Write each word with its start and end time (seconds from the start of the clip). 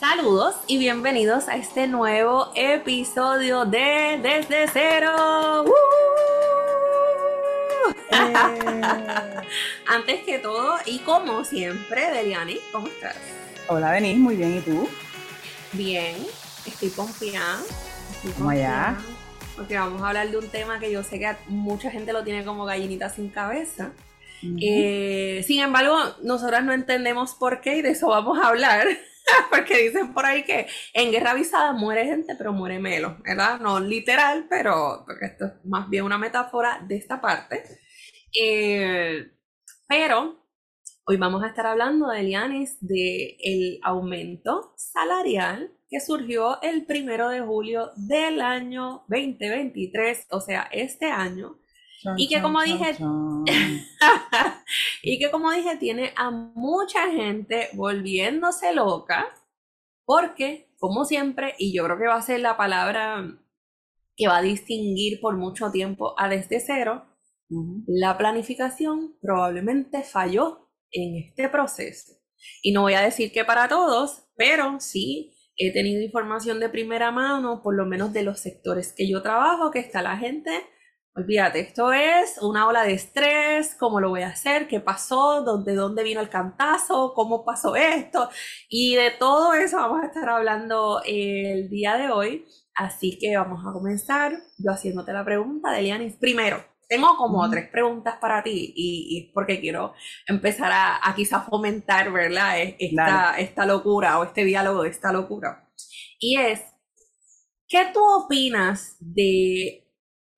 Saludos 0.00 0.54
y 0.66 0.78
bienvenidos 0.78 1.46
a 1.48 1.56
este 1.56 1.86
nuevo 1.86 2.50
episodio 2.54 3.66
de 3.66 4.18
Desde 4.22 4.66
Cero. 4.72 5.66
¡Uh! 5.66 5.70
Eh. 8.10 8.80
Antes 9.86 10.22
que 10.24 10.38
todo, 10.38 10.76
y 10.86 11.00
como 11.00 11.44
siempre, 11.44 12.10
Deliani, 12.12 12.56
¿cómo 12.72 12.86
estás? 12.86 13.14
Hola, 13.68 13.92
Denise, 13.92 14.18
muy 14.18 14.36
bien, 14.36 14.56
¿y 14.56 14.60
tú? 14.62 14.88
Bien, 15.72 16.16
estoy 16.64 16.88
confiada. 16.88 17.58
¿Cómo 18.38 18.48
allá? 18.48 18.96
Porque 19.54 19.76
vamos 19.76 20.00
a 20.00 20.08
hablar 20.08 20.30
de 20.30 20.38
un 20.38 20.48
tema 20.48 20.80
que 20.80 20.90
yo 20.90 21.02
sé 21.02 21.18
que 21.18 21.36
mucha 21.48 21.90
gente 21.90 22.14
lo 22.14 22.24
tiene 22.24 22.42
como 22.46 22.64
gallinita 22.64 23.10
sin 23.10 23.28
cabeza. 23.28 23.90
Eh, 24.62 25.44
sin 25.46 25.60
embargo, 25.60 25.98
nosotras 26.22 26.64
no 26.64 26.72
entendemos 26.72 27.34
por 27.34 27.60
qué 27.60 27.76
y 27.76 27.82
de 27.82 27.90
eso 27.90 28.08
vamos 28.08 28.38
a 28.38 28.48
hablar. 28.48 28.88
Porque 29.50 29.78
dicen 29.78 30.12
por 30.12 30.26
ahí 30.26 30.42
que 30.44 30.66
en 30.94 31.10
guerra 31.10 31.32
avisada 31.32 31.72
muere 31.72 32.04
gente, 32.04 32.34
pero 32.36 32.52
muere 32.52 32.78
Melo, 32.78 33.18
¿verdad? 33.24 33.60
No 33.60 33.80
literal, 33.80 34.46
pero 34.48 35.04
porque 35.06 35.26
esto 35.26 35.46
es 35.46 35.52
más 35.64 35.88
bien 35.88 36.04
una 36.04 36.18
metáfora 36.18 36.84
de 36.86 36.96
esta 36.96 37.20
parte. 37.20 37.64
Eh, 38.38 39.30
pero 39.86 40.46
hoy 41.04 41.16
vamos 41.16 41.42
a 41.42 41.48
estar 41.48 41.66
hablando 41.66 42.08
de 42.08 42.22
Lianis 42.22 42.78
de 42.80 43.80
aumento 43.82 44.74
salarial 44.76 45.72
que 45.88 46.00
surgió 46.00 46.62
el 46.62 46.86
primero 46.86 47.28
de 47.28 47.40
julio 47.40 47.90
del 47.96 48.40
año 48.40 49.04
2023, 49.08 50.28
o 50.30 50.40
sea, 50.40 50.68
este 50.70 51.06
año, 51.06 51.58
y 52.16 52.28
que 52.28 52.40
como 52.40 52.62
dije, 52.62 52.96
y 55.02 55.18
que 55.18 55.30
como 55.30 55.50
dije, 55.52 55.76
tiene 55.76 56.12
a 56.16 56.30
mucha 56.30 57.10
gente 57.10 57.68
volviéndose 57.74 58.74
loca, 58.74 59.28
porque, 60.04 60.72
como 60.78 61.04
siempre, 61.04 61.54
y 61.58 61.74
yo 61.74 61.84
creo 61.84 61.98
que 61.98 62.06
va 62.06 62.16
a 62.16 62.22
ser 62.22 62.40
la 62.40 62.56
palabra 62.56 63.38
que 64.16 64.28
va 64.28 64.38
a 64.38 64.42
distinguir 64.42 65.20
por 65.20 65.36
mucho 65.36 65.70
tiempo 65.70 66.14
a 66.18 66.28
desde 66.28 66.60
cero, 66.60 67.06
la 67.86 68.16
planificación 68.16 69.16
probablemente 69.20 70.02
falló 70.02 70.70
en 70.92 71.16
este 71.16 71.48
proceso. 71.48 72.14
Y 72.62 72.72
no 72.72 72.82
voy 72.82 72.94
a 72.94 73.02
decir 73.02 73.32
que 73.32 73.44
para 73.44 73.68
todos, 73.68 74.24
pero 74.36 74.80
sí 74.80 75.34
he 75.56 75.72
tenido 75.72 76.02
información 76.02 76.60
de 76.60 76.68
primera 76.68 77.10
mano, 77.10 77.62
por 77.62 77.74
lo 77.74 77.86
menos 77.86 78.12
de 78.12 78.22
los 78.22 78.40
sectores 78.40 78.92
que 78.92 79.08
yo 79.08 79.22
trabajo, 79.22 79.70
que 79.70 79.80
está 79.80 80.00
la 80.00 80.16
gente 80.16 80.50
Olvídate, 81.16 81.58
esto 81.58 81.92
es 81.92 82.38
una 82.40 82.68
ola 82.68 82.84
de 82.84 82.92
estrés, 82.92 83.74
cómo 83.74 83.98
lo 84.00 84.10
voy 84.10 84.22
a 84.22 84.28
hacer, 84.28 84.68
qué 84.68 84.78
pasó, 84.78 85.42
de 85.64 85.74
dónde 85.74 86.04
vino 86.04 86.20
el 86.20 86.28
cantazo, 86.28 87.14
cómo 87.14 87.44
pasó 87.44 87.74
esto. 87.74 88.30
Y 88.68 88.94
de 88.94 89.10
todo 89.10 89.54
eso 89.54 89.78
vamos 89.78 90.04
a 90.04 90.06
estar 90.06 90.28
hablando 90.28 91.02
el 91.04 91.68
día 91.68 91.96
de 91.96 92.10
hoy. 92.10 92.46
Así 92.76 93.18
que 93.18 93.36
vamos 93.36 93.66
a 93.66 93.72
comenzar 93.72 94.34
yo 94.58 94.70
haciéndote 94.70 95.12
la 95.12 95.24
pregunta 95.24 95.72
de 95.72 95.82
Lianis. 95.82 96.14
Primero, 96.14 96.64
tengo 96.88 97.16
como 97.16 97.48
tres 97.50 97.68
preguntas 97.70 98.14
para 98.20 98.44
ti 98.44 98.72
y, 98.76 99.26
es 99.26 99.32
porque 99.34 99.60
quiero 99.60 99.94
empezar 100.28 100.70
a, 100.70 101.08
a 101.08 101.14
quizás 101.16 101.44
fomentar, 101.44 102.12
¿verdad? 102.12 102.60
E, 102.60 102.76
esta, 102.78 103.36
esta 103.36 103.66
locura 103.66 104.20
o 104.20 104.24
este 104.24 104.44
diálogo 104.44 104.84
de 104.84 104.90
esta 104.90 105.12
locura. 105.12 105.68
Y 106.20 106.36
es, 106.36 106.62
¿qué 107.66 107.90
tú 107.92 108.00
opinas 108.00 108.96
de 109.00 109.89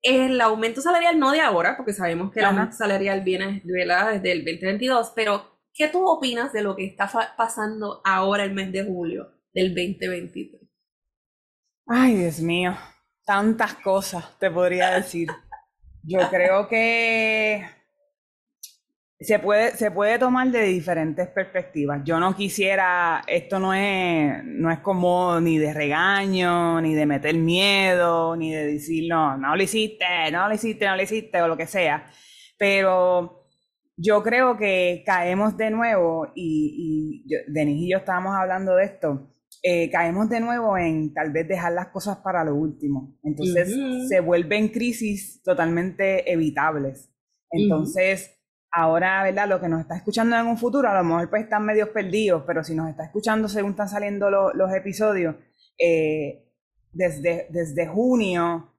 el 0.03 0.39
aumento 0.41 0.81
salarial 0.81 1.17
no 1.17 1.31
de 1.31 1.39
ahora, 1.39 1.77
porque 1.77 1.93
sabemos 1.93 2.31
que 2.31 2.39
el 2.39 2.45
aumento 2.45 2.75
salarial 2.75 3.21
viene 3.21 3.61
desde 3.63 4.31
el 4.31 4.43
2022, 4.43 5.13
pero 5.15 5.59
¿qué 5.73 5.87
tú 5.87 6.05
opinas 6.05 6.51
de 6.51 6.61
lo 6.61 6.75
que 6.75 6.85
está 6.85 7.09
pasando 7.37 8.01
ahora 8.03 8.43
el 8.43 8.53
mes 8.53 8.71
de 8.71 8.83
julio 8.83 9.31
del 9.53 9.69
2023? 9.69 10.61
Ay, 11.87 12.15
Dios 12.15 12.39
mío, 12.41 12.77
tantas 13.25 13.75
cosas 13.75 14.37
te 14.39 14.51
podría 14.51 14.91
decir. 14.91 15.29
Yo 16.03 16.19
creo 16.29 16.67
que 16.67 17.65
se 19.19 19.39
puede, 19.39 19.71
se 19.71 19.91
puede 19.91 20.19
tomar 20.19 20.49
de 20.51 20.63
diferentes 20.63 21.27
perspectivas. 21.29 22.01
Yo 22.03 22.19
no 22.19 22.35
quisiera, 22.35 23.21
esto 23.27 23.59
no 23.59 23.73
es, 23.73 24.43
no 24.43 24.71
es 24.71 24.79
como 24.79 25.39
ni 25.39 25.57
de 25.57 25.73
regaño, 25.73 26.81
ni 26.81 26.93
de 26.93 27.05
meter 27.05 27.35
miedo, 27.35 28.35
ni 28.35 28.53
de 28.53 28.67
decir, 28.67 29.09
no, 29.09 29.37
no 29.37 29.55
lo 29.55 29.63
hiciste, 29.63 30.05
no 30.31 30.47
lo 30.47 30.55
hiciste, 30.55 30.85
no 30.85 30.95
lo 30.95 31.03
hiciste, 31.03 31.41
o 31.41 31.47
lo 31.47 31.57
que 31.57 31.67
sea. 31.67 32.05
Pero 32.57 33.47
yo 33.95 34.23
creo 34.23 34.57
que 34.57 35.03
caemos 35.05 35.55
de 35.57 35.71
nuevo, 35.71 36.27
y, 36.35 37.23
y 37.25 37.51
Denis 37.51 37.77
y 37.81 37.91
yo 37.91 37.99
estábamos 37.99 38.35
hablando 38.35 38.75
de 38.75 38.85
esto, 38.85 39.33
eh, 39.61 39.89
caemos 39.89 40.29
de 40.29 40.41
nuevo 40.41 40.77
en 40.77 41.13
tal 41.13 41.31
vez 41.31 41.47
dejar 41.47 41.71
las 41.71 41.87
cosas 41.87 42.17
para 42.17 42.43
lo 42.43 42.55
último. 42.55 43.17
Entonces 43.23 43.73
se 44.09 44.19
vuelven 44.19 44.67
crisis 44.67 45.41
totalmente 45.41 46.29
evitables. 46.29 47.09
Entonces 47.49 48.42
ahora, 48.73 49.23
¿verdad? 49.23 49.47
Lo 49.47 49.61
que 49.61 49.69
nos 49.69 49.81
está 49.81 49.95
escuchando 49.95 50.35
en 50.35 50.47
un 50.47 50.57
futuro, 50.57 50.89
a 50.89 50.95
lo 50.95 51.03
mejor 51.03 51.29
pues 51.29 51.43
están 51.43 51.65
medios 51.65 51.89
perdidos, 51.89 52.43
pero 52.45 52.63
si 52.63 52.75
nos 52.75 52.89
está 52.89 53.05
escuchando 53.05 53.47
según 53.47 53.71
están 53.71 53.89
saliendo 53.89 54.29
los 54.29 54.73
episodios, 54.73 55.35
eh, 55.77 56.45
desde, 56.91 57.47
desde 57.49 57.87
junio, 57.87 58.73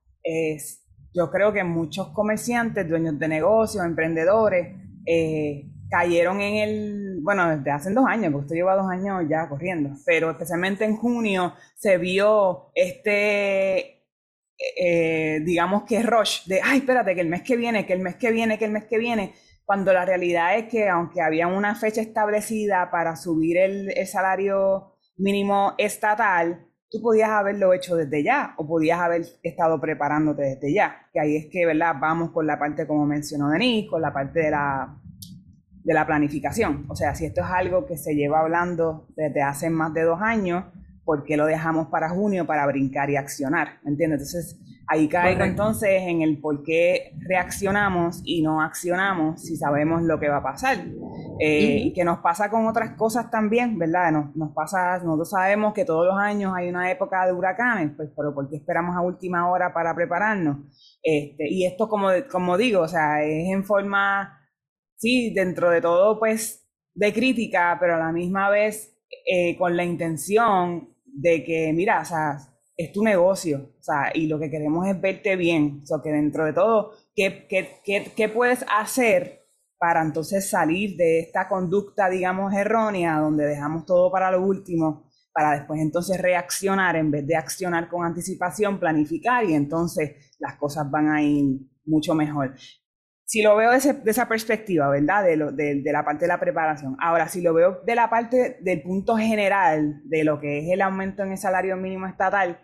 yo 1.15 1.31
creo 1.31 1.53
que 1.53 1.63
muchos 1.63 2.09
comerciantes, 2.09 2.89
dueños 2.89 3.19
de 3.19 3.29
negocios, 3.29 3.85
emprendedores, 3.85 4.77
eh, 5.07 5.71
cayeron 5.89 6.41
en 6.41 6.57
el, 6.57 7.19
bueno, 7.23 7.57
desde 7.57 7.71
hace 7.71 7.93
dos 7.93 8.05
años, 8.07 8.33
porque 8.33 8.47
usted 8.47 8.57
lleva 8.57 8.75
dos 8.75 8.91
años 8.91 9.23
ya 9.29 9.49
corriendo, 9.49 9.91
pero 10.05 10.31
especialmente 10.31 10.85
en 10.85 10.97
junio 10.97 11.55
se 11.77 11.99
vio 11.99 12.73
este, 12.75 14.03
eh, 14.77 15.41
digamos 15.45 15.85
que 15.85 16.03
rush 16.03 16.47
de, 16.47 16.61
ay, 16.63 16.79
espérate, 16.79 17.15
que 17.15 17.21
el 17.21 17.29
mes 17.29 17.43
que 17.43 17.57
viene, 17.57 17.87
que 17.87 17.93
el 17.93 18.01
mes 18.01 18.17
que 18.17 18.33
viene, 18.33 18.59
que 18.59 18.65
el 18.65 18.73
mes 18.73 18.87
que 18.87 18.99
viene, 18.99 19.35
cuando 19.65 19.93
la 19.93 20.05
realidad 20.05 20.57
es 20.57 20.69
que 20.69 20.89
aunque 20.89 21.23
había 21.23 21.47
una 21.47 21.75
fecha 21.75 22.01
establecida 22.01 22.91
para 22.91 23.17
subir 23.17 23.57
el, 23.57 24.07
salario 24.07 24.97
mínimo 25.17 25.75
estatal, 25.79 26.67
tú 26.91 27.01
podías 27.01 27.31
haberlo 27.31 27.73
hecho 27.73 27.97
desde 27.97 28.23
ya 28.23 28.55
o 28.59 28.67
podías 28.67 29.01
haber 29.01 29.23
estado 29.43 29.81
preparándote 29.81 30.43
desde 30.43 30.75
ya. 30.75 31.09
Que 31.13 31.21
ahí 31.21 31.37
es 31.37 31.47
que, 31.51 31.65
¿verdad? 31.67 31.95
Vamos 31.99 32.31
con 32.31 32.47
la 32.47 32.59
parte, 32.59 32.87
como 32.87 33.07
mencionó 33.07 33.49
Denis, 33.49 33.89
con 33.89 34.03
la 34.03 34.13
parte 34.13 34.41
de 34.41 34.51
la, 34.51 34.97
de 35.83 35.95
la 35.95 36.07
planificación. 36.07 36.85
O 36.89 36.95
sea, 36.95 37.15
si 37.15 37.25
esto 37.25 37.41
es 37.41 37.47
algo 37.49 37.87
que 37.87 37.97
se 37.97 38.15
lleva 38.15 38.41
hablando 38.41 39.07
desde 39.17 39.43
hace 39.43 39.71
más 39.71 39.95
de 39.95 40.03
dos 40.03 40.21
años, 40.21 40.65
¿por 41.05 41.25
qué 41.25 41.37
lo 41.37 41.47
dejamos 41.47 41.89
para 41.89 42.11
junio 42.11 42.47
para 42.47 42.67
brincar 42.67 43.09
y 43.09 43.17
accionar? 43.17 43.79
¿Me 43.83 43.93
entiendes? 43.93 44.21
Entonces, 44.21 44.61
Ahí 44.87 45.09
caigo 45.09 45.45
entonces 45.45 46.03
en 46.03 46.23
el 46.23 46.41
por 46.41 46.63
qué 46.63 47.15
reaccionamos 47.27 48.21
y 48.25 48.43
no 48.43 48.61
accionamos 48.61 49.43
si 49.43 49.57
sabemos 49.57 50.03
lo 50.03 50.21
que 50.21 50.29
va 50.29 50.39
a 50.39 50.43
pasar. 50.43 50.79
Eh, 51.41 51.79
y 51.85 51.93
que 51.93 52.05
nos 52.05 52.19
pasa 52.19 52.51
con 52.51 52.67
otras 52.67 52.97
cosas 52.97 53.31
también, 53.31 53.79
¿verdad? 53.79 54.13
Nos, 54.13 54.37
nos, 54.37 54.53
pasa, 54.53 54.99
nosotros 54.99 55.31
sabemos 55.31 55.73
que 55.73 55.85
todos 55.85 56.07
los 56.07 56.19
años 56.19 56.53
hay 56.55 56.69
una 56.69 56.91
época 56.91 57.27
de 57.27 57.33
huracanes, 57.33 57.93
pues, 57.97 58.11
pero 58.17 58.35
¿por 58.35 58.49
qué 58.49 58.57
esperamos 58.57 58.95
a 58.97 59.01
última 59.01 59.51
hora 59.51 59.73
para 59.73 59.95
prepararnos? 59.95 60.59
Este, 61.03 61.49
y 61.49 61.65
esto, 61.65 61.89
como, 61.89 62.09
como 62.31 62.57
digo, 62.57 62.83
o 62.83 62.89
sea, 62.89 63.23
es 63.23 63.49
en 63.49 63.65
forma, 63.65 64.39
sí, 64.97 65.33
dentro 65.35 65.71
de 65.71 65.81
todo, 65.81 66.19
pues, 66.19 66.69
de 66.95 67.13
crítica, 67.13 67.77
pero 67.81 67.97
a 67.97 67.99
la 67.99 68.13
misma 68.13 68.51
vez 68.51 68.97
eh, 69.27 69.57
con 69.57 69.77
la 69.77 69.85
intención 69.85 70.95
de 71.05 71.43
que, 71.45 71.73
mira, 71.73 72.01
o 72.01 72.05
sea, 72.05 72.39
es 72.77 72.93
tu 72.93 73.03
negocio, 73.03 73.71
o 73.79 73.83
sea, 73.83 74.11
y 74.15 74.27
lo 74.27 74.39
que 74.39 74.51
queremos 74.51 74.87
es 74.87 75.01
verte 75.01 75.37
bien, 75.37 75.81
o 75.83 75.87
sea, 75.87 75.99
que 76.03 76.11
dentro 76.11 76.45
de 76.45 76.53
todo, 76.53 76.93
¿qué, 77.15 77.47
qué, 77.49 77.81
qué, 77.85 78.11
qué 78.17 78.29
puedes 78.29 78.65
hacer 78.69 79.45
para 79.79 80.03
entonces 80.03 80.49
salir 80.49 80.97
de 80.97 81.21
esta 81.21 81.49
conducta, 81.49 82.09
digamos, 82.09 82.53
errónea, 82.55 83.19
donde 83.19 83.47
dejamos 83.47 83.85
todo 83.85 84.11
para 84.11 84.31
lo 84.31 84.43
último, 84.43 85.11
para 85.33 85.53
después 85.53 85.81
entonces 85.81 86.21
reaccionar 86.21 86.97
en 86.97 87.11
vez 87.11 87.27
de 87.27 87.37
accionar 87.37 87.89
con 87.89 88.05
anticipación, 88.05 88.79
planificar 88.79 89.45
y 89.45 89.55
entonces 89.55 90.35
las 90.39 90.57
cosas 90.57 90.91
van 90.91 91.09
a 91.09 91.23
ir 91.23 91.61
mucho 91.85 92.15
mejor. 92.15 92.55
Si 93.27 93.43
lo 93.43 93.57
veo 93.57 93.73
de, 93.73 93.79
esa 93.79 94.29
perspectiva, 94.29 94.89
¿verdad? 94.89 95.25
De, 95.25 95.37
lo, 95.37 95.51
de, 95.51 95.83
de, 95.83 95.93
la 95.93 96.05
parte 96.05 96.25
de 96.25 96.29
la 96.29 96.39
preparación. 96.39 96.97
Ahora, 97.01 97.29
si 97.29 97.41
lo 97.41 97.53
veo 97.53 97.81
de 97.85 97.95
la 97.95 98.09
parte 98.11 98.59
del 98.61 98.83
punto 98.83 99.17
general 99.17 100.03
de 100.05 100.25
lo 100.25 100.41
que 100.41 100.59
es 100.59 100.73
el 100.73 100.83
aumento 100.83 101.23
en 101.23 101.33
el 101.33 101.39
salario 101.39 101.77
mínimo 101.77 102.07
estatal, 102.07 102.61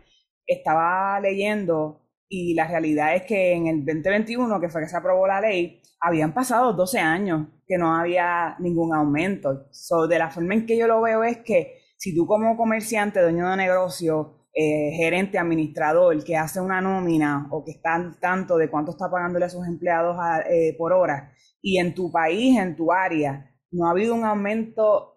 estaba 0.53 1.21
leyendo 1.21 2.01
y 2.29 2.55
la 2.55 2.69
realidad 2.69 3.17
es 3.17 3.23
que 3.25 3.53
en 3.53 3.67
el 3.67 3.85
2021, 3.85 4.61
que 4.61 4.69
fue 4.69 4.83
que 4.83 4.89
se 4.89 4.97
aprobó 4.97 5.27
la 5.27 5.41
ley, 5.41 5.83
habían 6.01 6.33
pasado 6.33 6.73
12 6.73 6.99
años 7.01 7.49
que 7.67 7.77
no 7.77 7.95
había 7.95 8.57
ningún 8.61 8.95
aumento. 8.95 9.67
So, 9.73 10.07
de 10.07 10.19
la 10.19 10.31
forma 10.31 10.55
en 10.55 10.67
que 10.67 10.79
yo 10.79 10.87
lo 10.87 11.01
veo 11.01 11.25
es 11.25 11.39
que 11.39 11.79
si 11.97 12.15
tú 12.15 12.27
como 12.27 12.57
comerciante, 12.57 13.21
dueño 13.21 13.51
de 13.51 13.57
negocio, 13.57 14.47
eh, 14.55 14.93
gerente, 14.97 15.39
administrador, 15.39 16.23
que 16.25 16.37
hace 16.37 16.61
una 16.61 16.81
nómina 16.81 17.49
o 17.51 17.65
que 17.65 17.73
está 17.73 17.95
al 17.97 18.19
tanto 18.19 18.57
de 18.57 18.71
cuánto 18.71 18.93
está 18.93 19.11
pagándole 19.11 19.45
a 19.45 19.51
sus 19.51 19.67
empleados 19.67 20.17
eh, 20.51 20.75
por 20.79 20.93
hora, 20.93 21.33
y 21.61 21.79
en 21.79 21.95
tu 21.95 22.11
país, 22.11 22.59
en 22.59 22.77
tu 22.77 22.93
área, 22.93 23.51
no 23.71 23.87
ha 23.87 23.91
habido 23.91 24.15
un 24.15 24.25
aumento 24.25 25.10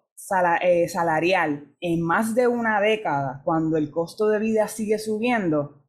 eh, 0.62 0.88
salarial 0.88 1.74
en 1.80 2.02
más 2.02 2.34
de 2.34 2.46
una 2.48 2.80
década, 2.80 3.42
cuando 3.44 3.76
el 3.76 3.90
costo 3.90 4.28
de 4.28 4.38
vida 4.38 4.68
sigue 4.68 4.98
subiendo, 4.98 5.84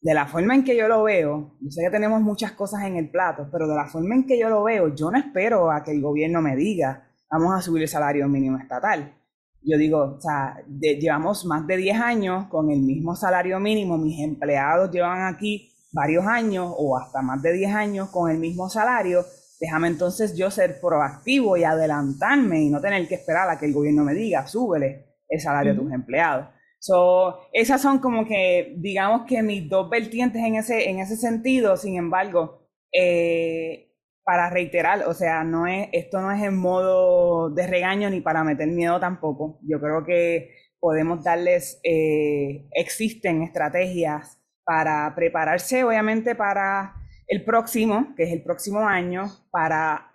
de 0.00 0.14
la 0.14 0.26
forma 0.26 0.54
en 0.54 0.62
que 0.62 0.76
yo 0.76 0.86
lo 0.88 1.02
veo, 1.02 1.56
yo 1.60 1.70
sé 1.70 1.82
que 1.82 1.90
tenemos 1.90 2.20
muchas 2.20 2.52
cosas 2.52 2.84
en 2.84 2.96
el 2.96 3.10
plato, 3.10 3.48
pero 3.50 3.66
de 3.66 3.74
la 3.74 3.86
forma 3.86 4.14
en 4.14 4.26
que 4.26 4.38
yo 4.38 4.48
lo 4.48 4.62
veo, 4.62 4.94
yo 4.94 5.10
no 5.10 5.18
espero 5.18 5.70
a 5.70 5.82
que 5.82 5.90
el 5.90 6.00
gobierno 6.00 6.40
me 6.40 6.54
diga, 6.54 7.08
vamos 7.30 7.54
a 7.54 7.60
subir 7.60 7.82
el 7.82 7.88
salario 7.88 8.28
mínimo 8.28 8.58
estatal. 8.58 9.14
Yo 9.62 9.76
digo, 9.76 10.16
o 10.16 10.20
sea, 10.20 10.62
llevamos 10.68 11.44
más 11.44 11.66
de 11.66 11.76
10 11.76 12.00
años 12.00 12.46
con 12.48 12.70
el 12.70 12.82
mismo 12.82 13.16
salario 13.16 13.58
mínimo, 13.58 13.98
mis 13.98 14.20
empleados 14.20 14.92
llevan 14.92 15.34
aquí 15.34 15.72
varios 15.92 16.24
años 16.26 16.72
o 16.76 16.96
hasta 16.96 17.20
más 17.22 17.42
de 17.42 17.52
10 17.52 17.74
años 17.74 18.10
con 18.10 18.30
el 18.30 18.38
mismo 18.38 18.68
salario, 18.68 19.24
déjame 19.60 19.88
entonces 19.88 20.36
yo 20.36 20.50
ser 20.50 20.80
proactivo 20.80 21.56
y 21.56 21.64
adelantarme 21.64 22.62
y 22.62 22.70
no 22.70 22.80
tener 22.80 23.06
que 23.08 23.14
esperar 23.14 23.48
a 23.48 23.58
que 23.58 23.66
el 23.66 23.72
gobierno 23.72 24.04
me 24.04 24.14
diga, 24.14 24.46
súbele 24.46 25.06
el 25.28 25.40
salario 25.40 25.74
de 25.74 25.80
tus 25.80 25.92
empleados. 25.92 26.48
So, 26.78 27.40
esas 27.52 27.82
son 27.82 27.98
como 27.98 28.26
que, 28.26 28.74
digamos 28.76 29.26
que 29.26 29.42
mis 29.42 29.68
dos 29.68 29.90
vertientes 29.90 30.42
en 30.42 30.56
ese, 30.56 30.88
en 30.88 31.00
ese 31.00 31.16
sentido, 31.16 31.76
sin 31.76 31.96
embargo, 31.96 32.68
eh, 32.92 33.92
para 34.24 34.50
reiterar, 34.50 35.04
o 35.06 35.14
sea, 35.14 35.44
no 35.44 35.66
es, 35.66 35.88
esto 35.92 36.20
no 36.20 36.32
es 36.32 36.42
en 36.42 36.56
modo 36.56 37.50
de 37.50 37.66
regaño 37.66 38.10
ni 38.10 38.20
para 38.20 38.44
meter 38.44 38.68
miedo 38.68 39.00
tampoco. 39.00 39.58
Yo 39.62 39.80
creo 39.80 40.04
que 40.04 40.50
podemos 40.80 41.24
darles, 41.24 41.80
eh, 41.82 42.68
existen 42.72 43.42
estrategias 43.42 44.40
para 44.64 45.12
prepararse, 45.14 45.84
obviamente, 45.84 46.34
para 46.34 46.94
el 47.26 47.44
próximo, 47.44 48.14
que 48.16 48.24
es 48.24 48.32
el 48.32 48.42
próximo 48.42 48.80
año, 48.80 49.24
para 49.50 50.10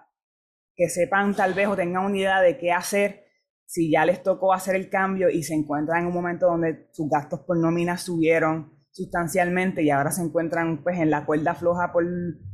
que 0.76 0.90
sepan 0.90 1.36
tal 1.36 1.54
vez 1.54 1.68
o 1.68 1.76
tengan 1.76 2.06
una 2.06 2.18
idea 2.18 2.42
de 2.42 2.58
qué 2.58 2.72
hacer 2.72 3.26
si 3.66 3.90
ya 3.90 4.06
les 4.06 4.22
tocó 4.22 4.54
hacer 4.54 4.76
el 4.76 4.90
cambio 4.90 5.30
y 5.30 5.44
se 5.44 5.54
encuentran 5.54 6.02
en 6.02 6.08
un 6.08 6.14
momento 6.14 6.48
donde 6.48 6.90
sus 6.92 7.10
gastos 7.10 7.40
por 7.42 7.58
nómina 7.58 7.98
subieron 7.98 8.74
sustancialmente 8.92 9.82
y 9.82 9.90
ahora 9.90 10.12
se 10.12 10.22
encuentran 10.22 10.84
pues 10.84 11.00
en 11.00 11.10
la 11.10 11.26
cuerda 11.26 11.56
floja 11.56 11.92
por, 11.94 12.04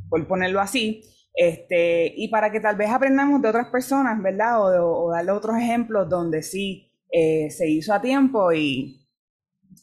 por 0.09 0.27
ponerlo 0.27 0.59
así. 0.59 1.01
Este, 1.33 2.13
y 2.15 2.27
para 2.29 2.51
que 2.51 2.59
tal 2.59 2.75
vez 2.75 2.89
aprendamos 2.89 3.41
de 3.41 3.49
otras 3.49 3.69
personas, 3.69 4.21
¿verdad? 4.21 4.61
O, 4.61 5.11
darle 5.11 5.31
otros 5.31 5.57
ejemplos 5.57 6.07
donde 6.07 6.43
sí 6.43 6.91
eh, 7.11 7.49
se 7.49 7.67
hizo 7.67 7.93
a 7.93 8.01
tiempo 8.01 8.51
y, 8.53 9.07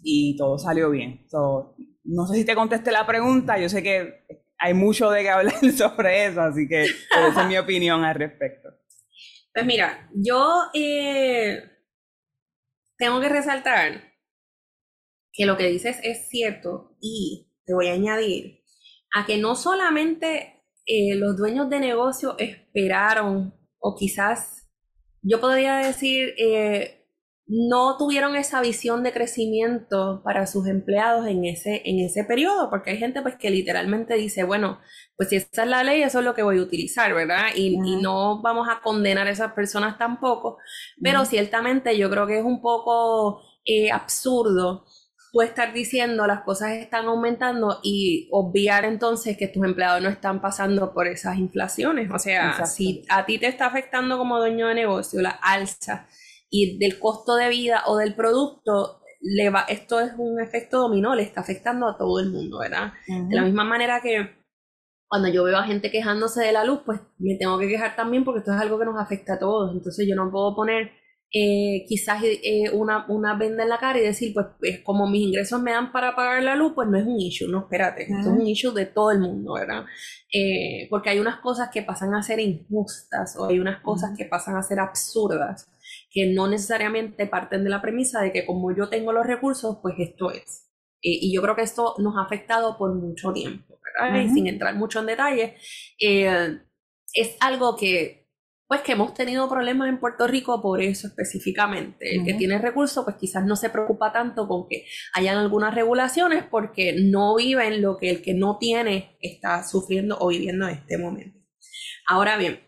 y 0.03 0.37
todo 0.37 0.59
salió 0.59 0.91
bien. 0.91 1.26
no 2.05 2.26
sé 2.26 2.37
si 2.37 2.44
te 2.44 2.55
contesté 2.55 2.93
la 2.93 3.06
pregunta, 3.06 3.59
yo 3.59 3.69
sé 3.69 3.82
que 3.82 4.25
hay 4.64 4.72
mucho 4.72 5.11
de 5.11 5.22
qué 5.22 5.28
hablar 5.28 5.72
sobre 5.76 6.25
eso, 6.25 6.40
así 6.40 6.66
que 6.66 6.84
esa 6.84 7.43
es 7.43 7.49
mi 7.49 7.58
opinión 7.58 8.02
al 8.02 8.14
respecto. 8.14 8.70
Pues 9.52 9.66
mira, 9.66 10.08
yo 10.14 10.70
eh, 10.72 11.62
tengo 12.96 13.20
que 13.20 13.28
resaltar 13.28 14.14
que 15.32 15.44
lo 15.44 15.58
que 15.58 15.69
dices 15.69 15.99
es 16.02 16.28
cierto 16.31 16.96
y 16.99 17.52
te 17.66 17.75
voy 17.75 17.88
a 17.88 17.93
añadir 17.93 18.64
a 19.14 19.26
que 19.26 19.37
no 19.37 19.55
solamente 19.55 20.64
eh, 20.87 21.14
los 21.16 21.37
dueños 21.37 21.69
de 21.69 21.81
negocio 21.81 22.34
esperaron 22.38 23.55
o 23.78 23.94
quizás 23.94 24.70
yo 25.20 25.43
podría 25.43 25.76
decir 25.76 26.34
eh, 26.38 27.03
no 27.46 27.99
tuvieron 27.99 28.37
esa 28.37 28.62
visión 28.62 29.02
de 29.02 29.12
crecimiento 29.12 30.23
para 30.25 30.46
sus 30.46 30.67
empleados 30.67 31.26
en 31.26 31.44
ese, 31.44 31.82
en 31.85 31.99
ese 31.99 32.25
periodo, 32.25 32.70
porque 32.70 32.91
hay 32.91 32.96
gente 32.96 33.20
pues 33.20 33.37
que 33.37 33.50
literalmente 33.50 34.14
dice, 34.14 34.44
bueno, 34.44 34.81
pues 35.17 35.29
si 35.29 35.37
esa 35.37 35.64
es 35.64 35.69
la 35.69 35.85
ley, 35.85 36.02
eso 36.02 36.20
es 36.20 36.25
lo 36.25 36.35
que 36.35 36.43
voy 36.43 36.58
a 36.58 36.62
utilizar, 36.62 37.12
¿verdad? 37.12 37.49
Y, 37.55 37.76
no 37.76 38.41
vamos 38.41 38.69
a 38.69 38.81
condenar 38.81 39.26
a 39.26 39.31
esas 39.31 39.52
personas 39.52 39.99
tampoco, 39.99 40.58
pero 41.02 41.25
ciertamente 41.25 41.96
yo 41.99 42.11
creo 42.11 42.26
que 42.26 42.38
es 42.38 42.44
un 42.44 42.61
poco 42.62 43.43
eh, 43.64 43.90
absurdo 43.90 44.85
tú 45.32 45.43
estar 45.43 45.73
diciendo 45.73 46.26
las 46.26 46.43
cosas 46.43 46.73
están 46.73 47.06
aumentando 47.06 47.81
y 47.82 48.29
obviar 48.31 48.85
entonces 48.85 49.37
que 49.37 49.49
tus 49.49 49.64
empleados 49.64 50.00
no 50.00 50.08
están 50.08 50.40
pasando 50.40 50.94
por 50.94 51.08
esas 51.08 51.38
inflaciones. 51.38 52.08
O 52.12 52.19
sea, 52.20 52.64
si 52.67 53.05
a 53.08 53.26
ti 53.26 53.38
te 53.38 53.49
está 53.49 53.67
afectando 53.67 54.17
como 54.17 54.38
dueño 54.38 54.69
de 54.69 54.76
negocio 54.76 55.20
la 55.20 55.31
alza 55.31 56.06
y 56.56 56.78
del 56.78 57.00
costo 57.00 57.34
de 57.34 57.48
vida 57.48 57.82
o 57.86 57.96
del 57.96 58.14
producto, 58.14 59.00
le 59.20 59.50
va, 59.50 59.62
esto 59.62 59.98
es 59.98 60.12
un 60.16 60.40
efecto 60.40 60.78
dominó, 60.78 61.16
le 61.16 61.22
está 61.22 61.40
afectando 61.40 61.88
a 61.88 61.98
todo 61.98 62.20
el 62.20 62.30
mundo, 62.30 62.58
¿verdad? 62.60 62.92
De 63.08 63.34
la 63.34 63.42
misma 63.42 63.64
manera 63.64 64.00
que 64.00 64.30
cuando 65.08 65.28
yo 65.28 65.42
veo 65.42 65.56
a 65.56 65.64
gente 65.64 65.90
quejándose 65.90 66.44
de 66.44 66.52
la 66.52 66.62
luz, 66.62 66.82
pues 66.86 67.00
me 67.18 67.34
tengo 67.40 67.58
que 67.58 67.66
quejar 67.66 67.96
también 67.96 68.24
porque 68.24 68.38
esto 68.38 68.54
es 68.54 68.60
algo 68.60 68.78
que 68.78 68.84
nos 68.84 69.00
afecta 69.00 69.34
a 69.34 69.38
todos. 69.40 69.72
Entonces 69.74 70.06
yo 70.08 70.14
no 70.14 70.30
puedo 70.30 70.54
poner 70.54 70.92
eh, 71.32 71.84
quizás 71.88 72.22
eh, 72.22 72.70
una, 72.72 73.04
una, 73.08 73.36
venda 73.36 73.64
en 73.64 73.70
la 73.70 73.78
cara 73.78 73.98
y 73.98 74.02
decir, 74.02 74.32
pues, 74.32 74.46
pues, 74.60 74.80
como 74.84 75.08
mis 75.08 75.22
ingresos 75.22 75.60
me 75.60 75.72
dan 75.72 75.90
para 75.90 76.14
pagar 76.14 76.40
la 76.44 76.54
luz, 76.54 76.72
pues 76.76 76.86
no 76.88 76.96
es 76.96 77.04
un 77.04 77.18
issue, 77.18 77.48
no, 77.48 77.62
espérate, 77.62 78.04
esto 78.04 78.20
es 78.20 78.26
un 78.26 78.46
issue 78.46 78.72
de 78.72 78.86
todo 78.86 79.10
el 79.10 79.18
mundo, 79.18 79.54
¿verdad? 79.54 79.84
Eh, 80.32 80.86
porque 80.88 81.10
hay 81.10 81.18
unas 81.18 81.40
cosas 81.40 81.70
que 81.72 81.82
pasan 81.82 82.14
a 82.14 82.22
ser 82.22 82.38
injustas 82.38 83.36
o 83.36 83.46
hay 83.46 83.58
unas 83.58 83.82
cosas 83.82 84.16
que 84.16 84.26
pasan 84.26 84.56
a 84.56 84.62
ser 84.62 84.78
absurdas 84.78 85.66
que 86.14 86.32
no 86.32 86.46
necesariamente 86.46 87.26
parten 87.26 87.64
de 87.64 87.70
la 87.70 87.82
premisa 87.82 88.22
de 88.22 88.32
que 88.32 88.46
como 88.46 88.75
yo 88.75 88.88
tengo 88.88 89.12
los 89.12 89.26
recursos, 89.26 89.78
pues 89.82 89.96
esto 89.99 90.31
es. 90.31 90.70
Eh, 91.02 91.19
y 91.22 91.34
yo 91.34 91.43
creo 91.43 91.56
que 91.56 91.62
esto 91.62 91.96
nos 91.99 92.16
ha 92.16 92.22
afectado 92.22 92.78
por 92.78 92.94
mucho 92.94 93.32
tiempo, 93.32 93.81
¿verdad? 93.82 94.20
Y 94.20 94.28
sin 94.28 94.46
entrar 94.46 94.76
mucho 94.76 95.00
en 95.00 95.06
detalle, 95.06 95.56
eh, 96.00 96.61
es 97.12 97.37
algo 97.40 97.75
que, 97.76 98.28
pues 98.69 98.82
que 98.82 98.93
hemos 98.93 99.12
tenido 99.12 99.49
problemas 99.49 99.88
en 99.88 99.99
Puerto 99.99 100.28
Rico 100.28 100.62
por 100.62 100.81
eso 100.81 101.08
específicamente. 101.08 102.14
El 102.14 102.25
que 102.25 102.34
tiene 102.34 102.58
recursos, 102.58 103.05
pues 103.05 103.16
quizás 103.16 103.44
no 103.44 103.56
se 103.56 103.70
preocupa 103.70 104.12
tanto 104.12 104.46
con 104.46 104.69
que 104.69 104.87
hayan 105.14 105.37
algunas 105.37 105.75
regulaciones 105.75 106.44
porque 106.44 106.94
no 106.96 107.34
viven 107.34 107.82
lo 107.82 107.96
que 107.96 108.11
el 108.11 108.22
que 108.22 108.34
no 108.34 108.58
tiene 108.58 109.16
está 109.20 109.64
sufriendo 109.64 110.16
o 110.20 110.28
viviendo 110.28 110.69
en 110.69 110.76
este 110.76 110.96
momento. 110.96 111.40
Ahora 112.06 112.37
bien, 112.37 112.61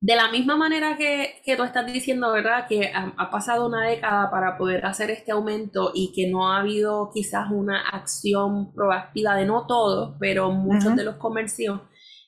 de 0.00 0.14
la 0.14 0.30
misma 0.30 0.56
manera 0.56 0.96
que, 0.96 1.42
tú 1.56 1.62
estás 1.64 1.92
diciendo, 1.92 2.32
¿verdad? 2.32 2.66
Que 2.68 2.92
ha, 2.94 3.30
pasado 3.30 3.66
una 3.66 3.88
década 3.88 4.30
para 4.30 4.56
poder 4.56 4.86
hacer 4.86 5.10
este 5.10 5.32
aumento 5.32 5.90
y 5.94 6.12
que 6.14 6.28
no 6.30 6.52
ha 6.52 6.60
habido 6.60 7.10
quizás 7.12 7.50
una 7.50 7.80
acción 7.80 8.72
proactiva 8.72 9.34
de 9.34 9.46
no 9.46 9.66
todos, 9.66 10.16
pero 10.20 10.52
muchos 10.52 10.94
de 10.94 11.04
los 11.04 11.16
comercios 11.16 11.80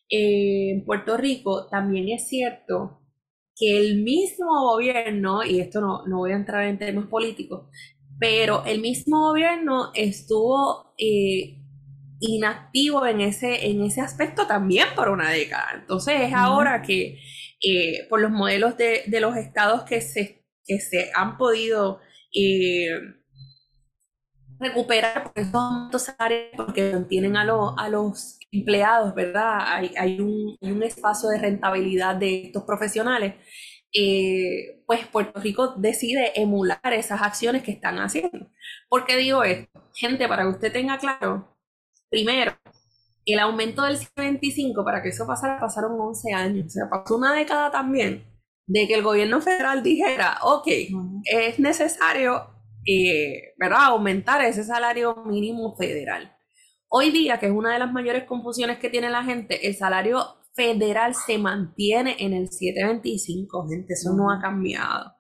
eh, 0.09 0.73
en 0.73 0.85
Puerto 0.85 1.17
Rico, 1.17 1.69
también 1.69 2.09
es 2.09 2.29
cierto 2.29 3.03
que 3.55 3.79
el 3.79 4.03
mismo 4.03 4.73
gobierno, 4.73 5.45
y 5.45 5.61
esto 5.61 5.81
no, 5.81 6.05
no 6.07 6.19
voy 6.19 6.33
a 6.33 6.37
entrar 6.37 6.65
en 6.65 6.79
temas 6.79 7.07
políticos, 7.07 7.69
pero 8.19 8.65
el 8.65 8.81
mismo 8.81 9.29
gobierno 9.29 9.93
estuvo 9.95 10.95
eh, 10.99 11.61
inactivo 12.21 13.07
en 13.07 13.21
ese, 13.21 13.71
en 13.71 13.83
ese 13.83 14.00
aspecto 14.00 14.47
también 14.47 14.89
por 14.97 15.09
una 15.09 15.31
década. 15.31 15.69
Entonces 15.75 16.21
es 16.21 16.35
ahora 16.35 16.83
que 16.83 17.19
eh, 17.62 18.07
por 18.09 18.21
los 18.21 18.31
modelos 18.31 18.76
de, 18.76 19.05
los 19.21 19.37
estados 19.37 19.83
que 19.85 20.00
se, 20.00 20.45
que 20.64 20.81
se 20.81 21.11
han 21.14 21.37
podido 21.37 22.00
eh, 22.35 23.00
recuperar 24.59 25.25
por 25.25 25.43
esos 25.43 26.02
salarios 26.02 26.50
porque 26.57 26.93
mantienen 26.93 27.37
a, 27.37 27.43
a 27.43 27.88
los 27.88 28.38
empleados, 28.52 29.14
¿verdad? 29.14 29.59
Hay, 29.61 29.93
hay, 29.97 30.21
un, 30.21 30.57
un, 30.61 30.83
espacio 30.83 31.29
de 31.31 31.38
rentabilidad 31.38 32.17
de 32.17 32.47
estos 32.47 32.64
profesionales. 32.64 33.35
Eh, 33.93 34.83
pues 34.87 35.07
Puerto 35.07 35.40
Rico 35.40 35.75
decide 35.76 36.33
emular 36.40 36.93
esas 36.93 37.23
acciones 37.23 37.62
que 37.62 37.73
están 37.73 37.99
haciendo. 37.99 38.50
¿Por 38.88 39.05
qué 39.05 39.17
digo 39.17 39.43
esto? 39.43 39.90
Gente, 39.95 40.29
para 40.29 40.43
que 40.43 40.50
usted 40.50 40.73
tenga 40.73 40.99
claro, 40.99 41.57
primero, 42.09 42.57
el 43.33 43.41
aumento 43.41 43.83
del 43.83 43.99
25, 44.17 44.85
para 44.85 45.03
que 45.03 45.11
eso 45.11 45.27
pasara, 45.27 45.59
pasaron 45.59 45.99
11 45.99 46.33
años. 46.33 46.67
O 46.67 46.71
sea, 46.71 46.91
pasó 46.91 47.17
una 47.17 47.35
década 47.35 47.71
también 47.71 48.25
de 48.67 48.87
que 48.87 48.95
el 48.95 49.03
gobierno 49.03 49.41
federal 49.41 49.83
dijera, 49.83 50.39
ok, 50.43 50.69
es 51.25 51.59
necesario 51.59 52.47
eh, 52.87 53.55
¿verdad? 53.59 53.87
aumentar 53.87 54.43
ese 54.43 54.65
salario 54.65 55.17
mínimo 55.27 55.77
federal. 55.77 56.33
Hoy 56.89 57.11
día, 57.11 57.39
que 57.39 57.47
es 57.47 57.53
una 57.53 57.73
de 57.73 57.79
las 57.79 57.93
mayores 57.93 58.25
confusiones 58.25 58.79
que 58.79 58.91
tiene 58.91 59.11
la 59.11 59.23
gente, 59.23 59.67
el 59.67 59.77
salario 59.77 60.25
federal 60.55 61.15
se 61.15 61.39
mantiene 61.39 62.17
en 62.19 62.33
el 62.33 62.49
725, 62.51 63.69
gente, 63.69 63.93
eso 63.95 64.13
no 64.17 64.31
ha 64.31 64.41
cambiado. 64.41 65.13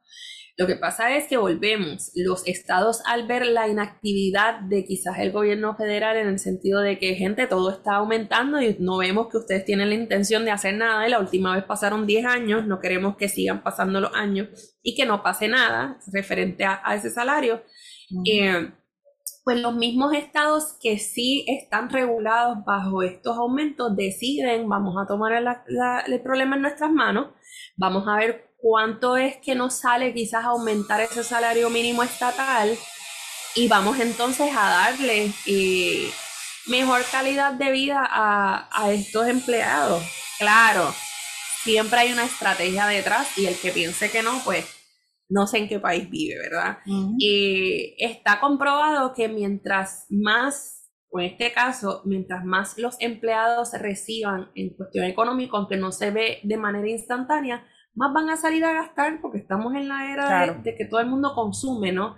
Lo 0.60 0.66
que 0.66 0.76
pasa 0.76 1.16
es 1.16 1.26
que 1.26 1.38
volvemos, 1.38 2.12
los 2.14 2.46
estados 2.46 3.00
al 3.06 3.26
ver 3.26 3.46
la 3.46 3.66
inactividad 3.66 4.60
de 4.60 4.84
quizás 4.84 5.18
el 5.18 5.32
gobierno 5.32 5.74
federal 5.74 6.18
en 6.18 6.28
el 6.28 6.38
sentido 6.38 6.82
de 6.82 6.98
que 6.98 7.14
gente, 7.14 7.46
todo 7.46 7.70
está 7.70 7.94
aumentando 7.94 8.60
y 8.60 8.76
no 8.78 8.98
vemos 8.98 9.28
que 9.28 9.38
ustedes 9.38 9.64
tienen 9.64 9.88
la 9.88 9.94
intención 9.94 10.44
de 10.44 10.50
hacer 10.50 10.74
nada 10.74 11.08
y 11.08 11.10
la 11.10 11.18
última 11.18 11.54
vez 11.54 11.64
pasaron 11.64 12.06
10 12.06 12.26
años, 12.26 12.66
no 12.66 12.78
queremos 12.78 13.16
que 13.16 13.30
sigan 13.30 13.62
pasando 13.62 14.02
los 14.02 14.14
años 14.14 14.48
y 14.82 14.94
que 14.94 15.06
no 15.06 15.22
pase 15.22 15.48
nada 15.48 15.98
referente 16.12 16.66
a, 16.66 16.82
ese 16.94 17.08
salario. 17.08 17.62
Eh, 18.26 18.70
pues 19.42 19.62
los 19.62 19.74
mismos 19.74 20.12
estados 20.12 20.76
que 20.78 20.98
sí 20.98 21.46
están 21.48 21.88
regulados 21.88 22.58
bajo 22.66 23.02
estos 23.02 23.34
aumentos 23.38 23.96
deciden, 23.96 24.68
vamos 24.68 24.94
a 25.02 25.06
tomar 25.06 25.32
el 25.32 26.20
problema 26.20 26.56
en 26.56 26.62
nuestras 26.62 26.92
manos, 26.92 27.28
vamos 27.78 28.06
a 28.06 28.16
ver 28.16 28.49
cuánto 28.60 29.16
es 29.16 29.36
que 29.38 29.54
nos 29.54 29.80
sale 29.80 30.12
quizás 30.14 30.44
aumentar 30.44 31.00
ese 31.00 31.24
salario 31.24 31.70
mínimo 31.70 32.02
estatal 32.02 32.76
y 33.54 33.68
vamos 33.68 33.98
entonces 33.98 34.50
a 34.56 34.70
darle 34.70 35.32
eh, 35.46 36.10
mejor 36.68 37.02
calidad 37.10 37.52
de 37.54 37.70
vida 37.72 38.06
a, 38.08 38.68
a 38.72 38.92
estos 38.92 39.26
empleados. 39.28 40.02
Claro, 40.38 40.94
siempre 41.62 42.00
hay 42.00 42.12
una 42.12 42.24
estrategia 42.24 42.86
detrás 42.86 43.36
y 43.36 43.46
el 43.46 43.56
que 43.56 43.72
piense 43.72 44.10
que 44.10 44.22
no, 44.22 44.40
pues 44.44 44.64
no 45.30 45.46
sé 45.46 45.58
en 45.58 45.68
qué 45.68 45.78
país 45.78 46.10
vive, 46.10 46.38
¿verdad? 46.38 46.78
Y 47.18 47.94
está 47.98 48.40
comprobado 48.40 49.14
que 49.14 49.28
mientras 49.28 50.06
más, 50.10 50.90
o 51.08 51.20
en 51.20 51.26
este 51.26 51.52
caso, 51.52 52.02
mientras 52.04 52.44
más 52.44 52.76
los 52.78 52.96
empleados 53.00 53.72
reciban 53.74 54.50
en 54.56 54.70
cuestión 54.70 55.04
económica, 55.04 55.56
aunque 55.56 55.76
no 55.76 55.92
se 55.92 56.10
ve 56.10 56.40
de 56.42 56.56
manera 56.56 56.88
instantánea, 56.88 57.64
más 57.94 58.12
van 58.12 58.30
a 58.30 58.36
salir 58.36 58.64
a 58.64 58.72
gastar 58.72 59.20
porque 59.20 59.38
estamos 59.38 59.74
en 59.74 59.88
la 59.88 60.12
era 60.12 60.54
de, 60.54 60.74
que 60.76 60.84
todo 60.84 61.00
el 61.00 61.06
mundo 61.06 61.34
consume, 61.34 61.92
¿no? 61.92 62.16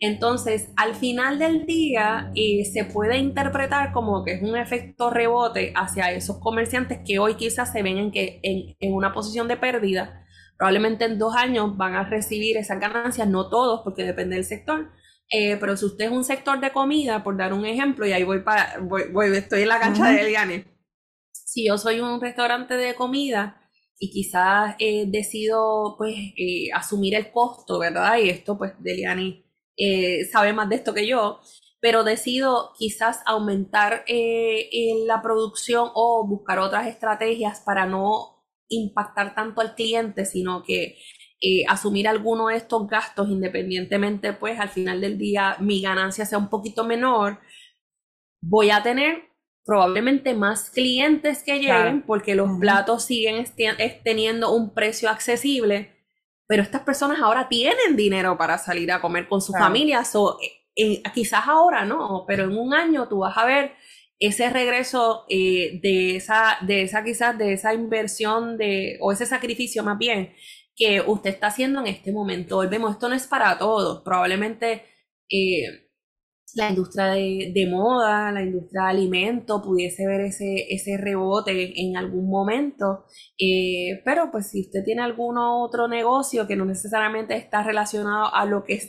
Entonces, 0.00 0.72
al 0.76 0.94
final 0.94 1.38
del 1.38 1.66
día, 1.66 2.30
eh, 2.34 2.64
se 2.64 2.84
puede 2.84 3.18
interpretar 3.18 3.92
como 3.92 4.24
que 4.24 4.34
es 4.34 4.42
un 4.42 4.56
efecto 4.56 5.10
rebote 5.10 5.72
hacia 5.76 6.12
esos 6.12 6.38
comerciantes 6.38 7.00
que 7.06 7.18
hoy 7.18 7.34
quizás 7.34 7.72
se 7.72 7.82
ven 7.82 7.98
en, 7.98 8.10
que, 8.12 8.40
en, 8.42 8.76
en 8.80 8.94
una 8.94 9.12
posición 9.12 9.48
de 9.48 9.56
pérdida 9.56 10.24
Probablemente 10.56 11.04
en 11.04 11.18
dos 11.18 11.34
años 11.34 11.76
van 11.76 11.94
a 11.94 12.08
recibir 12.08 12.56
esas 12.56 12.78
ganancias, 12.78 13.26
no 13.26 13.48
todos, 13.48 13.80
porque 13.82 14.04
depende 14.04 14.36
del 14.36 14.44
sector. 14.44 14.90
Eh, 15.30 15.56
pero 15.58 15.76
si 15.76 15.86
usted 15.86 16.06
es 16.06 16.10
un 16.12 16.24
sector 16.24 16.60
de 16.60 16.72
comida, 16.72 17.24
por 17.24 17.36
dar 17.36 17.52
un 17.52 17.66
ejemplo, 17.66 18.06
y 18.06 18.12
ahí 18.12 18.22
voy 18.22 18.40
para, 18.40 18.78
voy, 18.80 19.36
estoy 19.36 19.62
en 19.62 19.68
la 19.68 19.80
cancha 19.80 20.10
de 20.10 20.20
Eliane. 20.20 20.66
Si 21.32 21.66
yo 21.66 21.76
soy 21.76 22.00
un 22.00 22.20
restaurante 22.20 22.74
de 22.74 22.94
comida 22.94 23.63
y 23.98 24.10
quizás 24.10 24.76
eh, 24.78 25.06
decido 25.08 25.94
pues 25.96 26.14
eh, 26.36 26.68
asumir 26.72 27.14
el 27.14 27.30
costo, 27.30 27.78
¿verdad? 27.78 28.18
Y 28.18 28.30
esto 28.30 28.58
pues 28.58 28.72
Deliani 28.80 29.44
sabe 30.30 30.52
más 30.52 30.68
de 30.68 30.76
esto 30.76 30.94
que 30.94 31.06
yo, 31.06 31.40
pero 31.80 32.04
decido 32.04 32.70
quizás 32.78 33.20
aumentar 33.26 34.04
la 35.06 35.20
producción 35.20 35.90
o 35.94 36.26
buscar 36.28 36.60
otras 36.60 36.86
estrategias 36.86 37.60
para 37.60 37.84
no 37.84 38.34
impactar 38.68 39.34
tanto 39.34 39.60
al 39.60 39.74
cliente, 39.74 40.24
sino 40.26 40.62
que 40.62 40.96
eh, 41.46 41.64
asumir 41.68 42.08
alguno 42.08 42.48
de 42.48 42.56
estos 42.56 42.86
gastos 42.86 43.28
independientemente, 43.28 44.32
pues 44.32 44.58
al 44.58 44.70
final 44.70 45.00
del 45.00 45.18
día 45.18 45.56
mi 45.60 45.82
ganancia 45.82 46.24
sea 46.24 46.38
un 46.38 46.48
poquito 46.48 46.84
menor, 46.84 47.40
voy 48.40 48.70
a 48.70 48.82
tener 48.82 49.33
probablemente 49.64 50.34
más 50.34 50.70
clientes 50.70 51.42
que 51.42 51.58
lleguen 51.58 52.02
porque 52.02 52.34
los 52.34 52.50
platos 52.60 53.04
siguen 53.04 53.46
teniendo 54.04 54.54
un 54.54 54.74
precio 54.74 55.08
accesible, 55.08 55.96
pero 56.46 56.62
estas 56.62 56.82
personas 56.82 57.20
ahora 57.20 57.48
tienen 57.48 57.96
dinero 57.96 58.36
para 58.36 58.58
salir 58.58 58.92
a 58.92 59.00
comer 59.00 59.26
con 59.26 59.40
sus 59.40 59.56
familias 59.56 60.14
o 60.14 60.38
eh, 60.76 61.02
quizás 61.14 61.46
ahora 61.46 61.84
no, 61.84 62.24
pero 62.26 62.44
en 62.44 62.56
un 62.56 62.74
año 62.74 63.08
tú 63.08 63.20
vas 63.20 63.38
a 63.38 63.46
ver 63.46 63.72
ese 64.18 64.50
regreso 64.50 65.24
eh, 65.28 65.80
de 65.82 66.16
esa, 66.16 66.58
de 66.62 66.82
esa 66.82 67.02
quizás, 67.02 67.36
de 67.36 67.52
esa 67.52 67.74
inversión 67.74 68.56
de, 68.56 68.98
o 69.00 69.12
ese 69.12 69.26
sacrificio 69.26 69.82
más 69.82 69.98
bien, 69.98 70.34
que 70.76 71.00
usted 71.00 71.30
está 71.30 71.48
haciendo 71.48 71.80
en 71.80 71.86
este 71.86 72.12
momento. 72.12 72.56
Volvemos, 72.56 72.92
esto 72.92 73.08
no 73.08 73.14
es 73.14 73.26
para 73.26 73.56
todos. 73.58 74.02
Probablemente 74.02 74.84
eh, 75.30 75.83
la 76.54 76.70
industria 76.70 77.06
de, 77.06 77.68
moda, 77.70 78.30
la 78.32 78.42
industria 78.42 78.82
de 78.82 78.88
alimentos 78.90 79.62
pudiese 79.62 80.06
ver 80.06 80.20
ese, 80.22 80.66
ese 80.72 80.96
rebote 80.96 81.80
en 81.80 81.96
algún 81.96 82.28
momento. 82.28 83.04
Eh, 83.38 84.00
pero 84.04 84.30
pues 84.30 84.50
si 84.50 84.60
usted 84.62 84.84
tiene 84.84 85.02
algún 85.02 85.36
otro 85.38 85.88
negocio 85.88 86.46
que 86.46 86.56
no 86.56 86.64
necesariamente 86.64 87.36
está 87.36 87.62
relacionado 87.62 88.34
a 88.34 88.44
lo 88.46 88.64
que 88.64 88.80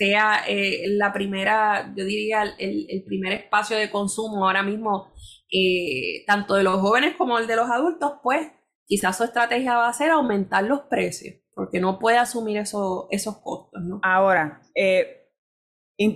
sea 0.00 0.44
eh, 0.48 0.84
la 0.88 1.12
primera, 1.12 1.92
yo 1.94 2.04
diría, 2.04 2.44
el, 2.58 3.04
primer 3.06 3.32
espacio 3.32 3.76
de 3.76 3.90
consumo 3.90 4.46
ahora 4.46 4.62
mismo, 4.62 5.12
eh, 5.52 6.24
tanto 6.26 6.54
de 6.54 6.62
los 6.62 6.80
jóvenes 6.80 7.16
como 7.16 7.38
el 7.38 7.46
de 7.46 7.56
los 7.56 7.68
adultos, 7.68 8.12
pues 8.22 8.48
quizás 8.86 9.18
su 9.18 9.24
estrategia 9.24 9.76
va 9.76 9.88
a 9.88 9.92
ser 9.92 10.10
aumentar 10.10 10.64
los 10.64 10.80
precios, 10.88 11.34
porque 11.54 11.80
no 11.80 11.98
puede 11.98 12.16
asumir 12.16 12.56
eso, 12.56 13.08
esos 13.10 13.38
costos. 13.42 13.82
¿no? 13.82 14.00
Ahora, 14.02 14.62
eh, 14.74 15.19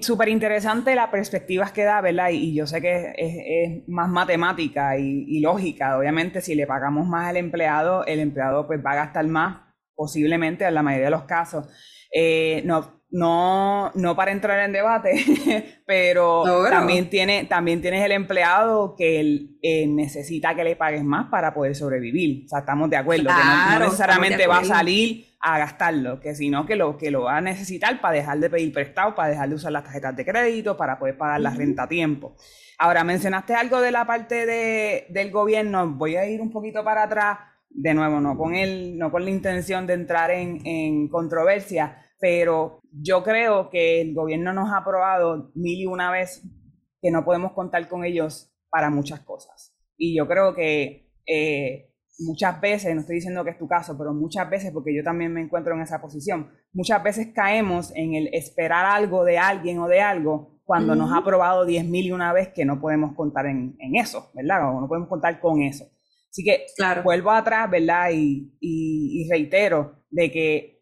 súper 0.01 0.29
interesante 0.29 0.95
las 0.95 1.11
perspectivas 1.11 1.73
que 1.73 1.85
da, 1.85 2.01
¿verdad? 2.01 2.31
Y, 2.31 2.55
yo 2.55 2.67
sé 2.67 2.81
que 2.81 3.13
es, 3.17 3.89
más 3.89 4.09
matemática 4.09 4.99
y, 4.99 5.41
lógica. 5.41 5.99
Obviamente, 5.99 6.41
si 6.41 6.55
le 6.55 6.67
pagamos 6.67 7.07
más 7.07 7.29
al 7.29 7.37
empleado, 7.37 8.05
el 8.07 8.21
empleado 8.21 8.67
pues 8.67 8.85
va 8.85 8.93
a 8.93 8.97
gastar 8.97 9.27
más, 9.27 9.63
posiblemente 9.95 10.65
en 10.65 10.75
la 10.75 10.83
mayoría 10.83 11.07
de 11.07 11.11
los 11.11 11.25
casos. 11.25 11.67
no, 12.65 13.03
no, 13.15 13.93
no 13.95 14.17
para 14.17 14.33
entrar 14.33 14.59
en 14.65 14.73
debate, 14.73 15.13
pero 15.87 16.43
también, 16.69 17.09
tiene, 17.09 17.45
también 17.45 17.81
tienes 17.81 18.05
el 18.05 18.11
empleado 18.11 18.97
que 18.97 19.21
él, 19.21 19.57
eh, 19.63 19.87
necesita 19.87 20.57
que 20.57 20.65
le 20.65 20.75
pagues 20.75 21.05
más 21.05 21.31
para 21.31 21.55
poder 21.55 21.77
sobrevivir. 21.77 22.47
O 22.47 22.49
sea, 22.49 22.59
estamos 22.59 22.91
de 22.91 22.97
acuerdo, 22.97 23.29
que 23.29 23.79
no, 23.79 23.85
necesariamente 23.85 24.49
va 24.49 24.59
a 24.59 24.65
salir 24.65 25.27
a 25.39 25.59
gastarlo, 25.59 26.19
que 26.19 26.35
sino 26.35 26.67
que 26.67 26.75
lo, 26.75 26.99
que 26.99 27.13
lo 27.13 27.23
va 27.23 27.37
a 27.37 27.41
necesitar 27.41 28.01
para 28.01 28.17
dejar 28.17 28.41
de 28.41 28.51
pedir 28.51 28.73
prestado, 28.73 29.15
para 29.15 29.29
dejar 29.29 29.49
de 29.49 29.55
usar 29.55 29.71
las 29.71 29.85
tarjetas 29.85 30.17
de 30.17 30.25
crédito, 30.25 30.77
para 30.77 30.99
poder 30.99 31.17
pagar 31.17 31.41
la 31.41 31.51
renta 31.51 31.85
a 31.85 31.89
tiempo. 31.89 32.35
Ahora, 32.81 33.05
mencionaste 33.05 33.55
algo 33.55 33.81
de 33.81 33.93
la 33.93 34.09
parte 34.09 34.45
de, 34.45 35.07
del 35.11 35.31
gobierno, 35.31 35.89
voy 35.89 36.17
a 36.17 36.27
ir 36.27 36.41
un 36.41 36.51
poquito 36.51 36.83
para 36.83 37.05
atrás, 37.05 37.39
de 37.71 37.95
nuevo, 37.95 38.19
no 38.19 38.37
con, 38.37 38.57
el, 38.57 38.99
no 38.99 39.13
con 39.13 39.25
la 39.25 39.31
intención 39.31 39.87
de 39.87 39.95
entrar 39.95 40.33
en, 40.33 40.67
en 40.67 41.09
controversia, 41.09 42.01
pero 42.19 42.81
yo 42.91 43.23
creo 43.23 43.71
que 43.71 44.01
el 44.01 44.15
gobierno 44.15 44.53
nos 44.53 44.73
ha 44.73 44.85
probado 44.85 45.51
mil 45.55 45.81
y 45.81 45.87
una 45.87 46.11
vez 46.11 46.43
que 47.01 47.11
no 47.11 47.25
podemos 47.25 47.53
contar 47.53 47.89
con 47.89 48.05
ellos 48.05 48.51
para 48.71 48.91
muchas 48.91 49.21
cosas. 49.21 49.77
Y 49.97 50.17
yo 50.17 50.27
creo 50.27 50.55
que 50.55 51.13
eh, 51.27 51.93
muchas 52.19 52.61
veces, 52.61 52.95
no 52.95 53.01
estoy 53.01 53.17
diciendo 53.17 53.45
que 53.45 53.51
es 53.51 53.59
tu 53.59 53.69
caso, 53.69 53.97
pero 53.99 54.13
muchas 54.15 54.49
veces, 54.49 54.73
porque 54.73 54.95
yo 54.95 55.03
también 55.03 55.33
me 55.33 55.43
encuentro 55.43 55.75
en 55.75 55.83
esa 55.83 56.01
posición, 56.01 56.51
muchas 56.73 57.03
veces 57.03 57.29
caemos 57.35 57.93
en 57.95 58.15
el 58.15 58.29
esperar 58.33 58.87
algo 58.87 59.25
de 59.25 59.39
alguien 59.39 59.79
o 59.81 59.89
de 59.89 60.01
algo 60.01 60.61
cuando 60.65 60.95
nos 60.95 61.13
ha 61.13 61.23
probado 61.23 61.67
diez 61.67 61.85
mil 61.85 62.07
y 62.07 62.13
una 62.13 62.33
vez 62.33 62.49
que 62.49 62.65
no 62.65 62.81
podemos 62.81 63.15
contar 63.15 63.47
en, 63.47 63.77
eso, 63.95 64.31
¿verdad? 64.33 64.75
O 64.75 64.81
no 64.81 64.89
podemos 64.89 65.09
contar 65.09 65.39
con 65.41 65.61
eso. 65.61 65.85
Así 66.31 66.43
que 66.43 66.65
claro. 66.77 67.03
vuelvo 67.03 67.31
atrás, 67.31 67.71
¿verdad? 67.71 68.09
y 68.13 69.29
reitero 69.31 70.05
de 70.11 70.33
que 70.33 70.74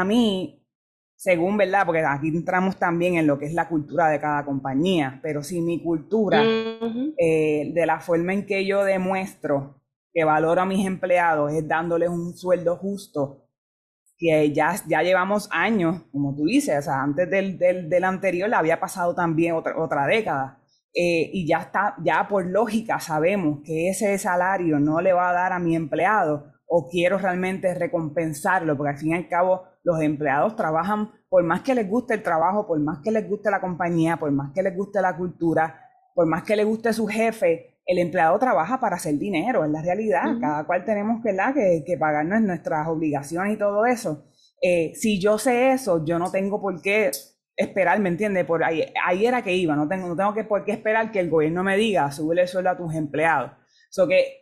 a 0.00 0.04
mí 0.04 0.62
según, 1.22 1.56
¿verdad? 1.56 1.86
Porque 1.86 2.00
aquí 2.04 2.28
entramos 2.28 2.76
también 2.76 3.14
en 3.14 3.28
lo 3.28 3.38
que 3.38 3.46
es 3.46 3.54
la 3.54 3.68
cultura 3.68 4.08
de 4.08 4.18
cada 4.18 4.44
compañía, 4.44 5.20
pero 5.22 5.44
si 5.44 5.60
mi 5.60 5.80
cultura, 5.80 6.42
eh, 6.42 7.70
de 7.72 7.86
la 7.86 8.00
forma 8.00 8.32
en 8.32 8.44
que 8.44 8.66
yo 8.66 8.82
demuestro 8.82 9.80
que 10.12 10.24
valoro 10.24 10.62
a 10.62 10.66
mis 10.66 10.84
empleados 10.84 11.52
es 11.52 11.66
dándoles 11.68 12.08
un 12.08 12.36
sueldo 12.36 12.76
justo, 12.76 13.46
que 14.18 14.52
ya, 14.52 14.74
ya 14.88 15.02
llevamos 15.02 15.48
años, 15.52 16.02
como 16.10 16.34
tú 16.34 16.46
dices, 16.46 16.76
o 16.80 16.82
sea, 16.82 17.02
antes 17.02 17.30
del, 17.30 17.56
del, 17.56 18.04
anterior 18.04 18.52
había 18.52 18.80
pasado 18.80 19.14
también 19.14 19.54
otra, 19.54 19.80
otra 19.80 20.06
década. 20.06 20.58
Eh, 20.92 21.30
y 21.32 21.46
ya 21.46 21.58
está, 21.58 21.94
ya 22.02 22.26
por 22.28 22.44
lógica 22.46 22.98
sabemos 22.98 23.60
que 23.64 23.88
ese 23.88 24.18
salario 24.18 24.80
no 24.80 25.00
le 25.00 25.12
va 25.12 25.30
a 25.30 25.32
dar 25.32 25.52
a 25.52 25.58
mi 25.60 25.76
empleado 25.76 26.52
o 26.66 26.88
quiero 26.88 27.16
realmente 27.16 27.72
recompensarlo, 27.74 28.76
porque 28.76 28.90
al 28.90 28.98
fin 28.98 29.10
y 29.10 29.14
al 29.14 29.28
cabo 29.28 29.71
los 29.82 30.00
empleados 30.00 30.56
trabajan, 30.56 31.10
por 31.28 31.42
más 31.44 31.62
que 31.62 31.74
les 31.74 31.88
guste 31.88 32.14
el 32.14 32.22
trabajo, 32.22 32.66
por 32.66 32.78
más 32.80 32.98
que 33.02 33.10
les 33.10 33.28
guste 33.28 33.50
la 33.50 33.60
compañía, 33.60 34.16
por 34.16 34.30
más 34.30 34.52
que 34.54 34.62
les 34.62 34.76
guste 34.76 35.00
la 35.00 35.16
cultura, 35.16 35.80
por 36.14 36.26
más 36.26 36.44
que 36.44 36.56
les 36.56 36.66
guste 36.66 36.92
su 36.92 37.06
jefe, 37.06 37.80
el 37.86 37.98
empleado 37.98 38.38
trabaja 38.38 38.78
para 38.78 38.96
hacer 38.96 39.18
dinero, 39.18 39.64
es 39.64 39.70
la 39.70 39.82
realidad. 39.82 40.24
Cada 40.40 40.64
cual 40.64 40.84
tenemos 40.84 41.20
Que, 41.22 41.82
que 41.84 41.96
pagarnos 41.98 42.40
nuestras 42.42 42.86
obligaciones 42.88 43.54
y 43.54 43.58
todo 43.58 43.86
eso. 43.86 44.24
Eh, 44.62 44.92
si 44.94 45.20
yo 45.20 45.38
sé 45.38 45.72
eso, 45.72 46.04
yo 46.04 46.18
no 46.18 46.30
tengo 46.30 46.60
por 46.60 46.80
qué 46.80 47.10
esperar, 47.56 47.98
¿me 47.98 48.08
entiendes? 48.08 48.44
Por 48.44 48.62
ahí, 48.62 48.84
ahí 49.04 49.26
era 49.26 49.42
que 49.42 49.54
iba, 49.54 49.74
no 49.74 49.88
tengo, 49.88 50.08
no 50.08 50.16
tengo 50.16 50.32
que, 50.32 50.44
por 50.44 50.64
qué 50.64 50.72
esperar 50.72 51.10
que 51.10 51.18
el 51.18 51.28
gobierno 51.28 51.64
me 51.64 51.76
diga, 51.76 52.10
sube 52.12 52.40
el 52.40 52.46
sueldo 52.46 52.70
a 52.70 52.76
tus 52.76 52.94
empleados. 52.94 53.52
So 53.90 54.06
que 54.06 54.41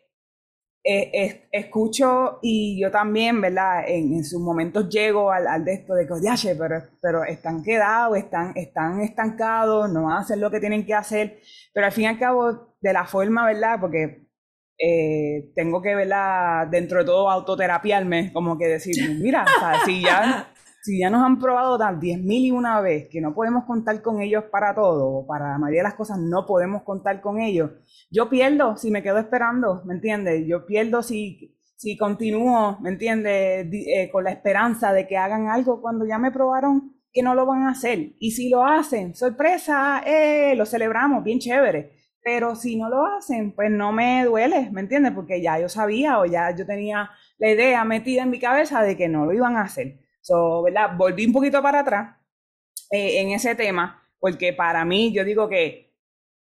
eh, 0.83 1.49
escucho 1.53 2.39
y 2.43 2.81
yo 2.81 2.91
también, 2.91 3.41
¿verdad? 3.41 3.85
En, 3.87 4.15
en 4.15 4.25
sus 4.25 4.41
momentos 4.41 4.89
llego 4.89 5.31
al, 5.31 5.47
al, 5.47 5.65
de 5.65 5.75
esto 5.75 5.95
de 5.95 6.07
que, 6.07 6.55
pero, 6.57 6.83
pero 7.03 7.25
están 7.25 7.63
quedados, 7.63 8.17
están, 8.17 8.53
están 8.57 9.01
estancados, 9.01 9.93
no 9.93 10.05
van 10.05 10.17
a 10.17 10.21
hacer 10.21 10.39
lo 10.39 10.51
que 10.51 10.61
tienen 10.61 10.87
que 10.87 10.95
hacer, 10.95 11.39
pero 11.75 11.87
al 11.87 11.93
fin 11.93 12.05
y 12.05 12.07
al 12.09 12.19
cabo, 12.19 12.75
de 12.81 12.93
la 12.93 13.05
forma, 13.05 13.45
¿verdad? 13.45 13.79
Porque 13.81 14.27
eh, 14.79 15.53
tengo 15.55 15.83
que, 15.83 15.95
¿verdad? 15.95 16.67
Dentro 16.69 17.01
de 17.01 17.05
todo, 17.05 17.31
autoterapiarme, 17.31 18.33
como 18.33 18.57
que 18.57 18.67
decir, 18.67 18.97
mira, 19.21 19.45
si 19.85 20.03
ya 20.03 20.51
si 20.83 20.99
ya 20.99 21.11
nos 21.11 21.23
han 21.23 21.39
probado 21.39 21.77
dar 21.77 21.99
10.000 21.99 22.25
y 22.47 22.51
una 22.51 22.81
vez 22.81 23.09
que 23.11 23.21
no 23.21 23.35
podemos 23.35 23.65
contar 23.65 24.01
con 24.03 24.21
ellos 24.21 24.45
para 24.51 24.75
todo, 24.75 25.09
o 25.09 25.27
para 25.27 25.51
la 25.51 25.59
mayoría 25.59 25.83
de 25.83 25.89
las 25.89 25.95
cosas 25.95 26.19
no 26.19 26.47
podemos 26.47 26.83
contar 26.83 27.21
con 27.21 27.41
ellos, 27.41 27.71
yo 28.11 28.31
pierdo 28.31 28.77
si 28.77 28.91
me 28.91 29.03
quedo 29.03 29.19
esperando, 29.19 29.83
¿me 29.85 29.95
entiendes? 29.95 30.47
Yo 30.47 30.65
pierdo 30.67 31.03
si, 31.03 31.55
si 31.77 31.97
continúo, 31.97 32.79
¿me 32.81 32.91
entiendes? 32.91 33.67
Eh, 33.73 34.09
con 34.11 34.25
la 34.25 34.31
esperanza 34.31 34.93
de 34.93 35.07
que 35.07 35.17
hagan 35.17 35.49
algo 35.49 35.83
cuando 35.83 36.07
ya 36.07 36.19
me 36.19 36.31
probaron 36.31 36.95
que 37.13 37.23
no 37.23 37.35
lo 37.35 37.47
van 37.47 37.63
a 37.65 37.73
hacer. 37.73 38.13
Y 38.19 38.31
si 38.33 38.49
lo 38.49 38.65
hacen, 38.65 39.15
sorpresa, 39.15 40.03
eh, 40.07 40.55
lo 40.57 40.65
celebramos, 40.65 41.25
bien 41.25 41.41
chévere. 41.41 41.93
Pero 42.23 42.55
si 42.55 42.77
no 42.77 42.89
lo 42.89 43.07
hacen, 43.07 43.53
pues 43.53 43.71
no 43.71 43.93
me 43.93 44.25
duele, 44.25 44.71
¿me 44.73 44.83
entiendes? 44.83 45.13
Porque 45.13 45.41
ya 45.43 45.59
yo 45.59 45.69
sabía 45.69 46.21
o 46.21 46.27
ya 46.27 46.55
yo 46.55 46.67
tenía 46.67 47.11
la 47.39 47.51
idea 47.51 47.85
metida 47.85 48.23
en 48.23 48.31
mi 48.31 48.39
cabeza 48.39 48.83
de 48.83 48.97
que 48.97 49.09
no 49.09 49.25
lo 49.25 49.33
iban 49.33 49.57
a 49.57 49.63
hacer. 49.63 49.99
So, 50.21 50.63
¿verdad? 50.63 50.97
Volví 50.97 51.27
un 51.27 51.33
poquito 51.33 51.63
para 51.63 51.81
atrás 51.81 52.17
eh, 52.91 53.21
en 53.21 53.31
ese 53.31 53.55
tema, 53.55 54.03
porque 54.19 54.53
para 54.53 54.85
mí 54.85 55.13
yo 55.13 55.25
digo 55.25 55.49
que 55.49 55.91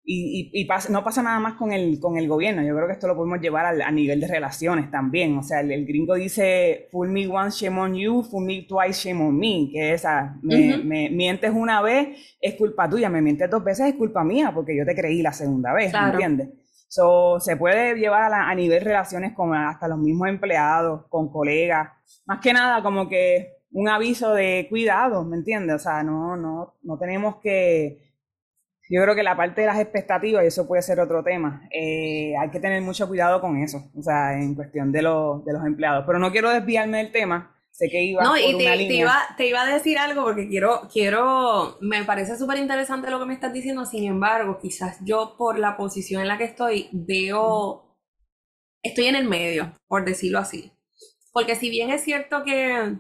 y, 0.04 0.50
y, 0.54 0.68
no 0.90 1.04
pasa 1.04 1.22
nada 1.22 1.40
más 1.40 1.54
con 1.54 1.72
el, 1.72 2.00
con 2.00 2.18
el 2.18 2.28
gobierno, 2.28 2.64
yo 2.64 2.76
creo 2.76 2.88
que 2.88 2.94
esto 2.94 3.08
lo 3.08 3.16
podemos 3.16 3.40
llevar 3.40 3.68
al, 3.68 3.82
a 3.82 3.92
nivel 3.92 4.20
de 4.20 4.28
relaciones 4.28 4.90
también. 4.90 5.38
O 5.38 5.44
sea, 5.44 5.60
el, 5.60 5.86
gringo 5.86 6.16
dice, 6.16 6.88
fool 6.92 7.10
me 7.10 7.28
once, 7.28 7.66
shame 7.66 7.80
on 7.80 7.94
you, 7.94 8.24
fool 8.24 8.46
me 8.46 8.64
twice, 8.64 9.10
shame 9.10 9.24
on 9.24 9.38
me, 9.38 9.70
que 9.72 9.94
esa, 9.94 10.38
me, 10.42 10.78
me, 10.78 11.10
mientes 11.12 11.52
una 11.54 11.82
vez, 11.82 12.36
es 12.42 12.56
culpa 12.56 12.90
tuya, 12.90 13.10
me 13.10 13.22
mientes 13.22 13.50
dos 13.50 13.64
veces, 13.64 13.88
es 13.88 13.96
culpa 13.96 14.24
mía, 14.24 14.52
porque 14.54 14.76
yo 14.76 14.86
te 14.86 14.96
creí 14.96 15.22
la 15.22 15.34
segunda 15.34 15.72
vez, 15.72 15.94
¿me 15.94 16.10
entiendes? 16.10 16.50
So, 16.88 17.40
se 17.40 17.56
puede 17.56 17.96
llevar 17.96 18.34
a, 18.34 18.50
a 18.50 18.56
nivel 18.56 18.84
relaciones 18.84 19.34
con 19.34 19.54
hasta 19.54 19.88
los 19.88 20.00
mismos 20.00 20.28
empleados, 20.28 21.06
con 21.10 21.32
colegas, 21.32 21.90
más 22.26 22.40
que 22.42 22.54
nada 22.54 22.82
como 22.82 23.08
que 23.08 23.61
un 23.72 23.90
aviso 23.90 24.34
de 24.34 24.68
cuidado, 24.70 25.24
¿me 25.24 25.38
entiendes? 25.38 25.76
O 25.76 25.80
sea, 25.80 26.04
no, 26.04 26.36
no, 26.36 26.76
no 26.84 26.98
tenemos 26.98 27.38
que 27.38 28.12
yo 28.92 29.02
creo 29.02 29.16
que 29.16 29.24
la 29.24 29.38
parte 29.38 29.62
de 29.62 29.68
las 29.68 29.80
expectativas, 29.80 30.44
y 30.44 30.48
eso 30.48 30.68
puede 30.68 30.82
ser 30.82 31.00
otro 31.00 31.24
tema, 31.24 31.66
eh, 31.72 32.34
hay 32.38 32.50
que 32.50 32.60
tener 32.60 32.82
mucho 32.82 33.08
cuidado 33.08 33.40
con 33.40 33.56
eso, 33.56 33.90
o 33.98 34.04
sea, 34.04 34.34
en 34.38 34.54
cuestión 34.54 34.92
de, 34.92 35.02
los 35.02 35.46
empleados. 35.66 36.04
Pero 36.06 36.20
no 36.20 36.30
quiero 36.30 36.50
desviarme 36.50 36.98
del 36.98 37.14
tema, 37.14 37.56
sé 37.72 37.88
que 37.90 38.04
iba 38.04 38.22
no, 38.22 38.36
y 38.38 38.58
te, 38.58 38.94
iba, 38.94 39.18
te 39.38 39.48
iba 39.48 39.62
a 39.62 39.74
decir 39.74 39.98
algo 39.98 40.26
porque 40.26 40.50
quiero, 40.50 40.90
quiero, 40.92 41.78
me 41.80 42.04
parece 42.04 42.38
súper 42.38 42.58
interesante 42.58 43.10
lo 43.10 43.20
que 43.20 43.28
me 43.28 43.34
estás 43.34 43.54
diciendo, 43.54 43.86
sin 43.86 44.04
embargo, 44.04 44.60
quizás 44.62 44.98
yo 45.06 45.36
por 45.38 45.58
la 45.58 45.78
posición 45.78 46.22
en 46.22 46.28
la 46.28 46.38
que 46.38 46.44
estoy, 46.44 46.90
veo, 46.92 47.98
estoy 48.84 49.06
en 49.06 49.16
el 49.16 49.30
medio, 49.30 49.74
por 49.88 50.04
decirlo 50.04 50.40
así. 50.40 50.74
Porque 51.32 51.56
si 51.56 51.70
bien 51.70 51.92
es 51.92 52.04
cierto 52.04 52.44
que 52.44 52.98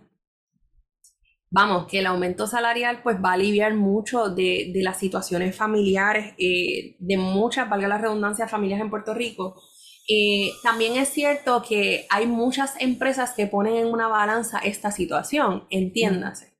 vamos, 1.51 1.85
que 1.87 1.99
el 1.99 2.07
aumento 2.07 2.47
salarial 2.47 3.03
pues 3.03 3.17
va 3.17 3.31
a 3.31 3.33
aliviar 3.33 3.75
mucho 3.75 4.29
de, 4.29 4.71
las 4.75 4.97
situaciones 4.97 5.55
familiares 5.55 6.33
eh, 6.37 6.95
de 6.97 7.17
muchas, 7.17 7.69
valga 7.69 7.89
la 7.89 7.97
redundancia, 7.97 8.47
familias 8.47 8.81
en 8.81 8.89
Puerto 8.89 9.13
Rico. 9.13 9.61
Eh, 10.07 10.51
también 10.63 10.93
es 10.97 11.09
cierto 11.09 11.61
que 11.61 12.07
hay 12.09 12.25
muchas 12.25 12.73
empresas 12.79 13.33
que 13.35 13.47
ponen 13.47 13.75
en 13.75 13.87
una 13.87 14.07
balanza 14.07 14.59
esta 14.59 14.91
situación, 14.91 15.67
entiéndase. 15.69 16.57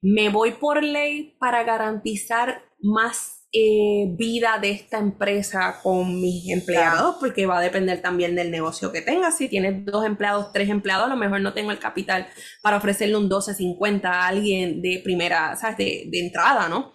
Me 0.00 0.30
voy 0.30 0.52
por 0.52 0.82
ley 0.82 1.36
para 1.38 1.62
garantizar 1.64 2.62
más 2.80 3.39
eh, 3.52 4.06
vida 4.16 4.58
de 4.60 4.70
esta 4.70 4.98
empresa 4.98 5.80
con 5.82 6.20
mis 6.20 6.48
empleados, 6.50 7.16
porque 7.18 7.46
va 7.46 7.58
a 7.58 7.62
depender 7.62 8.00
también 8.00 8.36
del 8.36 8.52
negocio 8.52 8.92
que 8.92 9.02
tengas. 9.02 9.36
Si 9.36 9.48
tienes 9.48 9.84
dos 9.84 10.06
empleados, 10.06 10.52
tres 10.52 10.68
empleados, 10.68 11.06
a 11.06 11.10
lo 11.10 11.16
mejor 11.16 11.40
no 11.40 11.52
tengo 11.52 11.72
el 11.72 11.80
capital 11.80 12.28
para 12.62 12.76
ofrecerle 12.76 13.16
un 13.16 13.28
12.50 13.28 14.04
a 14.04 14.28
alguien 14.28 14.80
de 14.80 15.00
primera, 15.02 15.56
¿sabes? 15.56 15.78
De, 15.78 16.04
de 16.06 16.20
entrada, 16.20 16.68
¿no? 16.68 16.92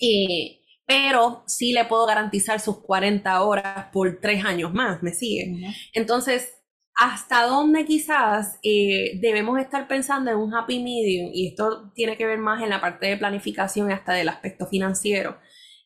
Eh, 0.00 0.60
pero 0.86 1.44
sí 1.46 1.72
le 1.72 1.84
puedo 1.84 2.06
garantizar 2.06 2.60
sus 2.60 2.80
40 2.80 3.42
horas 3.42 3.86
por 3.92 4.20
tres 4.20 4.44
años 4.44 4.72
más, 4.72 5.02
¿me 5.02 5.12
sigue? 5.12 5.54
Entonces, 5.92 6.62
¿hasta 6.94 7.44
dónde 7.44 7.84
quizás 7.84 8.58
eh, 8.62 9.18
debemos 9.20 9.58
estar 9.60 9.88
pensando 9.88 10.30
en 10.30 10.36
un 10.38 10.54
happy 10.54 10.82
medium? 10.82 11.30
Y 11.32 11.48
esto 11.48 11.90
tiene 11.94 12.16
que 12.16 12.26
ver 12.26 12.38
más 12.38 12.62
en 12.62 12.70
la 12.70 12.80
parte 12.80 13.06
de 13.06 13.16
planificación 13.16 13.90
y 13.90 13.92
hasta 13.92 14.12
del 14.12 14.28
aspecto 14.28 14.66
financiero 14.66 15.36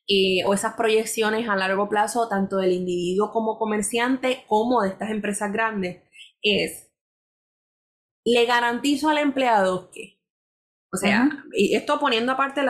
eh, 0.09 0.43
o 0.47 0.55
esas 0.55 0.75
proyecciones 0.75 1.49
a 1.49 1.57
largo 1.57 1.89
plazo, 1.89 2.29
tanto 2.29 2.57
del 2.57 2.73
individuo 2.73 3.31
como 3.31 3.59
comerciante, 3.59 4.45
como 4.47 4.81
de 4.81 4.89
estas 4.89 5.11
empresas 5.11 5.53
grandes, 5.53 6.03
es, 6.41 6.91
le 8.25 8.47
garantizo 8.47 9.11
al 9.11 9.19
empleado 9.19 9.91
que, 9.91 10.19
o 10.91 10.97
sea, 10.97 11.29
y 11.53 11.77
esto 11.77 12.01
poniendo 12.01 12.33
aparte 12.33 12.63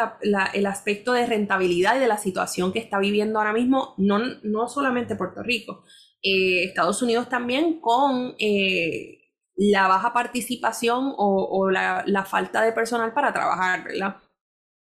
el 0.54 0.66
aspecto 0.66 1.12
de 1.12 1.26
rentabilidad 1.26 1.96
y 1.96 2.00
de 2.00 2.08
la 2.08 2.18
situación 2.18 2.72
que 2.72 2.80
está 2.80 2.98
viviendo 2.98 3.38
ahora 3.38 3.52
mismo, 3.52 3.94
no, 3.98 4.18
no 4.42 4.68
solamente 4.68 5.14
Puerto 5.14 5.40
Rico, 5.44 5.84
eh, 6.20 6.64
Estados 6.64 7.00
Unidos 7.02 7.28
también 7.28 7.80
con 7.80 8.34
eh, 8.40 9.18
la 9.54 9.86
baja 9.86 10.12
participación 10.12 11.14
o, 11.16 11.70
la, 11.70 12.02
la, 12.06 12.24
falta 12.24 12.62
de 12.62 12.72
personal 12.72 13.14
para 13.14 13.32
trabajar, 13.32 13.84
¿verdad? 13.84 14.16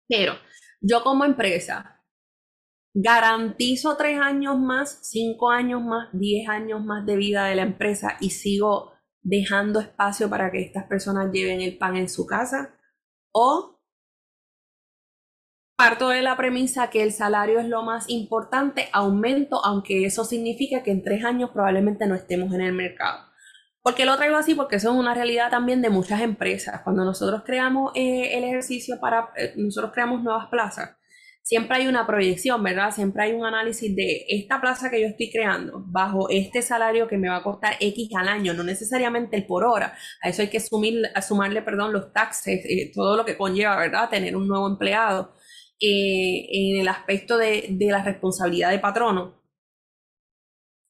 Pero 0.09 0.35
yo 0.81 1.05
como 1.05 1.25
empresa, 1.25 2.00
garantizo 2.95 3.97
tres 3.97 4.21
años 4.21 4.59
más, 4.59 4.99
cinco 5.03 5.51
años 5.51 5.83
más, 5.83 6.09
diez 6.13 6.49
años 6.49 6.85
más 6.85 7.07
de 7.07 7.17
vida 7.17 7.45
de 7.47 7.55
la 7.55 7.63
empresa 7.63 8.17
y 8.21 8.31
sigo 8.31 8.93
dejando 9.23 9.81
espacio 9.81 10.29
para 10.29 10.51
que 10.51 10.61
estas 10.61 10.85
personas 10.85 11.31
lleven 11.33 11.61
el 11.61 11.77
pan 11.77 11.97
en 11.97 12.09
su 12.09 12.27
casa 12.27 12.75
o 13.33 13.81
parto 15.77 16.11
de 16.11 16.21
la 16.21 16.37
premisa 16.37 16.91
que 16.91 17.03
el 17.03 17.13
salario 17.13 17.59
es 17.59 17.67
lo 17.67 17.83
más 17.83 18.09
importante, 18.11 18.89
aumento, 18.93 19.65
aunque 19.65 20.05
eso 20.05 20.25
significa 20.25 20.83
que 20.83 20.91
en 20.91 21.03
tres 21.03 21.25
años 21.25 21.51
probablemente 21.51 22.07
no 22.07 22.15
estemos 22.15 22.53
en 22.53 22.61
el 22.61 22.75
mercado. 22.75 23.31
¿Por 23.83 23.95
qué 23.95 24.05
lo 24.05 24.17
traigo 24.19 24.37
así? 24.37 24.55
Porque 24.55 24.77
eso 24.77 24.91
es 24.91 24.97
una 24.97 25.15
realidad 25.15 25.49
también 25.51 25.81
de 25.81 25.89
muchas 25.89 26.21
empresas. 26.21 26.83
Cuando 26.85 27.03
nosotros 27.03 27.45
creamos 27.47 27.93
eh, 27.95 28.37
el 28.37 28.45
ejercicio 28.45 29.01
para, 29.01 29.31
eh, 29.37 29.55
nosotros 29.57 29.93
creamos 29.95 30.23
nuevas 30.23 30.49
plazas, 30.51 30.99
siempre 31.43 31.79
hay 31.79 31.87
una 31.87 32.07
proyección, 32.07 32.63
¿verdad? 32.63 32.91
Siempre 32.91 33.25
hay 33.25 33.33
un 33.33 33.45
análisis 33.45 33.95
de 33.95 34.27
esta 34.29 34.61
plaza 34.61 34.91
que 34.91 35.01
yo 35.01 35.07
estoy 35.07 35.31
creando 35.31 35.83
bajo 35.87 36.29
este 36.31 36.63
salario 36.63 37.09
que 37.09 37.19
me 37.19 37.29
va 37.29 37.37
a 37.37 37.43
costar 37.43 37.75
X 37.81 38.11
al 38.17 38.29
año, 38.29 38.55
no 38.55 38.63
necesariamente 38.63 39.37
el 39.37 39.47
por 39.47 39.65
hora. 39.65 39.95
A 40.23 40.29
eso 40.29 40.43
hay 40.43 40.49
que 40.49 40.61
sumarle 40.61 41.63
perdón, 41.63 41.93
los 41.93 42.13
taxes, 42.13 42.65
eh, 42.65 42.91
todo 42.95 43.17
lo 43.17 43.25
que 43.25 43.37
conlleva, 43.37 43.77
¿verdad? 43.77 44.09
Tener 44.09 44.37
un 44.37 44.49
nuevo 44.49 44.69
empleado. 44.69 45.35
Eh, 45.83 46.47
en 46.51 46.81
el 46.83 46.89
aspecto 46.89 47.39
de, 47.39 47.75
la 47.81 48.05
responsabilidad 48.05 48.71
de 48.71 48.79
patrono. 48.79 49.41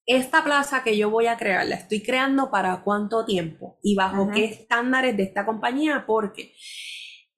Esta 0.04 0.42
plaza 0.42 0.82
que 0.82 0.96
yo 0.96 1.10
voy 1.10 1.26
a 1.26 1.36
crear, 1.36 1.64
la 1.64 1.76
estoy 1.76 2.02
creando 2.02 2.50
para 2.50 2.82
cuánto 2.82 3.24
tiempo 3.24 3.78
y 3.84 3.94
bajo 3.94 4.30
qué 4.34 4.46
estándares 4.46 5.16
de 5.16 5.22
esta 5.22 5.46
compañía, 5.46 6.02
porque 6.08 6.54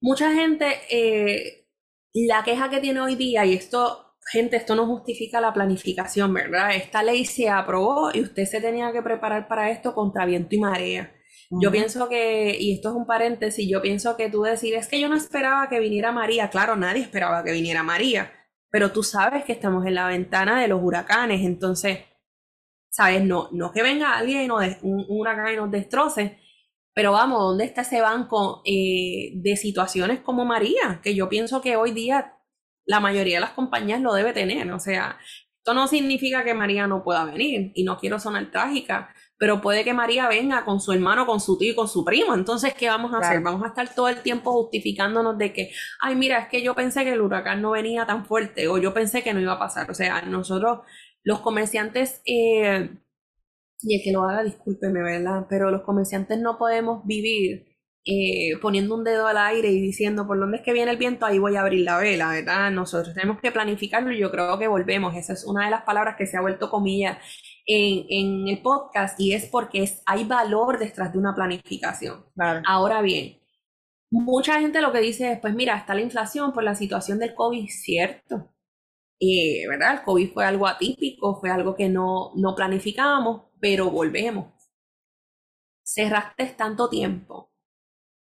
mucha 0.01 0.33
gente 0.33 0.67
eh, 0.91 1.62
la 2.15 2.43
queja 2.45 2.71
que 2.71 2.81
tiene 2.81 3.01
hoy 3.01 3.17
día, 3.17 3.45
y 3.47 3.55
esto, 3.55 4.17
gente, 4.31 4.57
esto 4.57 4.75
no 4.75 4.87
justifica 4.87 5.41
la 5.41 5.53
planificación, 5.53 6.33
¿verdad? 6.35 6.75
Esta 6.75 7.03
ley 7.03 7.25
se 7.25 7.49
aprobó 7.49 8.11
y 8.13 8.21
usted 8.21 8.45
se 8.45 8.61
tenía 8.61 8.93
que 8.93 9.03
preparar 9.03 9.49
para 9.49 9.71
esto 9.71 9.95
contra 9.95 10.27
viento 10.27 10.55
y 10.55 10.59
marea. 10.59 11.13
Yo 11.61 11.71
pienso 11.71 12.09
que, 12.09 12.57
y 12.59 12.75
esto 12.75 12.89
es 12.89 12.95
un 12.95 13.07
paréntesis, 13.07 13.69
yo 13.69 13.83
pienso 13.83 14.17
que 14.17 14.31
tú 14.31 14.43
decir, 14.43 14.75
es 14.75 14.89
que 14.89 14.99
yo 14.99 15.09
no 15.09 15.17
esperaba 15.17 15.69
que 15.69 15.81
viniera 15.81 16.11
María. 16.11 16.49
Claro, 16.49 16.77
nadie 16.77 17.03
esperaba 17.03 17.45
que 17.45 17.53
viniera 17.53 17.83
María, 17.83 18.33
pero 18.71 18.91
tú 18.91 19.03
sabes 19.03 19.45
que 19.45 19.53
estamos 19.53 19.85
en 19.85 19.95
la 19.95 20.07
ventana 20.07 20.61
de 20.61 20.69
los 20.69 20.83
huracanes, 20.83 21.43
entonces, 21.43 21.99
¿sabes? 22.89 23.23
No, 23.23 23.51
no 23.53 23.71
que 23.71 23.83
venga 23.83 24.17
alguien, 24.17 24.49
no, 24.49 24.57
un, 24.57 24.77
un 24.83 25.21
huracán 25.21 25.53
y 25.53 25.57
nos 25.57 25.71
destroce, 25.71 26.39
pero 26.95 27.13
vamos, 27.13 27.41
¿dónde 27.41 27.65
está 27.65 27.83
ese 27.83 28.01
banco 28.01 28.63
eh, 28.65 29.33
de 29.35 29.57
situaciones 29.57 30.21
como 30.21 30.45
María? 30.45 31.01
Que 31.03 31.15
yo 31.15 31.29
pienso 31.29 31.61
que 31.63 31.77
hoy 31.77 31.93
día 31.93 32.39
la 32.85 33.01
mayoría 33.01 33.37
de 33.37 33.41
las 33.41 33.53
compañías 33.53 34.01
lo 34.01 34.13
debe 34.15 34.33
tener. 34.33 34.71
O 34.73 34.79
sea, 34.79 35.19
esto 35.59 35.75
no 35.75 35.87
significa 35.87 36.45
que 36.45 36.55
María 36.55 36.87
no 36.87 37.03
pueda 37.05 37.25
venir 37.25 37.73
y 37.75 37.85
no 37.85 37.97
quiero 37.97 38.19
sonar 38.19 38.51
trágica, 38.51 39.15
pero 39.39 39.61
puede 39.61 39.85
que 39.85 39.95
María 39.95 40.29
venga 40.29 40.65
con 40.65 40.81
su 40.81 40.93
hermano, 40.93 41.25
con 41.25 41.41
su 41.41 41.57
tío 41.57 41.73
y 41.73 41.75
con 41.75 41.89
su 41.89 42.05
primo. 42.05 42.35
Entonces, 42.35 42.75
¿qué 42.75 42.89
vamos 42.89 43.15
a 43.15 43.19
hacer? 43.19 43.41
Vamos 43.41 43.63
a 43.65 43.69
estar 43.69 43.95
todo 43.95 44.09
el 44.09 44.23
tiempo 44.23 44.53
justificándonos 44.53 45.39
de 45.39 45.53
que, 45.53 45.71
ay, 46.01 46.15
mira, 46.17 46.39
es 46.39 46.49
que 46.49 46.63
yo 46.63 46.75
pensé 46.75 47.05
que 47.05 47.13
el 47.13 47.21
huracán 47.21 47.63
no 47.63 47.71
venía 47.71 48.07
tan 48.07 48.27
fuerte 48.27 48.69
o 48.69 48.79
yo 48.79 48.93
pensé 48.93 49.23
que 49.23 49.33
no 49.33 49.41
iba 49.41 49.53
a 49.53 49.59
pasar. 49.59 49.91
O 49.91 49.95
sea, 49.95 50.23
nosotros, 50.23 50.81
los 51.25 51.41
comerciantes, 51.41 52.23
eh, 52.27 52.91
y 53.83 53.97
el 53.97 54.03
que 54.03 54.13
lo 54.13 54.23
haga, 54.23 54.45
discúlpeme, 54.45 55.03
¿verdad? 55.03 55.47
Pero 55.49 55.71
los 55.71 55.83
comerciantes 55.83 56.39
no 56.39 56.59
podemos 56.59 57.05
vivir 57.05 57.67
eh, 58.05 58.59
poniendo 58.61 58.97
un 58.97 59.05
dedo 59.05 59.29
al 59.29 59.39
aire 59.39 59.71
y 59.71 59.81
diciendo 59.81 60.27
por 60.27 60.39
dónde 60.39 60.57
es 60.59 60.63
que 60.65 60.73
viene 60.73 60.91
el 60.91 60.97
viento, 60.97 61.25
ahí 61.25 61.39
voy 61.39 61.55
a 61.57 61.61
abrir 61.61 61.85
la 61.85 61.99
vela, 61.99 62.31
¿verdad? 62.31 62.71
Nosotros 62.71 63.15
tenemos 63.15 63.41
que 63.41 63.53
planificarlo 63.53 64.13
y 64.13 64.19
yo 64.19 64.31
creo 64.31 64.59
que 64.59 64.67
volvemos. 64.67 65.15
Esa 65.15 65.35
es 65.35 65.45
una 65.45 65.65
de 65.67 65.71
las 65.71 65.83
palabras 65.83 66.17
que 66.19 66.27
se 66.27 66.37
ha 66.37 66.41
vuelto 66.41 66.69
comilla 66.71 67.19
en, 67.67 68.07
en 68.09 68.49
el 68.49 68.61
podcast 68.61 69.21
y 69.21 69.35
es 69.35 69.47
porque 69.47 69.85
es, 69.85 70.03
hay 70.07 70.25
valor 70.25 70.79
detrás 70.79 71.13
de 71.13 71.19
una 71.19 71.35
planificación. 71.35 72.25
Ahora 72.67 73.03
bien, 73.03 73.39
mucha 74.11 74.61
gente 74.61 74.81
lo 74.81 74.93
que 74.93 75.01
dice 75.01 75.33
es, 75.33 75.41
pues 75.41 75.55
mira, 75.55 75.77
está 75.77 75.95
la 75.95 76.01
inflación 76.03 76.53
por 76.53 76.65
la 76.65 76.75
situación 76.75 77.19
del 77.19 77.35
COVID, 77.35 77.69
cierto. 77.69 78.53
Eh, 79.21 79.69
¿verdad? 79.69 79.99
El 79.99 80.03
COVID 80.03 80.33
fue 80.33 80.45
algo 80.45 80.67
atípico, 80.67 81.39
fue 81.41 81.51
algo 81.51 81.77
que 81.77 81.89
no, 81.89 82.33
no 82.35 82.57
planificábamos, 82.57 83.52
pero 83.63 83.91
volvemos. 83.91 84.47
cerraste 85.85 86.47
tanto 86.57 86.89
tiempo, 86.89 87.53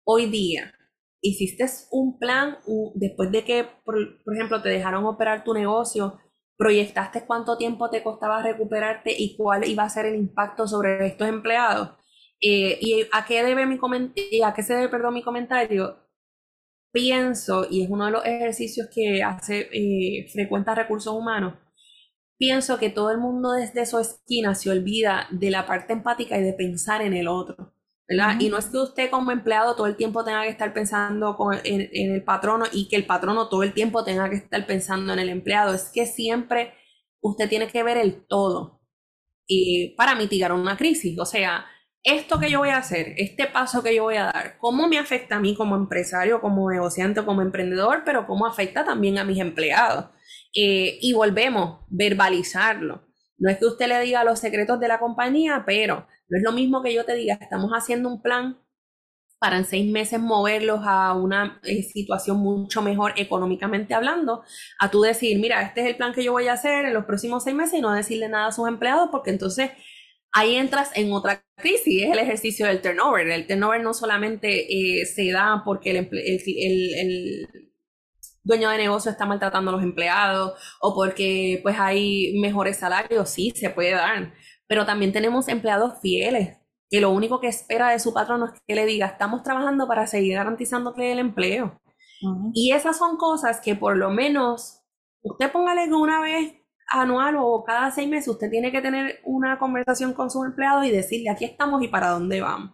hoy 0.05 0.27
día, 0.27 0.73
hiciste 1.21 1.65
un 1.91 2.17
plan 2.19 2.57
después 2.95 3.31
de 3.31 3.43
que, 3.43 3.65
por, 3.83 3.97
ejemplo, 4.33 4.61
te 4.61 4.69
dejaron 4.69 5.05
operar 5.05 5.43
tu 5.43 5.53
negocio, 5.53 6.19
proyectaste 6.57 7.25
cuánto 7.25 7.57
tiempo 7.57 7.89
te 7.89 8.03
costaba 8.03 8.41
recuperarte 8.43 9.13
y 9.17 9.35
cuál 9.35 9.67
iba 9.67 9.83
a 9.83 9.89
ser 9.89 10.05
el 10.05 10.15
impacto 10.15 10.67
sobre 10.67 11.05
estos 11.07 11.27
empleados. 11.27 11.97
Eh, 12.41 12.77
¿Y 12.81 13.07
a 13.11 13.25
qué 13.25 13.43
debe 13.43 13.65
mi 13.65 13.77
a 14.43 14.53
qué 14.53 14.63
se 14.63 14.73
debe, 14.75 14.89
perdón, 14.89 15.15
mi 15.15 15.23
comentario? 15.23 15.97
Pienso, 16.93 17.67
y 17.69 17.83
es 17.83 17.89
uno 17.89 18.05
de 18.05 18.11
los 18.11 18.25
ejercicios 18.25 18.87
que 18.93 19.21
hace 19.23 19.69
eh, 19.73 20.29
frecuenta 20.31 20.75
recursos 20.75 21.13
humanos, 21.13 21.55
pienso 22.37 22.77
que 22.77 22.89
todo 22.89 23.11
el 23.11 23.17
mundo 23.17 23.51
desde 23.53 23.85
su 23.85 23.99
esquina 23.99 24.55
se 24.55 24.69
olvida 24.69 25.27
de 25.31 25.49
la 25.51 25.65
parte 25.65 25.93
empática 25.93 26.37
y 26.37 26.43
de 26.43 26.53
pensar 26.53 27.01
en 27.01 27.13
el 27.13 27.27
otro. 27.27 27.75
¿verdad? 28.07 28.35
Y 28.39 28.49
no 28.49 28.57
es 28.57 28.67
que 28.67 28.77
usted 28.77 29.09
como 29.09 29.31
empleado 29.31 29.75
todo 29.75 29.87
el 29.87 29.95
tiempo 29.95 30.23
tenga 30.23 30.43
que 30.43 30.49
estar 30.49 30.73
pensando 30.73 31.35
en, 31.63 31.89
el 32.13 32.23
patrono 32.23 32.65
y 32.71 32.87
que 32.87 32.95
el 32.95 33.05
patrono 33.05 33.49
todo 33.49 33.63
el 33.63 33.73
tiempo 33.73 34.03
tenga 34.03 34.29
que 34.29 34.35
estar 34.35 34.65
pensando 34.67 35.13
en 35.13 35.19
el 35.19 35.29
empleado, 35.29 35.73
es 35.73 35.89
que 35.91 36.05
siempre 36.05 36.73
usted 37.21 37.49
tiene 37.49 37.67
que 37.67 37.83
ver 37.83 37.97
el 37.97 38.25
todo 38.27 38.81
y 39.47 39.95
para 39.97 40.15
mitigar 40.15 40.51
una 40.53 40.77
crisis. 40.77 41.17
O 41.19 41.25
sea, 41.25 41.65
esto 42.03 42.39
que 42.39 42.51
yo 42.51 42.59
voy 42.59 42.69
a 42.69 42.77
hacer, 42.77 43.15
este 43.17 43.47
paso 43.47 43.81
que 43.81 43.95
yo 43.95 44.03
voy 44.03 44.17
a 44.17 44.25
dar, 44.25 44.57
¿cómo 44.59 44.87
me 44.87 44.99
afecta 44.99 45.37
a 45.37 45.39
mí 45.39 45.55
como 45.55 45.75
empresario, 45.75 46.41
como 46.41 46.69
negociante, 46.69 47.25
como 47.25 47.41
emprendedor, 47.41 48.03
pero 48.05 48.27
cómo 48.27 48.45
afecta 48.45 48.85
también 48.85 49.17
a 49.17 49.23
mis 49.25 49.39
empleados? 49.39 50.05
Eh, 50.55 50.97
y 51.01 51.13
volvemos, 51.13 51.81
verbalizarlo. 51.89 53.05
No 53.37 53.49
es 53.49 53.57
que 53.57 53.65
usted 53.65 53.87
le 53.87 53.99
diga 54.01 54.23
los 54.23 54.39
secretos 54.39 54.79
de 54.79 54.87
la 54.87 54.99
compañía, 54.99 55.63
pero 55.65 56.07
no 56.29 56.37
es 56.37 56.43
lo 56.43 56.53
mismo 56.53 56.81
que 56.81 56.93
yo 56.93 57.05
te 57.05 57.15
diga, 57.15 57.37
estamos 57.41 57.71
haciendo 57.71 58.09
un 58.09 58.21
plan 58.21 58.57
para 59.37 59.57
en 59.57 59.65
seis 59.65 59.91
meses 59.91 60.19
moverlos 60.19 60.79
a 60.83 61.13
una 61.13 61.59
eh, 61.63 61.83
situación 61.83 62.37
mucho 62.37 62.81
mejor 62.81 63.13
económicamente 63.17 63.93
hablando, 63.93 64.43
a 64.79 64.89
tú 64.89 65.01
decir, 65.01 65.37
mira, 65.39 65.61
este 65.61 65.81
es 65.81 65.87
el 65.87 65.97
plan 65.97 66.13
que 66.13 66.23
yo 66.23 66.31
voy 66.31 66.47
a 66.47 66.53
hacer 66.53 66.85
en 66.85 66.93
los 66.93 67.05
próximos 67.05 67.43
seis 67.43 67.55
meses 67.55 67.79
y 67.79 67.81
no 67.81 67.93
decirle 67.93 68.29
nada 68.29 68.47
a 68.47 68.51
sus 68.51 68.67
empleados, 68.67 69.09
porque 69.11 69.31
entonces 69.31 69.71
ahí 70.35 70.55
entras 70.55 70.91
en 70.95 71.11
otra 71.13 71.43
crisis, 71.57 72.03
es 72.03 72.11
el 72.11 72.19
ejercicio 72.19 72.67
del 72.67 72.81
turnover. 72.81 73.27
El 73.27 73.47
turnover 73.47 73.81
no 73.81 73.93
solamente 73.93 75.01
eh, 75.01 75.05
se 75.05 75.31
da 75.31 75.61
porque 75.65 75.91
el, 75.91 76.09
el, 76.11 77.64
dueño 78.45 78.69
de 78.69 78.77
negocio 78.77 79.11
está 79.11 79.25
maltratando 79.25 79.71
a 79.71 79.73
los 79.73 79.83
empleados 79.83 80.53
o 80.79 80.95
porque 80.95 81.59
pues 81.63 81.77
hay 81.77 82.37
mejores 82.39 82.77
salarios, 82.77 83.29
sí, 83.29 83.51
se 83.55 83.69
puede 83.69 83.91
dar, 83.91 84.33
pero 84.67 84.85
también 84.85 85.11
tenemos 85.11 85.49
empleados 85.49 85.99
fieles 86.01 86.57
que 86.89 87.01
lo 87.01 87.09
único 87.09 87.41
que 87.41 87.47
espera 87.47 87.89
de 87.89 87.99
su 87.99 88.13
patrón 88.13 88.43
es 88.43 88.61
que 88.65 88.75
le 88.75 88.85
diga, 88.85 89.07
estamos 89.07 89.43
trabajando 89.43 89.87
para 89.87 90.07
seguir 90.07 90.35
garantizándole 90.35 91.11
el 91.11 91.19
empleo. 91.19 91.81
Y 92.53 92.71
esas 92.71 92.97
son 92.97 93.17
cosas 93.17 93.59
que 93.59 93.75
por 93.75 93.97
lo 93.97 94.09
menos 94.09 94.81
usted 95.21 95.51
póngale 95.51 95.85
que 95.85 95.93
una 95.93 96.21
vez 96.21 96.53
anual 96.91 97.35
o 97.39 97.63
cada 97.65 97.91
seis 97.91 98.07
meses 98.07 98.29
usted 98.29 98.49
tiene 98.49 98.71
que 98.71 98.81
tener 98.81 99.19
una 99.25 99.57
conversación 99.59 100.13
con 100.13 100.29
sus 100.29 100.45
empleados 100.45 100.85
y 100.85 100.91
decirle 100.91 101.29
aquí 101.29 101.45
estamos 101.45 101.81
y 101.83 101.87
para 101.87 102.09
dónde 102.09 102.41
vamos, 102.41 102.71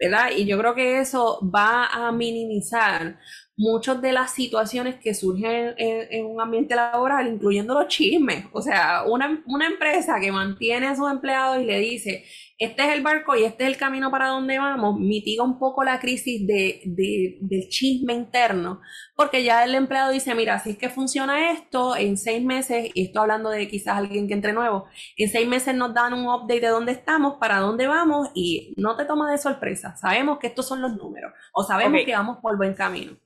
¿verdad? 0.00 0.30
Y 0.36 0.46
yo 0.46 0.58
creo 0.58 0.74
que 0.74 1.00
eso 1.00 1.40
va 1.54 1.86
a 1.86 2.12
minimizar 2.12 3.18
muchas 3.58 4.00
de 4.00 4.12
las 4.12 4.30
situaciones 4.30 4.94
que 4.94 5.14
surgen 5.14 5.74
en, 5.76 6.24
un 6.26 6.40
ambiente 6.40 6.76
laboral, 6.76 7.26
incluyendo 7.26 7.74
los 7.74 7.88
chismes. 7.88 8.46
O 8.52 8.62
sea, 8.62 9.02
una, 9.04 9.42
una, 9.46 9.66
empresa 9.66 10.20
que 10.20 10.30
mantiene 10.30 10.86
a 10.86 10.94
sus 10.94 11.10
empleados 11.10 11.60
y 11.60 11.64
le 11.64 11.80
dice, 11.80 12.24
este 12.56 12.84
es 12.84 12.88
el 12.90 13.02
barco 13.02 13.34
y 13.34 13.42
este 13.42 13.64
es 13.64 13.70
el 13.70 13.76
camino 13.76 14.12
para 14.12 14.28
donde 14.28 14.58
vamos, 14.58 14.98
mitiga 15.00 15.42
un 15.42 15.58
poco 15.58 15.82
la 15.82 15.98
crisis 15.98 16.46
de, 16.46 16.82
de, 16.84 17.38
del 17.40 17.68
chisme 17.68 18.14
interno, 18.14 18.80
porque 19.16 19.42
ya 19.42 19.64
el 19.64 19.74
empleado 19.74 20.12
dice, 20.12 20.36
mira, 20.36 20.54
así 20.54 20.70
es 20.70 20.78
que 20.78 20.88
funciona 20.88 21.50
esto, 21.50 21.96
en 21.96 22.16
seis 22.16 22.44
meses, 22.44 22.90
y 22.94 23.06
estoy 23.06 23.22
hablando 23.22 23.50
de 23.50 23.66
quizás 23.68 23.96
alguien 23.96 24.28
que 24.28 24.34
entre 24.34 24.52
nuevo, 24.52 24.86
en 25.16 25.28
seis 25.28 25.48
meses 25.48 25.74
nos 25.74 25.92
dan 25.94 26.14
un 26.14 26.26
update 26.28 26.60
de 26.60 26.68
dónde 26.68 26.92
estamos, 26.92 27.38
para 27.38 27.58
dónde 27.58 27.88
vamos, 27.88 28.30
y 28.34 28.72
no 28.76 28.96
te 28.96 29.04
toma 29.04 29.30
de 29.32 29.38
sorpresa, 29.38 29.96
sabemos 29.96 30.38
que 30.38 30.46
estos 30.46 30.66
son 30.66 30.80
los 30.80 30.96
números, 30.96 31.32
o 31.52 31.64
sabemos 31.64 32.02
que 32.06 32.12
vamos 32.12 32.38
por 32.40 32.56
buen 32.56 32.74
camino. 32.74 33.16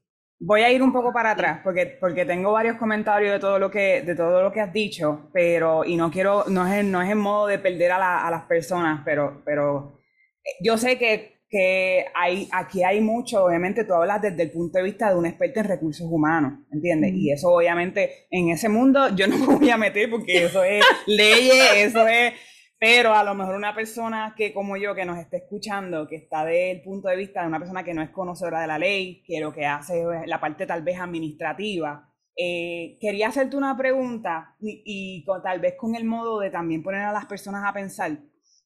Voy 0.44 0.62
a 0.62 0.72
ir 0.72 0.82
un 0.82 0.92
poco 0.92 1.12
para 1.12 1.30
atrás 1.30 1.60
porque, 1.62 1.86
porque 2.00 2.24
tengo 2.24 2.50
varios 2.50 2.76
comentarios 2.76 3.32
de 3.32 3.38
todo 3.38 3.60
lo 3.60 3.70
que 3.70 4.02
de 4.02 4.16
todo 4.16 4.42
lo 4.42 4.50
que 4.50 4.60
has 4.60 4.72
dicho, 4.72 5.30
pero 5.32 5.84
y 5.84 5.96
no 5.96 6.10
quiero 6.10 6.44
no 6.48 6.66
es 6.66 6.84
no 6.84 7.00
es 7.00 7.10
en 7.10 7.18
modo 7.18 7.46
de 7.46 7.60
perder 7.60 7.92
a, 7.92 8.26
a 8.26 8.30
las 8.30 8.42
personas, 8.44 9.02
pero 9.04 9.42
pero 9.44 10.00
eh, 10.44 10.50
yo 10.60 10.76
sé 10.76 10.98
que, 10.98 11.42
que 11.48 12.06
hay 12.14 12.48
aquí 12.50 12.82
hay 12.82 13.00
mucho, 13.00 13.44
obviamente 13.44 13.84
tú 13.84 13.94
hablas 13.94 14.20
desde 14.20 14.42
el 14.42 14.50
punto 14.50 14.78
de 14.78 14.84
vista 14.84 15.10
de 15.10 15.16
un 15.16 15.26
experto 15.26 15.60
en 15.60 15.66
recursos 15.68 16.08
humanos, 16.10 16.54
¿entiendes? 16.72 17.12
Y 17.14 17.30
eso 17.30 17.48
obviamente 17.48 18.26
en 18.30 18.48
ese 18.50 18.68
mundo 18.68 19.14
yo 19.14 19.28
no 19.28 19.38
me 19.38 19.46
voy 19.46 19.70
a 19.70 19.76
meter 19.76 20.10
porque 20.10 20.46
eso 20.46 20.64
es 20.64 20.84
leyes, 21.06 21.72
eso 21.76 22.04
es 22.08 22.32
pero 22.82 23.14
a 23.14 23.22
lo 23.22 23.36
mejor 23.36 23.54
una 23.54 23.76
persona 23.76 24.34
que 24.36 24.52
como 24.52 24.76
yo, 24.76 24.92
que 24.92 25.04
nos 25.04 25.16
esté 25.16 25.36
escuchando, 25.36 26.08
que 26.08 26.16
está 26.16 26.44
del 26.44 26.82
punto 26.82 27.06
de 27.06 27.14
vista 27.14 27.40
de 27.40 27.46
una 27.46 27.60
persona 27.60 27.84
que 27.84 27.94
no 27.94 28.02
es 28.02 28.10
conocedora 28.10 28.60
de 28.60 28.66
la 28.66 28.76
ley, 28.76 29.22
que 29.24 29.38
lo 29.38 29.52
que 29.52 29.64
hace 29.64 30.00
es 30.00 30.26
la 30.26 30.40
parte 30.40 30.66
tal 30.66 30.82
vez 30.82 30.98
administrativa, 30.98 32.12
eh, 32.36 32.98
quería 33.00 33.28
hacerte 33.28 33.56
una 33.56 33.76
pregunta 33.76 34.56
y, 34.58 35.24
tal 35.44 35.60
vez 35.60 35.76
con 35.78 35.94
el 35.94 36.04
modo 36.04 36.40
de 36.40 36.50
también 36.50 36.82
poner 36.82 37.02
a 37.02 37.12
las 37.12 37.26
personas 37.26 37.62
a 37.64 37.72
pensar, 37.72 38.18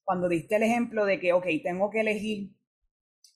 cuando 0.03 0.27
diste 0.27 0.55
el 0.55 0.63
ejemplo 0.63 1.05
de 1.05 1.19
que, 1.19 1.33
ok, 1.33 1.45
tengo 1.61 1.91
que 1.91 1.99
elegir, 1.99 2.55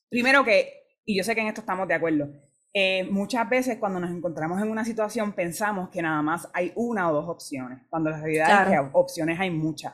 primero 0.09 0.43
que, 0.43 0.97
y 1.05 1.15
yo 1.15 1.23
sé 1.23 1.35
que 1.35 1.41
en 1.41 1.47
esto 1.49 1.61
estamos 1.61 1.87
de 1.87 1.93
acuerdo, 1.93 2.27
eh, 2.73 3.03
muchas 3.03 3.47
veces 3.47 3.77
cuando 3.77 3.99
nos 3.99 4.09
encontramos 4.09 4.59
en 4.59 4.71
una 4.71 4.83
situación 4.83 5.33
pensamos 5.33 5.89
que 5.89 6.01
nada 6.01 6.23
más 6.23 6.49
hay 6.55 6.71
una 6.73 7.07
o 7.11 7.13
dos 7.13 7.29
opciones, 7.29 7.83
cuando 7.87 8.09
la 8.09 8.19
realidad 8.19 8.63
es 8.63 8.79
que 8.79 8.89
opciones 8.93 9.39
hay 9.39 9.51
muchas. 9.51 9.93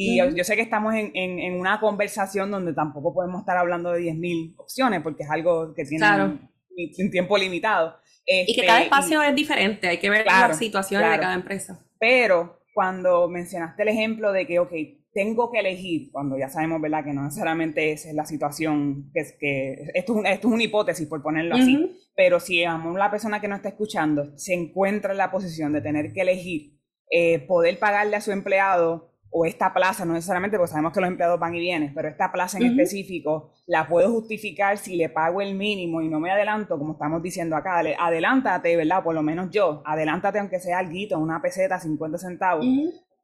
Y 0.00 0.16
yo, 0.16 0.44
sé 0.44 0.54
que 0.54 0.62
estamos 0.62 0.94
en, 0.94 1.10
en, 1.12 1.54
una 1.54 1.80
conversación 1.80 2.52
donde 2.52 2.72
tampoco 2.72 3.12
podemos 3.12 3.40
estar 3.40 3.56
hablando 3.56 3.90
de 3.90 4.02
10.000 4.02 4.54
opciones 4.56 5.02
porque 5.02 5.24
es 5.24 5.30
algo 5.30 5.74
que 5.74 5.84
tiene 5.84 6.06
un, 6.22 7.10
tiempo 7.10 7.36
limitado. 7.36 7.96
y 8.24 8.54
que 8.54 8.64
cada 8.64 8.78
este, 8.78 8.84
espacio 8.84 9.20
es 9.22 9.34
diferente, 9.34 9.88
hay 9.88 9.98
que 9.98 10.08
ver 10.08 10.24
las 10.24 10.56
situaciones 10.56 11.10
de 11.10 11.18
cada 11.18 11.34
empresa. 11.34 11.84
Pero 11.98 12.60
cuando 12.72 13.28
mencionaste 13.28 13.82
el 13.82 13.88
ejemplo 13.88 14.30
de 14.30 14.46
que, 14.46 14.60
ok, 14.60 14.72
tengo 15.12 15.50
que 15.50 15.58
elegir, 15.58 16.12
cuando 16.12 16.38
ya 16.38 16.48
sabemos, 16.48 16.80
¿verdad?, 16.80 17.02
que 17.02 17.12
no 17.12 17.24
necesariamente 17.24 17.90
esa 17.90 18.10
es 18.10 18.14
la 18.14 18.24
situación, 18.24 19.10
que, 19.12 19.20
es, 19.20 19.32
que 19.32 19.90
esto, 19.94 20.22
es 20.22 20.30
esto 20.30 20.46
es 20.46 20.54
una 20.54 20.62
hipótesis, 20.62 21.08
por 21.08 21.24
ponerlo 21.24 21.56
así, 21.56 21.98
pero 22.14 22.38
si 22.38 22.62
aún 22.62 22.96
la 22.96 23.10
persona 23.10 23.40
que 23.40 23.48
no 23.48 23.56
está 23.56 23.70
escuchando 23.70 24.38
se 24.38 24.54
encuentra 24.54 25.10
en 25.10 25.18
la 25.18 25.32
posición 25.32 25.72
de 25.72 25.80
tener 25.80 26.12
que 26.12 26.20
elegir, 26.20 26.78
eh, 27.10 27.40
poder 27.40 27.80
pagarle 27.80 28.14
a 28.14 28.20
su 28.20 28.30
empleado 28.30 29.17
o 29.30 29.44
esta 29.44 29.72
plaza, 29.74 30.04
no 30.04 30.14
necesariamente 30.14 30.56
porque 30.56 30.70
sabemos 30.70 30.92
que 30.92 31.00
los 31.00 31.08
empleados 31.08 31.38
van 31.38 31.54
y 31.54 31.60
vienen, 31.60 31.92
pero 31.94 32.08
esta 32.08 32.32
plaza 32.32 32.58
en 32.58 32.66
específico 32.66 33.52
la 33.66 33.86
puedo 33.86 34.10
justificar 34.10 34.78
si 34.78 34.96
le 34.96 35.10
pago 35.10 35.42
el 35.42 35.54
mínimo 35.54 36.00
y 36.00 36.08
no 36.08 36.18
me 36.18 36.30
adelanto, 36.30 36.78
como 36.78 36.92
estamos 36.92 37.22
diciendo 37.22 37.54
acá, 37.56 37.78
adelántate, 37.78 38.76
¿verdad? 38.76 39.02
Por 39.02 39.14
lo 39.14 39.22
menos 39.22 39.50
yo, 39.50 39.82
adelántate 39.84 40.38
aunque 40.38 40.60
sea 40.60 40.78
algo, 40.78 41.18
una 41.18 41.42
peseta, 41.42 41.78
50 41.78 42.18
centavos. 42.18 42.64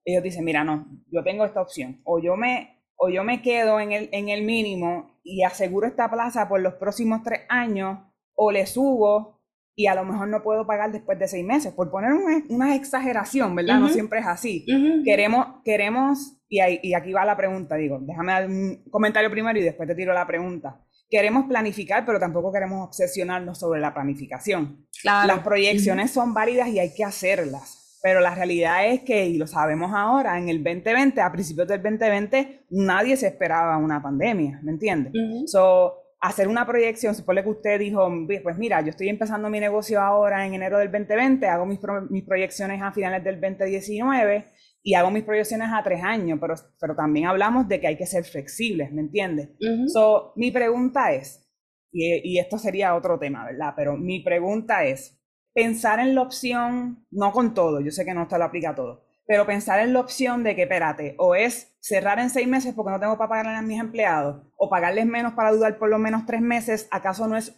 Ellos 0.04 0.22
dicen, 0.22 0.44
mira, 0.44 0.62
no, 0.62 0.86
yo 1.10 1.24
tengo 1.24 1.46
esta 1.46 1.62
opción, 1.62 2.00
o 2.04 2.18
yo 2.18 2.36
me, 2.36 2.82
o 2.96 3.08
yo 3.08 3.24
me 3.24 3.40
quedo 3.40 3.80
en 3.80 3.92
el, 3.92 4.08
en 4.12 4.28
el 4.28 4.42
mínimo 4.42 5.18
y 5.22 5.42
aseguro 5.42 5.86
esta 5.86 6.10
plaza 6.10 6.48
por 6.48 6.60
los 6.60 6.74
próximos 6.74 7.22
tres 7.22 7.40
años, 7.48 8.00
o 8.34 8.52
le 8.52 8.66
subo 8.66 9.33
y 9.76 9.86
a 9.86 9.94
lo 9.94 10.04
mejor 10.04 10.28
no 10.28 10.42
puedo 10.42 10.66
pagar 10.66 10.92
después 10.92 11.18
de 11.18 11.26
seis 11.26 11.44
meses, 11.44 11.72
por 11.72 11.90
poner 11.90 12.12
una, 12.48 12.76
exageración, 12.76 13.54
¿verdad? 13.56 13.80
No 13.80 13.88
siempre 13.88 14.20
es 14.20 14.26
así. 14.26 14.64
Queremos, 15.04 15.46
queremos, 15.64 16.38
y, 16.48 16.60
y, 16.82 16.94
aquí 16.94 17.12
va 17.12 17.24
la 17.24 17.36
pregunta, 17.36 17.74
digo, 17.76 17.98
déjame 18.00 18.32
dar 18.32 18.46
un 18.48 18.84
comentario 18.90 19.30
primero 19.30 19.58
y 19.58 19.62
después 19.62 19.88
te 19.88 19.94
tiro 19.94 20.12
la 20.12 20.26
pregunta. 20.26 20.80
Queremos 21.10 21.46
planificar, 21.46 22.04
pero 22.06 22.18
tampoco 22.18 22.52
queremos 22.52 22.86
obsesionarnos 22.86 23.58
sobre 23.58 23.80
la 23.80 23.92
planificación. 23.92 24.86
Las 25.02 25.40
proyecciones 25.40 26.12
son 26.12 26.34
válidas 26.34 26.68
y 26.68 26.78
hay 26.78 26.94
que 26.94 27.04
hacerlas, 27.04 27.98
pero 28.02 28.20
la 28.20 28.34
realidad 28.34 28.86
es 28.86 29.00
que, 29.00 29.26
y 29.26 29.38
lo 29.38 29.46
sabemos 29.46 29.92
ahora, 29.94 30.38
en 30.38 30.48
el 30.48 30.62
2020, 30.62 31.20
a 31.20 31.32
principios 31.32 31.68
del 31.68 31.82
2020, 31.82 32.66
nadie 32.70 33.16
se 33.16 33.26
esperaba 33.26 33.76
una 33.76 34.00
pandemia, 34.00 34.60
¿me 34.62 34.72
entiendes? 34.72 35.12
So, 35.46 36.03
hacer 36.24 36.48
una 36.48 36.66
proyección, 36.66 37.14
supone 37.14 37.42
que 37.42 37.50
usted 37.50 37.78
dijo, 37.78 38.10
pues 38.42 38.56
mira, 38.56 38.80
yo 38.80 38.88
estoy 38.88 39.10
empezando 39.10 39.50
mi 39.50 39.60
negocio 39.60 40.00
ahora 40.00 40.46
en 40.46 40.54
enero 40.54 40.78
del 40.78 40.90
2020, 40.90 41.46
hago 41.46 41.66
mis, 41.66 41.78
mis 42.08 42.24
proyecciones 42.24 42.80
a 42.80 42.92
finales 42.92 43.22
del 43.22 43.38
2019 43.38 44.46
y 44.82 44.94
hago 44.94 45.10
mis 45.10 45.22
proyecciones 45.22 45.68
a 45.70 45.82
tres 45.82 46.02
años, 46.02 46.38
pero, 46.40 46.54
pero 46.80 46.96
también 46.96 47.26
hablamos 47.26 47.68
de 47.68 47.78
que 47.78 47.88
hay 47.88 47.98
que 47.98 48.06
ser 48.06 48.24
flexibles, 48.24 48.90
¿me 48.90 49.02
entiendes? 49.02 49.50
so, 49.92 50.32
mi 50.36 50.50
pregunta 50.50 51.12
es, 51.12 51.46
y, 51.92 52.32
y, 52.32 52.38
esto 52.38 52.56
sería 52.56 52.94
otro 52.94 53.18
tema, 53.18 53.44
¿verdad? 53.44 53.74
Pero 53.76 53.94
mi 53.98 54.20
pregunta 54.20 54.82
es, 54.84 55.20
pensar 55.52 56.00
en 56.00 56.14
la 56.14 56.22
opción, 56.22 57.06
no 57.10 57.32
con 57.32 57.52
todo, 57.52 57.80
yo 57.80 57.90
sé 57.90 58.06
que 58.06 58.14
no 58.14 58.22
esto 58.22 58.38
lo 58.38 58.44
aplica 58.44 58.70
a 58.70 58.74
todo, 58.74 59.03
pero 59.26 59.46
pensar 59.46 59.80
en 59.80 59.92
la 59.92 60.00
opción 60.00 60.42
de 60.44 60.54
que, 60.54 60.62
espérate, 60.62 61.14
o 61.18 61.34
es 61.34 61.74
cerrar 61.80 62.18
en 62.18 62.30
seis 62.30 62.46
meses 62.46 62.74
porque 62.74 62.92
no 62.92 63.00
tengo 63.00 63.16
para 63.16 63.28
pagarle 63.28 63.56
a 63.56 63.62
mis 63.62 63.80
empleados, 63.80 64.42
o 64.56 64.68
pagarles 64.68 65.06
menos 65.06 65.34
para 65.34 65.52
dudar 65.52 65.78
por 65.78 65.88
lo 65.88 65.98
menos 65.98 66.26
tres 66.26 66.40
meses, 66.40 66.88
¿acaso 66.90 67.26
no 67.26 67.36
es 67.36 67.54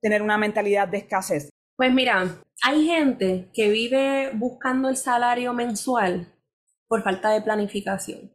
tener 0.00 0.22
una 0.22 0.38
mentalidad 0.38 0.88
de 0.88 0.98
escasez? 0.98 1.50
Pues 1.76 1.92
mira, 1.92 2.42
hay 2.62 2.86
gente 2.86 3.50
que 3.54 3.70
vive 3.70 4.30
buscando 4.34 4.88
el 4.88 4.96
salario 4.96 5.52
mensual 5.54 6.32
por 6.88 7.02
falta 7.02 7.30
de 7.30 7.40
planificación. 7.40 8.32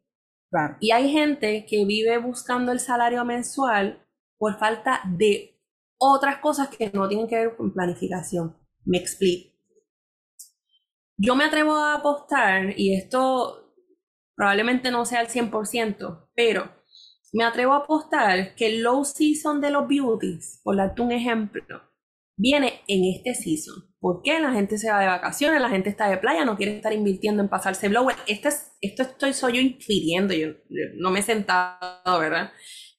Y 0.80 0.92
hay 0.92 1.12
gente 1.12 1.66
que 1.66 1.86
vive 1.86 2.18
buscando 2.18 2.72
el 2.72 2.80
salario 2.80 3.26
mensual 3.26 4.06
por 4.38 4.58
falta 4.58 5.02
de 5.06 5.60
otras 5.98 6.38
cosas 6.38 6.70
que 6.70 6.90
no 6.92 7.08
tienen 7.08 7.28
que 7.28 7.36
ver 7.36 7.56
con 7.56 7.74
planificación. 7.74 8.56
Me 8.86 8.98
explico. 8.98 9.55
Yo 11.18 11.36
me 11.36 11.46
atrevo 11.46 11.76
a 11.76 11.96
apostar, 11.96 12.74
y 12.78 12.96
esto 12.96 13.74
probablemente 14.36 14.92
no 14.92 15.06
sea 15.06 15.22
al 15.22 15.28
100%, 15.28 16.30
pero 16.36 16.70
me 17.32 17.44
atrevo 17.44 17.74
a 17.74 17.78
apostar 17.78 18.56
que 18.56 18.68
el 18.68 18.82
low 18.82 19.04
season 19.06 19.62
de 19.62 19.72
los 19.72 19.88
beauties, 19.88 20.62
por 20.64 20.76
darte 20.76 21.02
un 21.02 21.12
ejemplo, 21.12 21.82
viene 22.38 22.82
en 22.88 23.04
este 23.16 23.34
season. 23.34 23.94
¿Por 24.00 24.22
qué? 24.22 24.40
La 24.40 24.52
gente 24.52 24.78
se 24.78 24.92
va 24.92 25.00
de 25.00 25.08
vacaciones, 25.08 25.62
la 25.62 25.70
gente 25.70 25.90
está 25.90 26.08
de 26.10 26.18
playa, 26.18 26.46
no 26.46 26.58
quiere 26.58 26.76
estar 26.76 26.94
invirtiendo 26.94 27.42
en 27.42 27.50
pasarse 27.50 27.90
blower. 27.90 28.16
Este 28.28 28.50
es, 28.50 28.72
esto 28.82 29.04
estoy 29.04 29.34
soy 29.34 29.54
yo 29.54 29.62
infiriendo, 29.62 30.34
yo, 30.34 30.50
no 30.96 31.12
me 31.12 31.20
he 31.20 31.24
sentado, 31.24 32.20
¿verdad? 32.20 32.52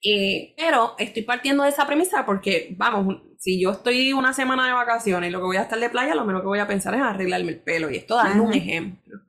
Eh, 0.03 0.55
pero 0.57 0.95
estoy 0.99 1.23
partiendo 1.23 1.65
de 1.65 1.71
esa 1.71 1.87
premisa 1.87 2.27
porque, 2.27 2.75
vamos, 2.79 3.23
si 3.39 3.61
yo 3.61 3.71
estoy 3.73 4.13
una 4.13 4.33
semana 4.33 4.67
de 4.67 4.73
vacaciones 4.73 5.29
y 5.29 5.33
lo 5.33 5.41
que 5.41 5.47
voy 5.47 5.57
a 5.57 5.63
estar 5.63 5.79
de 5.79 5.91
playa, 5.91 6.15
lo 6.15 6.25
menos 6.25 6.43
que 6.43 6.49
voy 6.49 6.59
a 6.59 6.67
pensar 6.67 6.95
es 6.95 7.03
arreglarme 7.03 7.53
el 7.53 7.61
pelo. 7.61 7.91
Y 7.91 7.97
esto 7.97 8.17
dando 8.17 8.45
un 8.45 8.55
ejemplo. 8.55 9.21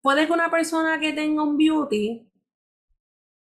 Puede 0.00 0.26
que 0.26 0.32
una 0.32 0.50
persona 0.50 1.00
que 1.00 1.12
tenga 1.12 1.42
un 1.42 1.56
beauty, 1.56 2.30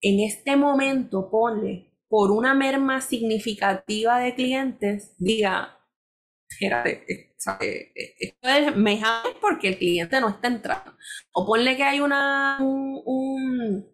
en 0.02 0.20
este 0.20 0.56
momento, 0.56 1.30
ponle, 1.30 1.94
por 2.08 2.32
una 2.32 2.54
merma 2.54 3.00
significativa 3.02 4.20
de 4.20 4.36
clientes, 4.36 5.16
diga, 5.18 5.78
espérate, 6.50 7.06
eh, 7.62 7.92
eh, 7.96 8.16
esto 8.20 8.50
es 8.50 8.76
mejor 8.76 9.40
porque 9.40 9.70
el 9.70 9.78
cliente 9.78 10.20
no 10.20 10.30
está 10.30 10.48
entrando. 10.48 10.94
O 11.34 11.46
ponle 11.46 11.78
que 11.78 11.84
hay 11.84 12.00
una, 12.00 12.58
un, 12.60 13.86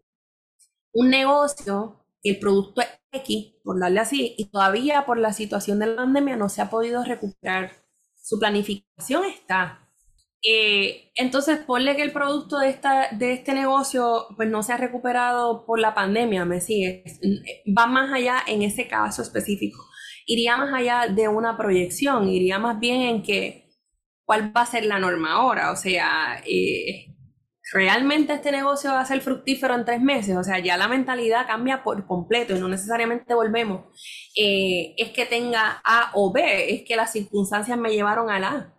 un 0.93 1.09
negocio 1.09 2.07
el 2.29 2.39
producto 2.39 2.81
es 2.81 2.87
X, 3.17 3.55
por 3.63 3.79
darle 3.79 3.99
así, 3.99 4.35
y 4.37 4.45
todavía 4.45 5.05
por 5.05 5.17
la 5.19 5.33
situación 5.33 5.79
de 5.79 5.87
la 5.87 5.95
pandemia 5.97 6.35
no 6.35 6.49
se 6.49 6.61
ha 6.61 6.69
podido 6.69 7.03
recuperar. 7.03 7.71
Su 8.15 8.39
planificación 8.39 9.25
está. 9.25 9.87
Eh, 10.43 11.11
entonces, 11.15 11.59
ponle 11.59 11.95
que 11.95 12.03
el 12.03 12.11
producto 12.11 12.59
de, 12.59 12.69
esta, 12.69 13.09
de 13.11 13.33
este 13.33 13.53
negocio 13.53 14.27
pues 14.35 14.49
no 14.49 14.63
se 14.63 14.73
ha 14.73 14.77
recuperado 14.77 15.65
por 15.65 15.79
la 15.79 15.93
pandemia, 15.93 16.45
me 16.45 16.61
sigue. 16.61 17.03
Va 17.77 17.87
más 17.87 18.13
allá 18.13 18.37
en 18.47 18.61
ese 18.61 18.87
caso 18.87 19.21
específico. 19.21 19.83
Iría 20.25 20.57
más 20.57 20.73
allá 20.73 21.07
de 21.07 21.27
una 21.27 21.57
proyección, 21.57 22.27
iría 22.29 22.59
más 22.59 22.79
bien 22.79 23.01
en 23.01 23.23
que 23.23 23.69
cuál 24.25 24.55
va 24.55 24.61
a 24.61 24.65
ser 24.65 24.85
la 24.85 24.99
norma 24.99 25.33
ahora. 25.33 25.71
O 25.71 25.75
sea, 25.75 26.41
eh, 26.45 27.16
realmente 27.73 28.33
este 28.33 28.51
negocio 28.51 28.91
va 28.91 29.01
a 29.01 29.05
ser 29.05 29.21
fructífero 29.21 29.75
en 29.75 29.85
tres 29.85 30.01
meses, 30.01 30.37
o 30.37 30.43
sea, 30.43 30.59
ya 30.59 30.77
la 30.77 30.87
mentalidad 30.87 31.47
cambia 31.47 31.83
por 31.83 32.05
completo 32.07 32.55
y 32.55 32.59
no 32.59 32.67
necesariamente 32.67 33.33
volvemos, 33.33 33.85
eh, 34.35 34.93
es 34.97 35.11
que 35.11 35.25
tenga 35.25 35.81
A 35.83 36.11
o 36.13 36.31
B, 36.31 36.73
es 36.73 36.83
que 36.87 36.95
las 36.95 37.11
circunstancias 37.11 37.77
me 37.77 37.91
llevaron 37.91 38.29
a 38.29 38.39
la 38.39 38.73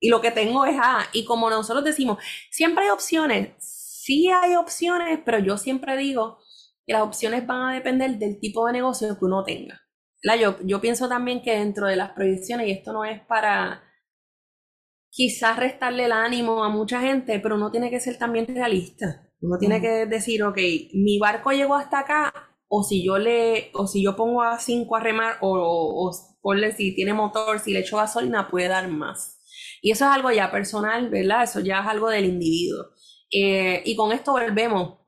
Y 0.00 0.10
lo 0.10 0.20
que 0.20 0.30
tengo 0.30 0.64
es 0.64 0.76
A. 0.80 1.06
Y 1.12 1.24
como 1.24 1.50
nosotros 1.50 1.84
decimos, 1.84 2.18
siempre 2.50 2.84
hay 2.84 2.90
opciones, 2.90 3.50
sí 3.58 4.28
hay 4.30 4.54
opciones, 4.56 5.20
pero 5.24 5.38
yo 5.38 5.58
siempre 5.58 5.96
digo 5.96 6.38
que 6.86 6.92
las 6.92 7.02
opciones 7.02 7.46
van 7.46 7.62
a 7.70 7.74
depender 7.74 8.18
del 8.18 8.40
tipo 8.40 8.66
de 8.66 8.72
negocio 8.74 9.18
que 9.18 9.24
uno 9.24 9.44
tenga. 9.44 9.80
Yo, 10.40 10.56
yo 10.64 10.80
pienso 10.80 11.08
también 11.08 11.42
que 11.42 11.52
dentro 11.58 11.86
de 11.86 11.96
las 11.96 12.10
proyecciones, 12.12 12.68
y 12.68 12.72
esto 12.72 12.92
no 12.92 13.04
es 13.04 13.20
para 13.26 13.82
quizás 15.10 15.58
restarle 15.58 16.04
el 16.04 16.12
ánimo 16.12 16.64
a 16.64 16.68
mucha 16.68 17.00
gente, 17.00 17.40
pero 17.40 17.56
uno 17.56 17.70
tiene 17.70 17.90
que 17.90 18.00
ser 18.00 18.18
también 18.18 18.46
realista. 18.46 19.28
Uno 19.40 19.58
tiene 19.58 19.80
que 19.80 20.06
decir, 20.06 20.42
ok, 20.42 20.58
mi 20.94 21.18
barco 21.18 21.52
llegó 21.52 21.76
hasta 21.76 22.00
acá, 22.00 22.32
o 22.66 22.82
si 22.82 23.04
yo 23.04 23.18
le, 23.18 23.70
o 23.74 23.86
si 23.86 24.02
yo 24.02 24.16
pongo 24.16 24.42
a 24.42 24.58
cinco 24.58 24.96
a 24.96 25.00
remar, 25.00 25.36
o, 25.40 25.50
o, 25.50 26.10
ponle 26.42 26.72
si 26.72 26.94
tiene 26.94 27.14
motor, 27.14 27.60
si 27.60 27.72
le 27.72 27.80
echo 27.80 27.96
gasolina, 27.96 28.48
puede 28.48 28.68
dar 28.68 28.88
más. 28.88 29.40
Y 29.80 29.92
eso 29.92 30.04
es 30.04 30.10
algo 30.10 30.30
ya 30.30 30.50
personal, 30.50 31.08
¿verdad? 31.08 31.44
Eso 31.44 31.60
ya 31.60 31.80
es 31.80 31.86
algo 31.86 32.08
del 32.10 32.24
individuo. 32.24 32.86
Eh, 33.30 33.82
y 33.84 33.96
con 33.96 34.12
esto 34.12 34.32
volvemos. 34.32 34.98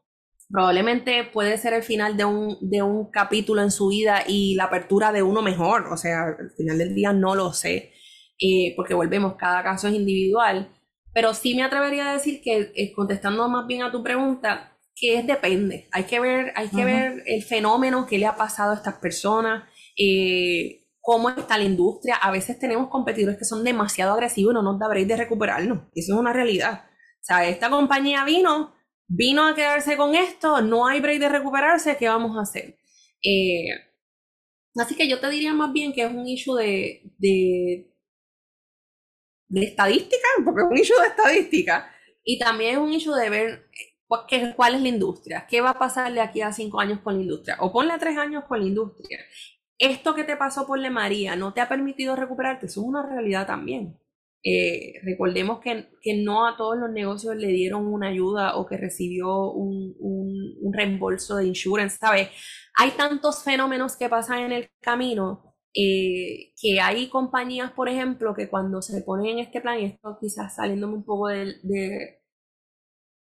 Probablemente 0.49 1.25
puede 1.25 1.59
ser 1.59 1.75
el 1.75 1.83
final 1.83 2.17
de 2.17 2.25
un, 2.25 2.59
de 2.61 2.83
un 2.83 3.11
capítulo 3.11 3.63
en 3.63 3.71
su 3.71 3.89
vida 3.89 4.25
y 4.27 4.55
la 4.57 4.65
apertura 4.65 5.13
de 5.13 5.23
uno 5.23 5.43
mejor. 5.43 5.93
O 5.93 5.97
sea, 5.97 6.25
al 6.39 6.51
final 6.57 6.79
del 6.79 6.95
día 6.95 7.13
no 7.13 7.35
lo 7.35 7.53
sé. 7.53 7.93
Eh, 8.41 8.73
porque 8.75 8.95
volvemos, 8.95 9.35
cada 9.37 9.63
caso 9.63 9.89
es 9.89 9.95
individual, 9.95 10.73
pero 11.13 11.35
sí 11.35 11.55
me 11.55 11.63
atrevería 11.63 12.09
a 12.09 12.15
decir 12.15 12.41
que, 12.43 12.73
eh, 12.75 12.93
contestando 12.93 13.47
más 13.51 13.67
bien 13.67 13.83
a 13.83 13.93
tu 13.93 14.03
pregunta, 14.03 14.79
que 14.97 15.19
es 15.19 15.27
depende, 15.27 15.89
hay 15.93 16.05
que 16.05 16.21
ver, 16.21 16.53
hay 16.57 16.69
que 16.69 16.85
ver 16.85 17.23
el 17.27 17.43
fenómeno 17.43 18.07
que 18.07 18.19
le 18.19 18.27
ha 18.27 18.37
pasado 18.37 18.73
a 18.73 18.77
estas 18.77 18.95
personas, 18.95 19.69
eh, 19.97 20.87
cómo 21.01 21.29
está 21.29 21.59
la 21.59 21.65
industria, 21.65 22.17
a 22.17 22.31
veces 22.31 22.59
tenemos 22.59 22.89
competidores 22.89 23.39
que 23.39 23.45
son 23.45 23.63
demasiado 23.63 24.13
agresivos 24.15 24.53
y 24.53 24.55
no 24.55 24.63
nos 24.63 24.79
da 24.79 24.89
break 24.89 25.07
de 25.07 25.17
recuperarnos, 25.17 25.89
eso 25.95 26.15
es 26.15 26.19
una 26.19 26.33
realidad. 26.33 26.85
O 27.21 27.23
sea, 27.23 27.47
esta 27.47 27.69
compañía 27.69 28.25
vino, 28.25 28.75
vino 29.07 29.47
a 29.47 29.55
quedarse 29.55 29.99
con 29.99 30.15
esto, 30.15 30.63
no 30.63 30.87
hay 30.87 31.01
break 31.01 31.21
de 31.21 31.29
recuperarse, 31.29 31.97
¿qué 31.99 32.09
vamos 32.09 32.37
a 32.39 32.43
hacer? 32.43 32.79
así 34.77 34.95
que 34.95 35.07
yo 35.09 35.21
te 35.21 35.29
diría 35.29 35.53
más 35.53 35.73
bien 35.75 35.93
que 35.93 36.05
es 36.05 36.11
un 36.11 36.27
issue 36.27 36.57
de, 36.57 37.03
de 37.19 37.90
estadística, 39.53 40.29
porque 40.45 40.63
es 40.63 40.67
un 40.71 40.79
issue 40.79 41.01
de 41.01 41.09
estadística, 41.09 41.91
y 42.25 42.39
también 42.39 42.73
es 42.73 42.79
un 42.79 42.93
issue 42.93 43.15
de 43.15 43.31
ver 43.31 43.69
eh, 43.73 44.55
cuál 44.57 44.75
es 44.75 44.83
la 44.83 44.89
industria, 44.89 45.47
qué 45.49 45.61
va 45.61 45.71
a 45.71 45.79
pasar 45.79 46.13
de 46.13 46.21
aquí 46.21 46.41
a 46.41 46.53
cinco 46.53 46.81
años 46.81 47.01
con 47.01 47.17
la 47.17 47.23
industria, 47.23 47.57
o 47.61 47.73
ponle 47.73 47.93
a 47.93 47.99
tres 47.99 48.17
años 48.17 48.45
con 48.45 48.61
la 48.61 48.67
industria. 48.67 49.19
Esto 49.79 50.15
que 50.15 50.25
te 50.25 50.37
pasó 50.37 50.67
por 50.67 50.79
Le 50.79 50.91
María 50.91 51.37
no 51.37 51.55
te 51.55 51.61
ha 51.61 51.69
permitido 51.69 52.15
recuperarte, 52.17 52.67
eso 52.67 52.81
es 52.81 52.87
una 52.87 53.07
realidad 53.07 53.47
también. 53.47 53.99
Eh, 54.43 54.95
recordemos 55.03 55.61
que, 55.61 55.91
que, 56.01 56.23
no 56.23 56.47
a 56.47 56.57
todos 56.57 56.79
los 56.79 56.91
negocios 56.91 57.37
le 57.37 57.49
dieron 57.49 57.87
una 57.87 58.09
ayuda 58.09 58.57
o 58.57 58.67
que 58.67 58.79
recibió 58.79 59.51
un, 59.51 59.95
un, 59.99 60.57
un 60.63 60.73
reembolso 60.73 61.37
de 61.37 61.47
insurance, 61.47 61.99
¿sabes? 61.99 62.31
Hay 62.79 62.93
tantos 62.93 63.45
fenómenos 63.45 63.97
que 63.99 64.09
pasan 64.09 64.39
en 64.41 64.53
el 64.53 64.71
camino 64.81 65.50
eh, 65.75 66.53
que 66.61 66.81
hay 66.81 67.09
compañías, 67.09 67.73
por 67.73 67.89
ejemplo, 67.89 68.35
que 68.35 68.49
cuando 68.49 68.83
se 68.83 69.03
ponen 69.03 69.27
en 69.27 69.39
este 69.41 69.61
plan, 69.61 69.79
y 69.79 69.85
esto 69.85 70.19
quizás 70.21 70.57
saliéndome 70.57 70.95
un 70.95 71.05
poco 71.05 71.29
de, 71.29 71.57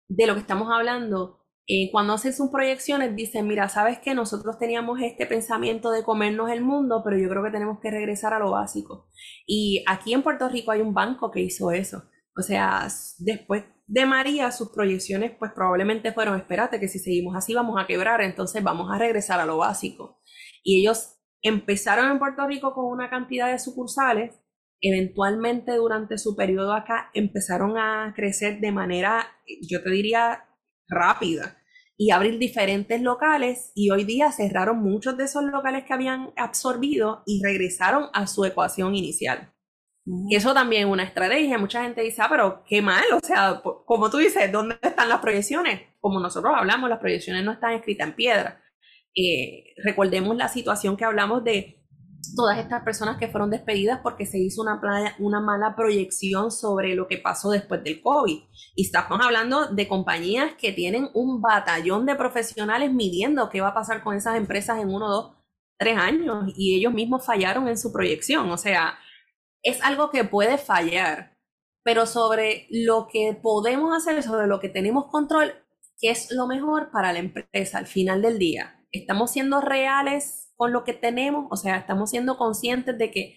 de, 0.07 0.27
lo 0.27 0.33
que 0.33 0.41
estamos 0.41 0.69
hablando, 0.71 1.45
eh, 1.67 1.89
cuando 1.91 2.13
hacen 2.13 2.33
sus 2.33 2.49
proyecciones 2.49 3.15
dicen, 3.15 3.47
mira, 3.47 3.69
sabes 3.69 3.99
que 3.99 4.15
nosotros 4.15 4.57
teníamos 4.57 4.99
este 5.01 5.27
pensamiento 5.27 5.91
de 5.91 6.03
comernos 6.03 6.49
el 6.49 6.61
mundo, 6.61 7.01
pero 7.03 7.17
yo 7.17 7.29
creo 7.29 7.43
que 7.43 7.51
tenemos 7.51 7.79
que 7.79 7.91
regresar 7.91 8.33
a 8.33 8.39
lo 8.39 8.51
básico. 8.51 9.09
Y 9.45 9.83
aquí 9.87 10.13
en 10.13 10.23
Puerto 10.23 10.49
Rico 10.49 10.71
hay 10.71 10.81
un 10.81 10.93
banco 10.95 11.29
que 11.29 11.41
hizo 11.41 11.71
eso. 11.71 12.03
O 12.35 12.41
sea, 12.41 12.87
después 13.19 13.65
de 13.85 14.05
María, 14.05 14.51
sus 14.51 14.69
proyecciones 14.69 15.31
pues 15.37 15.51
probablemente 15.53 16.13
fueron, 16.13 16.39
espérate 16.39 16.79
que 16.79 16.87
si 16.87 16.99
seguimos 16.99 17.35
así 17.35 17.53
vamos 17.53 17.75
a 17.79 17.85
quebrar, 17.85 18.21
entonces 18.21 18.63
vamos 18.63 18.89
a 18.91 18.97
regresar 18.97 19.39
a 19.39 19.45
lo 19.45 19.57
básico. 19.57 20.21
Y 20.63 20.81
ellos 20.81 21.18
Empezaron 21.41 22.11
en 22.11 22.19
Puerto 22.19 22.45
Rico 22.47 22.73
con 22.73 22.85
una 22.85 23.09
cantidad 23.09 23.51
de 23.51 23.59
sucursales, 23.59 24.39
eventualmente 24.81 25.73
durante 25.75 26.17
su 26.17 26.35
periodo 26.35 26.73
acá 26.73 27.09
empezaron 27.13 27.77
a 27.77 28.13
crecer 28.15 28.59
de 28.59 28.71
manera, 28.71 29.27
yo 29.61 29.83
te 29.83 29.89
diría, 29.89 30.45
rápida 30.87 31.57
y 31.97 32.11
abrir 32.11 32.39
diferentes 32.39 33.01
locales 33.01 33.71
y 33.75 33.91
hoy 33.91 34.05
día 34.05 34.31
cerraron 34.31 34.81
muchos 34.81 35.17
de 35.17 35.25
esos 35.25 35.43
locales 35.43 35.83
que 35.83 35.93
habían 35.93 36.31
absorbido 36.37 37.23
y 37.25 37.43
regresaron 37.43 38.05
a 38.13 38.25
su 38.25 38.45
ecuación 38.45 38.95
inicial. 38.95 39.53
Eso 40.31 40.53
también 40.53 40.87
es 40.87 40.93
una 40.93 41.03
estrategia. 41.03 41.57
Mucha 41.57 41.83
gente 41.83 42.01
dice, 42.01 42.21
ah, 42.21 42.27
pero 42.29 42.63
qué 42.65 42.81
mal. 42.81 43.03
O 43.13 43.19
sea, 43.19 43.61
como 43.61 44.09
tú 44.09 44.17
dices, 44.17 44.51
¿dónde 44.51 44.79
están 44.81 45.09
las 45.09 45.19
proyecciones? 45.19 45.81
Como 45.99 46.19
nosotros 46.19 46.53
hablamos, 46.55 46.89
las 46.89 46.99
proyecciones 46.99 47.43
no 47.43 47.51
están 47.51 47.73
escritas 47.73 48.07
en 48.07 48.15
piedra. 48.15 48.63
Eh, 49.19 49.73
recordemos 49.83 50.37
la 50.37 50.47
situación 50.47 50.95
que 50.95 51.03
hablamos 51.03 51.43
de 51.43 51.75
todas 52.35 52.57
estas 52.57 52.83
personas 52.83 53.17
que 53.17 53.27
fueron 53.27 53.49
despedidas 53.49 53.99
porque 54.01 54.25
se 54.25 54.39
hizo 54.39 54.61
una, 54.61 54.79
una 55.19 55.41
mala 55.41 55.75
proyección 55.75 56.51
sobre 56.51 56.95
lo 56.95 57.07
que 57.07 57.17
pasó 57.17 57.51
después 57.51 57.83
del 57.83 58.01
COVID. 58.01 58.39
Y 58.75 58.85
estamos 58.85 59.19
hablando 59.21 59.67
de 59.67 59.87
compañías 59.87 60.53
que 60.53 60.71
tienen 60.71 61.09
un 61.13 61.41
batallón 61.41 62.05
de 62.05 62.15
profesionales 62.15 62.93
midiendo 62.93 63.49
qué 63.49 63.61
va 63.61 63.69
a 63.69 63.73
pasar 63.73 64.03
con 64.03 64.15
esas 64.15 64.37
empresas 64.37 64.79
en 64.79 64.89
uno, 64.89 65.09
dos, 65.09 65.35
tres 65.77 65.97
años 65.97 66.53
y 66.55 66.77
ellos 66.77 66.93
mismos 66.93 67.25
fallaron 67.25 67.67
en 67.67 67.77
su 67.77 67.91
proyección. 67.91 68.49
O 68.51 68.57
sea, 68.57 68.97
es 69.63 69.81
algo 69.83 70.11
que 70.11 70.23
puede 70.23 70.57
fallar, 70.57 71.37
pero 71.83 72.05
sobre 72.05 72.67
lo 72.69 73.07
que 73.11 73.37
podemos 73.41 73.95
hacer, 73.95 74.21
sobre 74.23 74.47
lo 74.47 74.59
que 74.59 74.69
tenemos 74.69 75.07
control, 75.07 75.53
que 75.99 76.11
es 76.11 76.31
lo 76.31 76.47
mejor 76.47 76.91
para 76.91 77.11
la 77.11 77.19
empresa 77.19 77.79
al 77.79 77.87
final 77.87 78.21
del 78.21 78.39
día. 78.39 78.78
Estamos 78.91 79.31
siendo 79.31 79.61
reales 79.61 80.51
con 80.55 80.73
lo 80.73 80.83
que 80.83 80.93
tenemos, 80.93 81.47
o 81.51 81.55
sea, 81.55 81.77
estamos 81.77 82.09
siendo 82.09 82.37
conscientes 82.37 82.97
de 82.97 83.11
que 83.11 83.35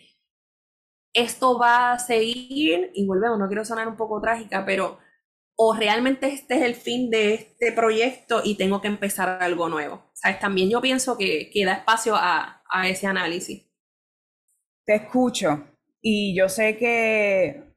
esto 1.14 1.58
va 1.58 1.92
a 1.92 1.98
seguir, 1.98 2.90
y 2.94 3.06
volvemos, 3.06 3.38
no 3.38 3.46
quiero 3.48 3.64
sonar 3.64 3.86
un 3.86 3.96
poco 3.96 4.20
trágica, 4.20 4.64
pero 4.64 4.98
o 5.56 5.74
realmente 5.74 6.28
este 6.28 6.56
es 6.56 6.62
el 6.62 6.74
fin 6.74 7.10
de 7.10 7.34
este 7.34 7.72
proyecto 7.72 8.40
y 8.42 8.56
tengo 8.56 8.80
que 8.80 8.88
empezar 8.88 9.42
algo 9.42 9.68
nuevo. 9.68 10.10
¿Sabes? 10.14 10.40
También 10.40 10.70
yo 10.70 10.80
pienso 10.80 11.16
que, 11.18 11.50
que 11.52 11.64
da 11.64 11.74
espacio 11.74 12.16
a, 12.16 12.62
a 12.68 12.88
ese 12.88 13.06
análisis. 13.06 13.70
Te 14.84 14.96
escucho 14.96 15.64
y 16.00 16.36
yo 16.36 16.48
sé 16.48 16.76
que 16.76 17.74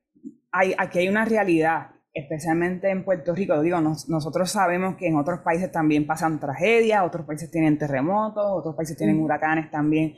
hay, 0.51 0.73
aquí 0.77 0.99
hay 0.99 1.09
una 1.09 1.25
realidad, 1.25 1.91
especialmente 2.15 2.89
en 2.89 3.03
Puerto 3.03 3.35
Rico. 3.35 3.61
Digo, 3.61 3.79
nosotros 3.81 4.49
sabemos 4.49 4.95
que 4.95 5.07
en 5.07 5.17
otros 5.17 5.41
países 5.41 5.69
también 5.69 6.07
pasan 6.07 6.39
tragedias, 6.39 7.03
otros 7.05 7.25
países 7.27 7.51
tienen 7.51 7.77
terremotos, 7.77 8.45
otros 8.47 8.73
países 8.73 8.97
tienen 8.97 9.19
huracanes 9.19 9.69
también. 9.69 10.15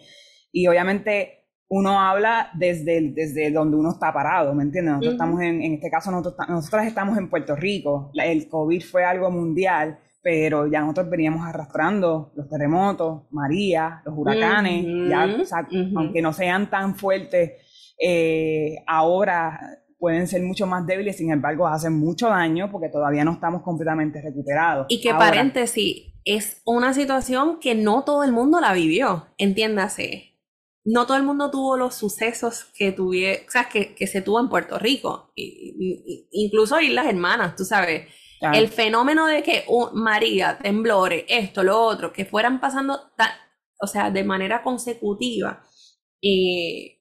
Y 0.51 0.67
obviamente 0.67 1.47
uno 1.69 1.99
habla 1.99 2.51
desde, 2.53 3.11
desde 3.13 3.51
donde 3.51 3.77
uno 3.77 3.91
está 3.91 4.13
parado, 4.13 4.53
¿me 4.53 4.63
entiendes? 4.63 4.93
Nosotros 4.93 5.13
estamos 5.13 5.41
en, 5.41 5.63
en 5.63 5.73
este 5.73 5.89
caso, 5.89 6.11
nosotros, 6.11 6.47
nosotros 6.47 6.85
estamos 6.85 7.17
en 7.17 7.31
Puerto 7.31 7.55
Rico. 7.55 8.11
El 8.13 8.47
COVID 8.47 8.83
fue 8.83 9.03
algo 9.03 9.31
mundial, 9.31 9.97
pero 10.21 10.67
ya 10.67 10.81
nosotros 10.81 11.09
veníamos 11.09 11.47
arrastrando 11.47 12.31
los 12.35 12.47
terremotos, 12.47 13.23
María, 13.31 14.03
los 14.05 14.13
huracanes, 14.15 14.85
ya, 15.09 15.27
aunque 15.95 16.21
no 16.21 16.31
sean 16.31 16.69
tan 16.69 16.95
fuertes, 16.95 17.53
eh, 17.99 18.75
ahora 18.85 19.59
pueden 19.97 20.27
ser 20.27 20.43
mucho 20.43 20.67
más 20.67 20.85
débiles, 20.85 21.17
sin 21.17 21.31
embargo, 21.31 21.67
hacen 21.67 21.93
mucho 21.93 22.29
daño 22.29 22.69
porque 22.71 22.89
todavía 22.89 23.23
no 23.23 23.33
estamos 23.33 23.61
completamente 23.63 24.21
recuperados. 24.21 24.87
Y 24.89 25.01
que 25.01 25.13
paréntesis, 25.13 26.13
es 26.25 26.61
una 26.65 26.93
situación 26.93 27.59
que 27.59 27.75
no 27.75 28.03
todo 28.03 28.23
el 28.23 28.31
mundo 28.31 28.59
la 28.59 28.73
vivió, 28.73 29.27
entiéndase 29.37 30.37
no 30.87 31.05
todo 31.05 31.17
el 31.17 31.23
mundo 31.23 31.51
tuvo 31.51 31.75
los 31.75 31.95
sucesos 31.95 32.63
que 32.73 32.93
tuve, 32.93 33.43
o 33.45 33.51
sea, 33.51 33.67
que, 33.67 33.93
que 33.93 34.07
se 34.07 34.21
tuvo 34.21 34.39
en 34.39 34.47
Puerto 34.47 34.79
Rico, 34.79 35.33
y, 35.35 36.29
incluso 36.31 36.79
Islas 36.79 37.07
Hermanas, 37.07 37.55
tú 37.55 37.65
sabes. 37.65 38.07
El 38.39 38.69
fenómeno 38.69 39.25
de 39.25 39.41
que 39.43 39.65
María, 39.93 40.59
temblores, 40.59 41.25
esto, 41.27 41.63
lo 41.63 41.81
otro, 41.81 42.13
que 42.13 42.23
fueran 42.23 42.61
pasando, 42.61 43.11
o 43.81 43.87
sea, 43.87 44.11
de 44.11 44.23
manera 44.23 44.63
consecutiva, 44.63 45.61
eh, 46.21 46.96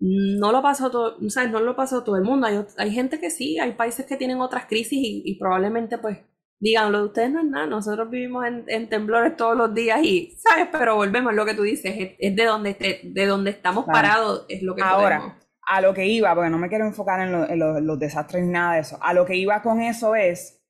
no 0.00 0.50
lo 0.50 0.62
pasó 0.62 0.90
todo, 0.90 1.16
o 1.24 1.30
sea, 1.30 1.46
no 1.46 1.60
lo 1.60 1.76
pasó 1.76 2.02
todo 2.02 2.16
el 2.16 2.24
mundo. 2.24 2.46
Hay, 2.46 2.64
hay 2.78 2.90
gente 2.90 3.20
que 3.20 3.30
sí, 3.30 3.58
hay 3.58 3.72
países 3.72 4.06
que 4.06 4.16
tienen 4.16 4.40
otras 4.40 4.66
crisis 4.66 4.98
y, 4.98 5.22
y 5.24 5.38
probablemente 5.38 5.98
pues 5.98 6.18
digan, 6.60 6.92
lo 6.92 6.98
de 6.98 7.04
ustedes 7.06 7.30
no 7.30 7.40
es 7.40 7.46
nada, 7.46 7.66
nosotros 7.66 8.10
vivimos 8.10 8.44
en, 8.46 8.88
temblores 8.88 9.36
todos 9.36 9.56
los 9.56 9.74
días 9.74 10.00
y, 10.02 10.36
¿sabes? 10.38 10.68
Pero 10.70 10.94
volvemos 10.94 11.32
a 11.32 11.34
lo 11.34 11.46
que 11.46 11.54
tú 11.54 11.62
dices, 11.62 12.14
es, 12.18 12.36
de, 12.36 12.44
donde 12.44 13.00
de 13.02 13.26
donde 13.26 13.50
estamos 13.50 13.86
parados, 13.86 14.44
es 14.48 14.62
lo 14.62 14.74
que 14.74 14.82
Ahora, 14.82 15.38
a 15.66 15.80
lo 15.80 15.94
que 15.94 16.06
iba, 16.06 16.34
porque 16.34 16.50
no 16.50 16.58
me 16.58 16.68
quiero 16.68 16.86
enfocar 16.86 17.20
en, 17.20 17.86
los 17.86 17.98
desastres 17.98 18.44
ni 18.44 18.52
nada 18.52 18.74
de 18.74 18.80
eso, 18.80 18.98
a 19.00 19.14
lo 19.14 19.24
que 19.24 19.36
iba 19.36 19.62
con 19.62 19.80
eso 19.80 20.14
es 20.14 20.62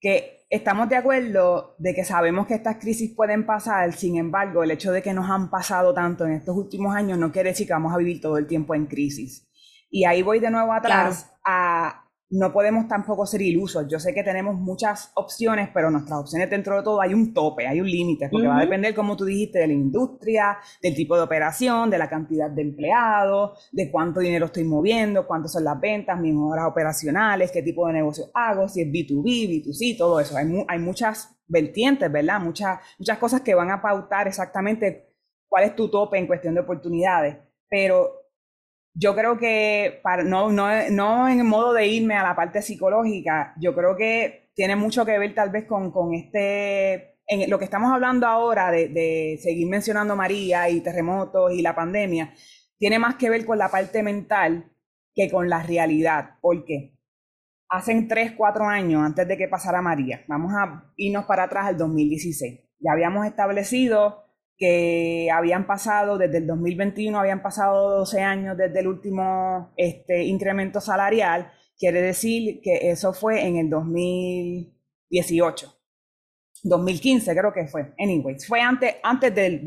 que 0.00 0.35
estamos 0.48 0.88
de 0.88 0.96
acuerdo 0.96 1.74
de 1.78 1.94
que 1.94 2.04
sabemos 2.04 2.46
que 2.46 2.54
estas 2.54 2.76
crisis 2.76 3.14
pueden 3.14 3.46
pasar, 3.46 3.92
sin 3.92 4.16
embargo, 4.16 4.62
el 4.62 4.70
hecho 4.70 4.92
de 4.92 5.02
que 5.02 5.12
nos 5.12 5.28
han 5.28 5.50
pasado 5.50 5.92
tanto 5.92 6.24
en 6.24 6.32
estos 6.32 6.56
últimos 6.56 6.94
años 6.94 7.18
no 7.18 7.32
quiere 7.32 7.50
decir 7.50 7.66
que 7.66 7.72
vamos 7.72 7.92
a 7.92 7.98
vivir 7.98 8.20
todo 8.20 8.38
el 8.38 8.46
tiempo 8.46 8.74
en 8.74 8.86
crisis. 8.86 9.48
Y 9.90 10.04
ahí 10.04 10.22
voy 10.22 10.40
de 10.40 10.50
nuevo 10.50 10.72
atrás 10.72 11.32
a 11.44 12.05
no 12.28 12.52
podemos 12.52 12.88
tampoco 12.88 13.24
ser 13.24 13.42
ilusos. 13.42 13.86
Yo 13.88 14.00
sé 14.00 14.12
que 14.12 14.24
tenemos 14.24 14.56
muchas 14.56 15.12
opciones, 15.14 15.68
pero 15.72 15.90
nuestras 15.90 16.18
opciones 16.18 16.50
dentro 16.50 16.76
de 16.76 16.82
todo 16.82 17.00
hay 17.00 17.14
un 17.14 17.32
tope, 17.32 17.66
hay 17.66 17.80
un 17.80 17.88
límite, 17.88 18.28
porque 18.28 18.48
va 18.48 18.58
a 18.58 18.60
depender, 18.62 18.94
como 18.94 19.16
tú 19.16 19.24
dijiste, 19.24 19.60
de 19.60 19.68
la 19.68 19.72
industria, 19.72 20.58
del 20.82 20.94
tipo 20.94 21.16
de 21.16 21.22
operación, 21.22 21.88
de 21.88 21.98
la 21.98 22.08
cantidad 22.08 22.50
de 22.50 22.62
empleados, 22.62 23.68
de 23.70 23.90
cuánto 23.90 24.20
dinero 24.20 24.46
estoy 24.46 24.64
moviendo, 24.64 25.26
cuántas 25.26 25.52
son 25.52 25.64
las 25.64 25.80
ventas, 25.80 26.18
mis 26.18 26.34
horas 26.36 26.66
operacionales, 26.66 27.52
qué 27.52 27.62
tipo 27.62 27.86
de 27.86 27.92
negocio 27.92 28.24
hago, 28.34 28.68
si 28.68 28.82
es 28.82 28.88
B2B, 28.88 29.64
B2C, 29.64 29.96
todo 29.96 30.18
eso. 30.18 30.36
Hay, 30.36 30.46
hay 30.66 30.78
muchas 30.80 31.36
vertientes, 31.46 32.10
¿verdad? 32.10 32.40
Muchas, 32.40 32.80
muchas 32.98 33.18
cosas 33.18 33.40
que 33.42 33.54
van 33.54 33.70
a 33.70 33.80
pautar 33.80 34.26
exactamente 34.26 35.12
cuál 35.48 35.64
es 35.64 35.76
tu 35.76 35.88
tope 35.88 36.18
en 36.18 36.26
cuestión 36.26 36.54
de 36.54 36.60
oportunidades. 36.60 37.36
Pero 37.68 38.25
yo 38.98 39.14
creo 39.14 39.36
que, 39.36 40.00
para, 40.02 40.24
no, 40.24 40.50
no, 40.50 40.68
no 40.90 41.28
en 41.28 41.46
modo 41.46 41.74
de 41.74 41.86
irme 41.86 42.14
a 42.14 42.22
la 42.22 42.34
parte 42.34 42.62
psicológica, 42.62 43.54
yo 43.60 43.74
creo 43.74 43.94
que 43.94 44.50
tiene 44.54 44.74
mucho 44.74 45.04
que 45.04 45.18
ver 45.18 45.34
tal 45.34 45.50
vez 45.50 45.66
con, 45.66 45.90
con 45.90 46.14
este, 46.14 47.18
en 47.26 47.50
lo 47.50 47.58
que 47.58 47.66
estamos 47.66 47.92
hablando 47.92 48.26
ahora 48.26 48.70
de, 48.70 48.88
de 48.88 49.38
seguir 49.42 49.68
mencionando 49.68 50.16
María 50.16 50.70
y 50.70 50.80
terremotos 50.80 51.52
y 51.52 51.60
la 51.60 51.74
pandemia, 51.74 52.32
tiene 52.78 52.98
más 52.98 53.16
que 53.16 53.28
ver 53.28 53.44
con 53.44 53.58
la 53.58 53.68
parte 53.70 54.02
mental 54.02 54.72
que 55.14 55.30
con 55.30 55.50
la 55.50 55.62
realidad. 55.62 56.38
¿Por 56.40 56.64
qué? 56.64 56.96
Hace 57.68 58.00
tres, 58.08 58.32
cuatro 58.32 58.66
años 58.66 59.02
antes 59.02 59.28
de 59.28 59.36
que 59.36 59.48
pasara 59.48 59.82
María, 59.82 60.24
vamos 60.26 60.52
a 60.54 60.90
irnos 60.96 61.26
para 61.26 61.44
atrás 61.44 61.66
al 61.66 61.76
2016. 61.76 62.60
Ya 62.78 62.92
habíamos 62.92 63.26
establecido 63.26 64.25
que 64.56 65.28
habían 65.32 65.66
pasado, 65.66 66.18
desde 66.18 66.38
el 66.38 66.46
2021 66.46 67.18
habían 67.18 67.42
pasado 67.42 67.98
12 67.98 68.22
años 68.22 68.56
desde 68.56 68.80
el 68.80 68.88
último 68.88 69.72
este, 69.76 70.24
incremento 70.24 70.80
salarial, 70.80 71.52
quiere 71.78 72.00
decir 72.00 72.60
que 72.62 72.90
eso 72.90 73.12
fue 73.12 73.46
en 73.46 73.56
el 73.56 73.68
2018. 73.68 75.72
2015 76.62 77.36
creo 77.36 77.52
que 77.52 77.66
fue, 77.66 77.92
anyways, 77.98 78.46
fue 78.46 78.60
antes, 78.60 78.96
antes 79.02 79.34
de, 79.34 79.60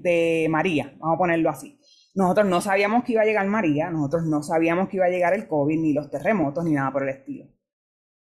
de 0.00 0.46
María, 0.50 0.94
vamos 0.98 1.16
a 1.16 1.18
ponerlo 1.18 1.50
así. 1.50 1.80
Nosotros 2.14 2.46
no 2.46 2.60
sabíamos 2.60 3.02
que 3.02 3.12
iba 3.12 3.22
a 3.22 3.26
llegar 3.26 3.46
María, 3.46 3.90
nosotros 3.90 4.24
no 4.26 4.42
sabíamos 4.42 4.88
que 4.88 4.98
iba 4.98 5.06
a 5.06 5.10
llegar 5.10 5.34
el 5.34 5.48
COVID, 5.48 5.80
ni 5.80 5.92
los 5.92 6.10
terremotos, 6.10 6.64
ni 6.64 6.72
nada 6.72 6.92
por 6.92 7.02
el 7.02 7.08
estilo. 7.08 7.46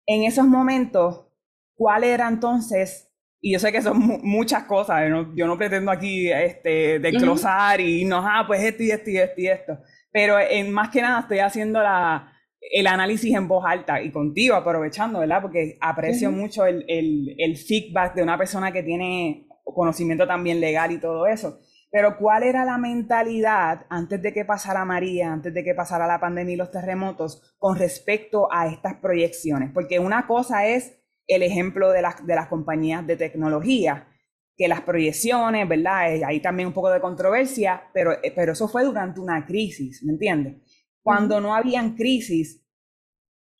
En 0.05 0.23
esos 0.23 0.45
momentos, 0.45 1.27
¿cuál 1.75 2.03
era 2.03 2.27
entonces 2.27 3.08
y 3.41 3.53
yo 3.53 3.59
sé 3.59 3.71
que 3.71 3.81
son 3.81 4.19
muchas 4.23 4.63
cosas, 4.63 5.03
yo 5.35 5.47
no 5.47 5.57
pretendo 5.57 5.91
aquí 5.91 6.29
este, 6.29 6.99
desglosar 6.99 7.79
y 7.79 8.03
no, 8.03 8.17
ah, 8.17 8.43
pues 8.45 8.61
esto 8.63 8.83
y 8.83 8.91
esto 8.91 9.09
y 9.09 9.17
esto 9.17 9.41
y 9.41 9.47
esto. 9.47 9.77
Pero 10.11 10.39
en, 10.39 10.71
más 10.71 10.89
que 10.89 11.01
nada 11.01 11.21
estoy 11.21 11.39
haciendo 11.39 11.81
la, 11.81 12.33
el 12.59 12.87
análisis 12.87 13.33
en 13.33 13.47
voz 13.47 13.63
alta 13.65 14.01
y 14.01 14.11
contigo 14.11 14.55
aprovechando, 14.55 15.19
¿verdad? 15.19 15.41
Porque 15.41 15.77
aprecio 15.79 16.31
mucho 16.31 16.65
el, 16.65 16.83
el, 16.87 17.35
el, 17.37 17.57
feedback 17.57 18.15
de 18.15 18.23
una 18.23 18.37
persona 18.37 18.73
que 18.73 18.83
tiene 18.83 19.47
conocimiento 19.63 20.27
también 20.27 20.59
legal 20.59 20.91
y 20.91 20.99
todo 20.99 21.25
eso. 21.25 21.59
Pero 21.91 22.17
¿cuál 22.17 22.43
era 22.43 22.65
la 22.65 22.77
mentalidad 22.77 23.85
antes 23.89 24.21
de 24.21 24.33
que 24.33 24.45
pasara 24.45 24.85
María, 24.85 25.31
antes 25.31 25.53
de 25.53 25.63
que 25.63 25.73
pasara 25.73 26.05
la 26.05 26.19
pandemia 26.19 26.53
y 26.53 26.57
los 26.57 26.71
terremotos 26.71 27.55
con 27.57 27.77
respecto 27.77 28.51
a 28.51 28.67
estas 28.67 28.95
proyecciones? 28.95 29.71
Porque 29.73 29.97
una 29.97 30.27
cosa 30.27 30.67
es 30.67 30.98
el 31.29 31.43
ejemplo 31.43 31.91
de 31.91 32.01
las, 32.01 32.25
de 32.25 32.35
las 32.35 32.47
compañías 32.47 33.05
de 33.05 33.15
tecnología, 33.15 34.07
que 34.57 34.67
las 34.67 34.81
proyecciones, 34.81 35.69
¿verdad? 35.69 36.13
Eh, 36.13 36.25
hay 36.25 36.41
también 36.41 36.67
un 36.67 36.73
poco 36.73 36.89
de 36.89 36.99
controversia, 36.99 37.83
pero, 37.93 38.11
eh, 38.11 38.33
pero 38.35 38.51
eso 38.51 38.67
fue 38.67 38.83
durante 38.83 39.21
una 39.21 39.45
crisis, 39.45 40.03
¿me 40.03 40.11
entiendes? 40.11 40.57
Cuando 41.01 41.39
no 41.39 41.55
habían 41.55 41.95
crisis, 41.95 42.65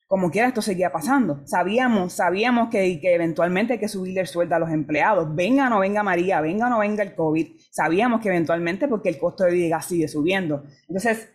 como 0.08 0.32
quiera 0.32 0.48
esto 0.48 0.64
seguía 0.64 0.92
pasando. 0.92 1.46
Sabíamos, 1.46 2.14
sabíamos 2.14 2.70
que, 2.70 3.00
que 3.00 3.14
eventualmente 3.14 3.74
hay 3.74 3.80
que 3.80 3.88
subirle 3.88 4.22
el 4.22 4.28
sueldo 4.28 4.56
a 4.56 4.60
los 4.60 4.72
empleados. 4.72 5.34
Venga 5.36 5.68
o 5.68 5.70
no 5.70 5.80
venga 5.80 6.02
María, 6.02 6.42
venga 6.42 6.66
o 6.66 6.70
no 6.72 6.80
venga 6.80 7.04
el 7.04 7.14
COVID. 7.14 7.48
Sabíamos 7.70 8.20
que 8.20 8.30
eventualmente 8.30 8.88
porque 8.88 9.10
el 9.10 9.20
costo 9.20 9.44
de 9.44 9.52
vida 9.52 9.80
sigue 9.82 10.08
subiendo. 10.08 10.64
Entonces, 10.88 11.30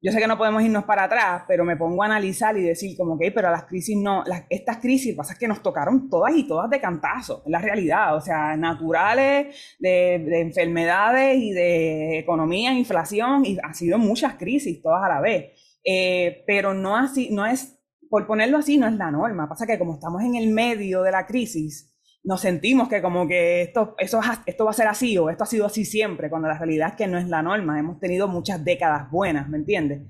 yo 0.00 0.12
sé 0.12 0.18
que 0.18 0.28
no 0.28 0.38
podemos 0.38 0.62
irnos 0.62 0.84
para 0.84 1.04
atrás, 1.04 1.42
pero 1.48 1.64
me 1.64 1.76
pongo 1.76 2.02
a 2.02 2.06
analizar 2.06 2.56
y 2.56 2.62
decir 2.62 2.96
como 2.96 3.18
que, 3.18 3.32
pero 3.32 3.50
las 3.50 3.64
crisis 3.64 3.96
no, 3.96 4.22
estas 4.48 4.76
crisis 4.78 5.16
pasa 5.16 5.34
que 5.34 5.48
nos 5.48 5.60
tocaron 5.60 6.08
todas 6.08 6.34
y 6.36 6.46
todas 6.46 6.70
de 6.70 6.80
cantazo, 6.80 7.42
es 7.44 7.50
la 7.50 7.58
realidad, 7.58 8.14
o 8.14 8.20
sea, 8.20 8.56
naturales, 8.56 9.76
de, 9.80 10.24
de 10.24 10.40
enfermedades 10.40 11.38
y 11.38 11.50
de 11.50 12.18
economía, 12.20 12.72
inflación, 12.72 13.44
y 13.44 13.58
ha 13.62 13.74
sido 13.74 13.98
muchas 13.98 14.34
crisis 14.34 14.80
todas 14.80 15.02
a 15.04 15.08
la 15.08 15.20
vez, 15.20 15.52
eh, 15.84 16.44
pero 16.46 16.74
no 16.74 16.96
así, 16.96 17.30
no 17.30 17.44
es, 17.44 17.76
por 18.08 18.26
ponerlo 18.26 18.58
así, 18.58 18.78
no 18.78 18.86
es 18.86 18.94
la 18.94 19.10
norma, 19.10 19.48
pasa 19.48 19.66
que 19.66 19.78
como 19.78 19.94
estamos 19.94 20.22
en 20.22 20.36
el 20.36 20.48
medio 20.48 21.02
de 21.02 21.10
la 21.10 21.26
crisis, 21.26 21.92
nos 22.24 22.40
sentimos 22.40 22.88
que 22.88 23.00
como 23.00 23.26
que 23.26 23.62
esto, 23.62 23.94
eso, 23.98 24.20
esto 24.46 24.64
va 24.64 24.70
a 24.70 24.74
ser 24.74 24.86
así 24.88 25.16
o 25.16 25.30
esto 25.30 25.44
ha 25.44 25.46
sido 25.46 25.66
así 25.66 25.84
siempre, 25.84 26.28
cuando 26.28 26.48
la 26.48 26.58
realidad 26.58 26.88
es 26.90 26.94
que 26.96 27.06
no 27.06 27.18
es 27.18 27.28
la 27.28 27.42
norma. 27.42 27.78
Hemos 27.78 28.00
tenido 28.00 28.28
muchas 28.28 28.64
décadas 28.64 29.10
buenas, 29.10 29.48
¿me 29.48 29.58
entiendes? 29.58 30.02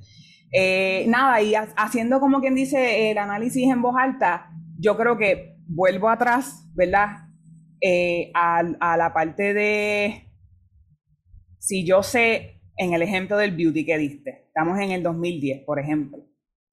Eh, 0.53 1.05
nada, 1.09 1.41
y 1.43 1.55
haciendo 1.55 2.21
como 2.21 2.41
quien 2.41 2.55
dice 2.55 3.11
el 3.11 3.19
análisis 3.19 3.71
en 3.71 3.83
voz 3.83 3.97
alta, 3.99 4.51
yo 4.79 4.97
creo 4.97 5.19
que 5.19 5.57
vuelvo 5.67 6.09
atrás, 6.09 6.67
¿verdad? 6.75 7.29
Eh, 7.81 8.31
a, 8.35 8.63
a 8.81 8.97
la 8.97 9.13
parte 9.13 9.55
de, 9.55 10.33
si 11.59 11.85
yo 11.85 12.03
sé, 12.03 12.63
en 12.77 12.95
el 12.95 13.03
ejemplo 13.03 13.37
del 13.37 13.55
beauty 13.55 13.85
que 13.85 13.99
diste, 13.99 14.45
estamos 14.47 14.79
en 14.81 14.93
el 14.93 15.03
2010, 15.03 15.65
por 15.65 15.79
ejemplo, 15.79 16.19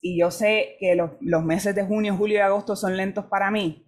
y 0.02 0.20
yo 0.20 0.32
sé 0.32 0.78
que 0.80 0.96
los, 0.96 1.12
los 1.20 1.44
meses 1.44 1.76
de 1.76 1.84
junio, 1.84 2.16
julio 2.16 2.38
y 2.38 2.42
agosto 2.42 2.76
son 2.76 2.96
lentos 2.96 3.26
para 3.26 3.52
mí, 3.52 3.85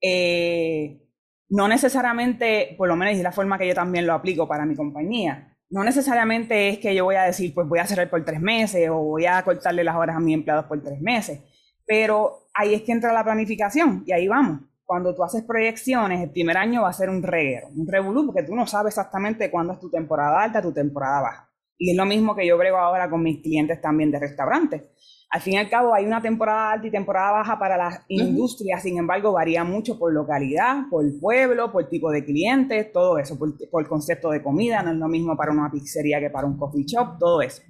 eh, 0.00 1.08
no 1.48 1.68
necesariamente, 1.68 2.74
por 2.76 2.88
lo 2.88 2.96
menos 2.96 3.14
es 3.14 3.22
la 3.22 3.32
forma 3.32 3.58
que 3.58 3.68
yo 3.68 3.74
también 3.74 4.06
lo 4.06 4.12
aplico 4.12 4.46
para 4.46 4.66
mi 4.66 4.76
compañía, 4.76 5.56
no 5.70 5.84
necesariamente 5.84 6.70
es 6.70 6.78
que 6.78 6.94
yo 6.94 7.04
voy 7.04 7.16
a 7.16 7.24
decir, 7.24 7.52
pues 7.54 7.68
voy 7.68 7.78
a 7.78 7.86
cerrar 7.86 8.08
por 8.08 8.24
tres 8.24 8.40
meses 8.40 8.88
o 8.88 8.96
voy 8.96 9.26
a 9.26 9.42
cortarle 9.42 9.84
las 9.84 9.96
horas 9.96 10.16
a 10.16 10.20
mis 10.20 10.34
empleados 10.34 10.66
por 10.66 10.82
tres 10.82 11.00
meses, 11.00 11.40
pero 11.86 12.48
ahí 12.54 12.74
es 12.74 12.82
que 12.82 12.92
entra 12.92 13.12
la 13.12 13.24
planificación 13.24 14.02
y 14.06 14.12
ahí 14.12 14.28
vamos. 14.28 14.60
Cuando 14.84 15.14
tú 15.14 15.22
haces 15.22 15.44
proyecciones, 15.44 16.22
el 16.22 16.30
primer 16.30 16.56
año 16.56 16.82
va 16.82 16.88
a 16.88 16.94
ser 16.94 17.10
un 17.10 17.22
reguero, 17.22 17.68
un 17.68 17.86
revolú, 17.86 18.24
porque 18.24 18.42
tú 18.42 18.54
no 18.54 18.66
sabes 18.66 18.92
exactamente 18.92 19.50
cuándo 19.50 19.74
es 19.74 19.80
tu 19.80 19.90
temporada 19.90 20.42
alta, 20.42 20.62
tu 20.62 20.72
temporada 20.72 21.20
baja. 21.20 21.50
Y 21.76 21.90
es 21.90 21.96
lo 21.96 22.06
mismo 22.06 22.34
que 22.34 22.46
yo 22.46 22.56
brego 22.56 22.78
ahora 22.78 23.10
con 23.10 23.22
mis 23.22 23.42
clientes 23.42 23.82
también 23.82 24.10
de 24.10 24.18
restaurantes 24.18 24.82
al 25.30 25.40
fin 25.42 25.54
y 25.54 25.56
al 25.58 25.68
cabo 25.68 25.94
hay 25.94 26.06
una 26.06 26.22
temporada 26.22 26.72
alta 26.72 26.86
y 26.86 26.90
temporada 26.90 27.32
baja 27.32 27.58
para 27.58 27.76
las 27.76 28.00
industrias, 28.08 28.82
sin 28.82 28.96
embargo 28.96 29.32
varía 29.32 29.62
mucho 29.62 29.98
por 29.98 30.12
localidad, 30.12 30.84
por 30.90 31.04
pueblo, 31.20 31.70
por 31.70 31.88
tipo 31.88 32.10
de 32.10 32.24
clientes, 32.24 32.92
todo 32.92 33.18
eso, 33.18 33.38
por, 33.38 33.52
por, 33.68 33.86
concepto 33.88 34.30
de 34.30 34.42
comida, 34.42 34.82
no 34.82 34.92
es 34.92 34.96
lo 34.96 35.08
mismo 35.08 35.36
para 35.36 35.52
una 35.52 35.70
pizzería 35.70 36.18
que 36.18 36.30
para 36.30 36.46
un 36.46 36.56
coffee 36.56 36.84
shop, 36.86 37.18
todo 37.18 37.42
eso. 37.42 37.62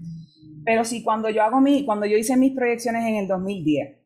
Pero 0.64 0.84
si 0.84 1.02
cuando 1.02 1.30
yo 1.30 1.42
hago 1.42 1.60
mi, 1.60 1.84
cuando 1.84 2.06
yo 2.06 2.16
hice 2.16 2.36
mis 2.36 2.54
proyecciones 2.54 3.04
en 3.06 3.16
el 3.16 3.26
2010, 3.26 3.98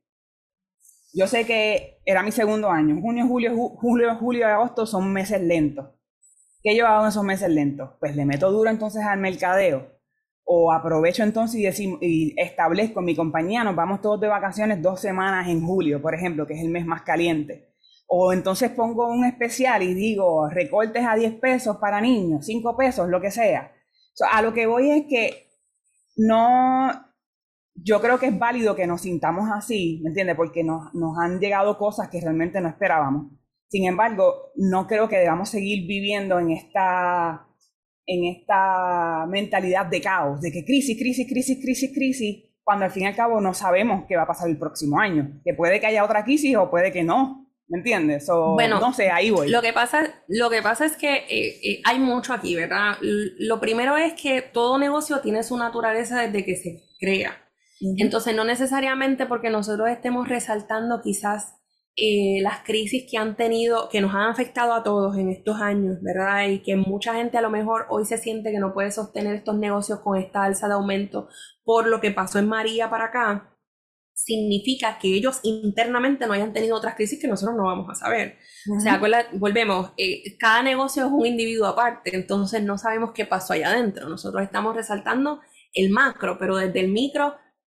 yo 1.15 1.27
sé 1.27 1.45
que 1.45 1.99
era 2.07 2.23
mi 2.23 2.33
segundo 2.33 2.71
año, 2.71 2.99
junio, 3.03 3.27
julio, 3.27 3.55
julio, 3.55 4.17
julio 4.17 4.41
y 4.41 4.51
agosto 4.51 4.87
son 4.87 5.13
meses 5.13 5.43
lentos. 5.43 5.91
¿Qué 6.63 6.75
yo 6.75 6.87
hago 6.87 7.03
en 7.03 7.09
esos 7.11 7.25
meses 7.25 7.51
lentos? 7.51 7.91
Pues 8.01 8.17
le 8.17 8.25
meto 8.25 8.51
duro 8.51 8.71
entonces 8.71 9.03
al 9.05 9.19
mercadeo 9.19 9.93
o 10.45 10.73
aprovecho 10.73 11.23
entonces 11.23 11.79
y, 11.81 11.99
y, 12.01 12.35
establezco 12.37 13.01
mi 13.01 13.15
compañía, 13.15 13.65
nos 13.65 13.77
vamos 13.77 14.01
todos 14.01 14.21
de 14.21 14.29
vacaciones 14.29 14.83
dos 14.83 15.01
semanas 15.01 15.49
en 15.49 15.65
julio, 15.65 16.03
por 16.03 16.15
ejemplo, 16.15 16.47
que 16.47 16.55
es 16.55 16.61
el 16.61 16.71
mes 16.71 16.85
más 16.87 17.03
caliente. 17.03 17.73
O 18.07 18.33
entonces 18.33 18.71
pongo 18.71 19.09
un 19.09 19.25
especial 19.25 19.83
y 19.83 19.95
digo 19.95 20.49
recortes 20.49 21.05
a 21.07 21.17
10 21.17 21.35
pesos 21.41 21.79
para 21.79 22.01
niños, 22.01 22.45
5 22.45 22.77
pesos, 22.77 23.09
lo 23.09 23.21
que 23.21 23.31
sea. 23.31 23.73
a 24.31 24.43
lo 24.43 24.53
que 24.53 24.67
voy 24.67 24.91
es 24.91 25.07
que 25.09 25.47
no, 26.17 26.91
yo 27.75 28.01
creo 28.01 28.19
que 28.19 28.27
es 28.27 28.39
válido 28.39 28.77
que 28.77 28.87
nos 28.87 29.03
sintamos 29.03 29.49
así, 29.51 30.01
¿me 30.03 30.11
entiendes? 30.11 30.37
Porque 30.37 30.63
nos, 30.63 30.93
nos 30.95 31.17
han 31.19 31.41
llegado 31.41 31.79
cosas 31.79 32.09
que 32.11 32.21
realmente 32.21 32.61
no 32.61 32.69
esperábamos. 32.69 33.33
Sin 33.69 33.87
embargo, 33.87 34.53
no 34.57 34.87
creo 34.87 35.09
que 35.09 35.17
debamos 35.17 35.49
seguir 35.49 35.87
viviendo 35.87 36.39
en 36.39 36.51
esta 36.51 37.47
en 38.07 38.25
esta 38.25 39.27
mentalidad 39.29 39.87
de 39.87 40.01
caos, 40.01 40.41
de 40.41 40.51
que 40.51 40.65
crisis, 40.65 40.99
crisis, 40.99 41.27
crisis, 41.29 41.59
crisis, 41.63 41.91
crisis, 41.95 42.45
cuando 42.65 42.85
al 42.85 42.91
fin 42.91 43.05
y 43.05 43.07
al 43.07 43.17
cabo 43.17 43.41
no 43.41 43.55
sabemos 43.55 44.05
qué 44.09 44.17
va 44.17 44.23
a 44.23 44.27
pasar 44.27 44.49
el 44.49 44.59
próximo 44.59 44.99
año. 44.99 45.41
Que 45.45 45.55
puede 45.55 45.81
que 45.81 45.87
haya 45.87 46.05
otra 46.05 46.25
crisis 46.25 46.57
o 46.57 46.71
puede 46.71 46.93
que 46.93 47.03
no. 47.03 47.49
¿Me 47.69 47.79
entiendes? 47.79 48.27
bueno, 48.29 48.79
no 48.81 48.93
sé, 48.93 49.11
ahí 49.11 49.31
voy. 49.31 49.49
Lo 49.49 49.63
que 49.63 49.73
pasa, 49.73 50.23
lo 50.29 50.51
que 50.51 50.61
pasa 50.61 50.85
es 50.85 50.95
que 50.95 51.15
eh, 51.15 51.59
eh, 51.63 51.81
hay 51.85 51.99
mucho 51.99 52.35
aquí, 52.35 52.55
¿verdad? 52.55 52.99
Lo 53.01 53.61
primero 53.61 53.97
es 53.97 54.13
que 54.13 54.43
todo 54.43 54.79
negocio 54.79 55.21
tiene 55.21 55.43
su 55.43 55.57
naturaleza 55.57 56.21
desde 56.21 56.45
que 56.45 56.57
se 56.57 56.83
crea. 57.01 57.39
Entonces, 57.99 58.37
no 58.37 58.45
necesariamente 58.45 59.27
porque 59.27 59.49
nosotros 59.49 59.89
estemos 59.89 60.29
resaltando 60.29 61.01
quizás 61.03 61.62
eh, 61.95 62.41
las 62.41 62.61
crisis 62.61 63.07
que 63.11 63.19
han 63.19 63.37
tenido, 63.37 63.89
que 63.91 64.01
nos 64.01 64.15
han 64.15 64.31
afectado 64.31 64.73
a 64.73 64.83
todos 64.83 65.17
en 65.19 65.29
estos 65.29 65.61
años, 65.61 65.99
¿verdad? 66.01 66.49
Y 66.49 66.63
que 66.63 66.75
mucha 66.77 67.15
gente 67.15 67.37
a 67.37 67.43
lo 67.43 67.51
mejor 67.51 67.87
hoy 67.91 68.07
se 68.07 68.17
siente 68.17 68.51
que 68.51 68.59
no 68.59 68.73
puede 68.73 68.91
sostener 68.91 69.35
estos 69.35 69.59
negocios 69.59 70.01
con 70.01 70.17
esta 70.17 70.45
alza 70.45 70.69
de 70.69 70.75
aumento 70.75 71.29
por 71.65 71.87
lo 71.87 72.01
que 72.01 72.11
pasó 72.11 72.39
en 72.39 72.49
María 72.49 72.89
para 72.89 73.07
acá, 73.07 73.53
significa 74.15 74.99
que 74.99 75.09
ellos 75.09 75.41
internamente 75.43 76.27
no 76.27 76.33
hayan 76.33 76.53
tenido 76.53 76.77
otras 76.77 76.95
crisis 76.95 77.21
que 77.21 77.29
nosotros 77.29 77.57
no 77.57 77.65
vamos 77.65 77.89
a 77.91 77.95
saber. 77.95 78.39
O 78.75 78.81
sea, 78.81 79.01
volvemos, 79.33 79.93
eh, 79.97 80.37
cada 80.39 80.63
negocio 80.63 81.07
es 81.07 81.13
un 81.13 81.27
individuo 81.27 81.67
aparte, 81.67 82.15
entonces 82.15 82.63
no 82.63 82.79
sabemos 82.79 83.13
qué 83.13 83.27
pasó 83.27 83.53
allá 83.53 83.69
adentro. 83.69 84.09
Nosotros 84.09 84.43
estamos 84.43 84.77
resaltando 84.77 85.41
el 85.75 85.91
macro, 85.91 86.39
pero 86.39 86.57
desde 86.57 86.81
el 86.81 86.91
micro 86.91 87.35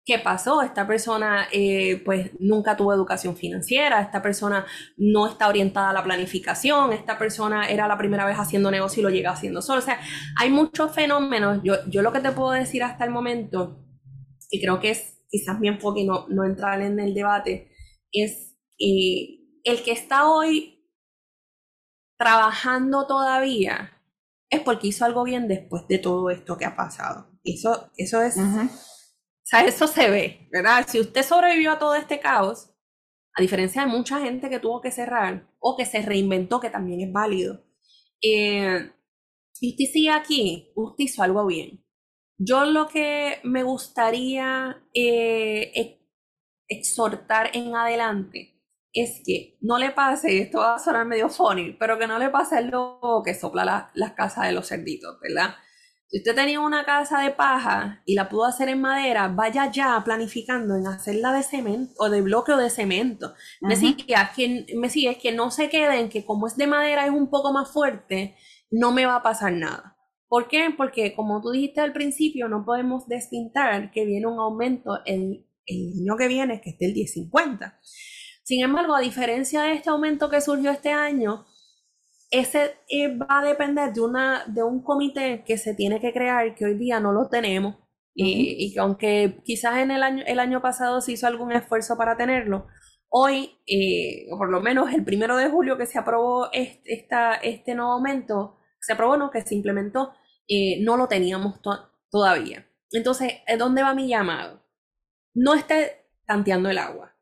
¿Qué 0.06 0.20
pasó? 0.20 0.62
Esta 0.62 0.86
persona 0.86 1.48
eh, 1.52 2.02
pues 2.04 2.32
nunca 2.40 2.76
tuvo 2.76 2.94
educación 2.94 3.38
financiera, 3.38 4.02
esta 4.02 4.22
persona 4.22 4.66
no 4.98 5.28
está 5.28 5.48
orientada 5.48 5.92
a 5.92 5.94
la 5.94 6.04
planificación, 6.04 6.92
esta 6.92 7.18
persona 7.18 7.70
era 7.70 7.88
la 7.88 7.98
primera 7.98 8.26
vez 8.26 8.38
haciendo 8.38 8.70
negocio 8.70 9.00
y 9.00 9.04
lo 9.04 9.10
llega 9.10 9.32
haciendo 9.32 9.62
solo. 9.62 9.80
O 9.80 9.84
sea, 9.84 10.02
hay 10.38 10.50
muchos 10.50 10.94
fenómenos. 10.94 11.62
Yo, 11.64 11.76
yo 11.88 12.02
lo 12.02 12.12
que 12.12 12.20
te 12.20 12.32
puedo 12.32 12.52
decir 12.52 12.84
hasta 12.84 13.06
el 13.06 13.12
momento, 13.12 13.80
y 14.52 14.62
creo 14.62 14.82
que 14.82 14.90
es 14.92 15.22
quizás 15.30 15.58
mi 15.60 15.70
enfoque 15.70 16.02
y 16.02 16.06
no, 16.06 16.28
no 16.28 16.44
entrar 16.44 16.82
en 16.82 17.00
el 17.00 17.14
debate, 17.14 17.72
es 18.12 18.58
eh, 18.80 19.40
el 19.64 19.84
que 19.84 19.94
está 19.94 20.30
hoy 20.30 20.86
trabajando 22.18 23.08
todavía 23.08 24.02
es 24.50 24.62
porque 24.62 24.88
hizo 24.88 25.06
algo 25.06 25.24
bien 25.24 25.48
después 25.48 25.88
de 25.88 25.98
todo 25.98 26.30
esto 26.30 26.58
que 26.58 26.66
ha 26.66 26.76
pasado. 26.76 27.32
Eso, 27.44 27.90
eso 27.98 28.22
es... 28.22 28.36
Sea, 29.44 29.66
eso 29.66 29.88
se 29.88 30.10
ve, 30.10 30.48
¿verdad? 30.52 30.86
Si 30.88 31.00
usted 31.00 31.24
sobrevivió 31.24 31.74
a 31.74 31.80
todo 31.80 31.96
este 31.96 32.20
caos, 32.20 32.70
a 33.36 33.42
diferencia 33.42 33.82
de 33.84 33.88
mucha 33.90 34.20
gente 34.20 34.50
que 34.50 34.60
tuvo 34.60 34.82
que 34.82 34.92
cerrar 34.92 35.50
o 35.60 35.76
que 35.78 35.86
se 35.86 36.02
reinventó, 36.02 36.60
que 36.60 36.70
también 36.70 37.02
es 37.02 37.12
válido, 37.12 37.64
eh, 38.22 38.92
usted 39.62 39.86
sigue 39.92 40.12
aquí, 40.12 40.72
usted 40.76 41.06
hizo 41.06 41.24
algo 41.24 41.46
bien. 41.46 41.84
Yo 42.38 42.66
lo 42.66 42.88
que 42.88 43.40
me 43.44 43.64
gustaría 43.64 44.84
eh, 44.94 46.00
exhortar 46.68 47.52
en 47.56 47.76
adelante 47.76 48.62
es 48.94 49.22
que 49.26 49.58
no 49.62 49.78
le 49.80 49.92
pase, 49.92 50.40
esto 50.40 50.60
va 50.60 50.76
a 50.76 50.80
sonar 50.80 51.06
medio 51.06 51.30
funny, 51.30 51.74
pero 51.74 51.98
que 52.00 52.08
no 52.08 52.20
le 52.20 52.30
pase 52.30 52.62
lo 52.64 53.22
que 53.26 53.34
sopla 53.34 53.92
las 53.96 54.14
casas 54.14 54.48
de 54.48 54.54
los 54.54 54.68
cerditos, 54.70 55.20
¿verdad? 55.22 55.56
Si 56.14 56.20
usted 56.20 56.36
tenía 56.36 56.60
una 56.60 56.86
casa 56.86 57.22
de 57.22 57.32
paja 57.32 58.04
y 58.06 58.14
la 58.14 58.30
pudo 58.30 58.46
hacer 58.46 58.70
en 58.70 58.80
madera, 58.80 59.30
vaya 59.30 59.72
ya 59.72 60.00
planificando 60.06 60.76
en 60.76 60.86
hacerla 60.86 61.34
de 61.34 61.42
cemento 61.42 61.92
o 61.98 62.08
de 62.08 62.22
bloque 62.22 62.52
o 62.52 62.58
de 62.58 62.70
cemento. 62.70 63.34
me, 63.62 63.76
sigue, 63.76 64.06
que, 64.36 64.68
me 64.76 64.92
sigue, 64.92 65.18
que 65.18 65.32
no 65.32 65.50
se 65.50 65.70
queden 65.70 66.10
que 66.10 66.24
como 66.24 66.46
es 66.46 66.56
de 66.56 66.68
madera 66.68 67.06
es 67.08 67.12
un 67.12 67.32
poco 67.32 67.52
más 67.52 67.74
fuerte, 67.74 68.36
no 68.70 68.92
me 68.92 69.08
va 69.08 69.16
a 69.16 69.24
pasar 69.24 69.54
nada. 69.54 69.98
¿Por 70.28 70.48
qué? 70.48 70.70
Porque 70.78 71.16
como 71.16 71.42
tú 71.42 71.50
dijiste 71.50 71.82
al 71.82 71.94
principio, 71.94 72.48
no 72.48 72.64
podemos 72.64 73.08
despintar 73.08 73.90
que 73.90 74.06
viene 74.06 74.28
un 74.28 74.38
aumento 74.38 75.00
el, 75.08 75.48
el 75.66 75.94
año 76.00 76.16
que 76.16 76.28
viene, 76.28 76.62
que 76.62 76.70
es 76.70 76.78
del 76.78 76.94
1050. 76.94 77.80
Sin 78.44 78.64
embargo, 78.64 78.94
a 78.94 79.02
diferencia 79.02 79.64
de 79.64 79.74
este 79.74 79.90
aumento 79.90 80.30
que 80.30 80.42
surgió 80.42 80.70
este 80.70 80.92
año, 80.92 81.48
ese 82.34 82.78
eh, 82.90 83.16
va 83.16 83.40
a 83.40 83.44
depender 83.44 83.94
de, 83.94 84.02
una, 84.02 84.44
de 84.48 84.64
un 84.64 84.84
comité 84.84 85.44
que 85.46 85.60
se 85.60 85.76
tiene 85.76 86.02
que 86.02 86.12
crear, 86.12 86.56
que 86.56 86.66
hoy 86.66 86.74
día 86.74 87.00
no 87.00 87.12
lo 87.12 87.30
tenemos, 87.30 87.76
y, 88.16 88.74
que 88.74 88.80
aunque 88.80 89.40
quizás 89.44 89.78
en 89.78 89.92
el 89.92 90.02
año, 90.02 90.24
el 90.26 90.40
año 90.40 90.60
pasado 90.60 91.00
se 91.00 91.12
hizo 91.12 91.28
algún 91.28 91.52
esfuerzo 91.52 91.96
para 91.96 92.18
tenerlo, 92.18 92.66
hoy, 93.10 93.60
eh, 93.68 94.26
por 94.36 94.50
lo 94.50 94.62
menos 94.62 94.92
el 94.94 95.04
primero 95.04 95.38
de 95.38 95.50
julio 95.50 95.78
que 95.78 95.86
se 95.86 96.00
aprobó 96.00 96.50
este, 96.52 96.94
esta, 96.94 97.36
este 97.36 97.76
nuevo 97.76 97.92
aumento, 97.92 98.58
se 98.80 98.94
aprobó, 98.94 99.16
no, 99.16 99.30
que 99.30 99.42
se 99.42 99.54
implementó, 99.54 100.14
eh, 100.48 100.82
no 100.82 100.98
lo 100.98 101.08
teníamos 101.08 101.62
todavía. 102.10 102.68
Entonces, 102.92 103.34
¿dónde 103.60 103.84
va 103.84 103.94
mi 103.94 104.08
llamado? 104.08 104.64
No 105.36 105.54
esté 105.54 106.08
tanteando 106.26 106.70
el 106.70 106.80
agua 106.80 107.13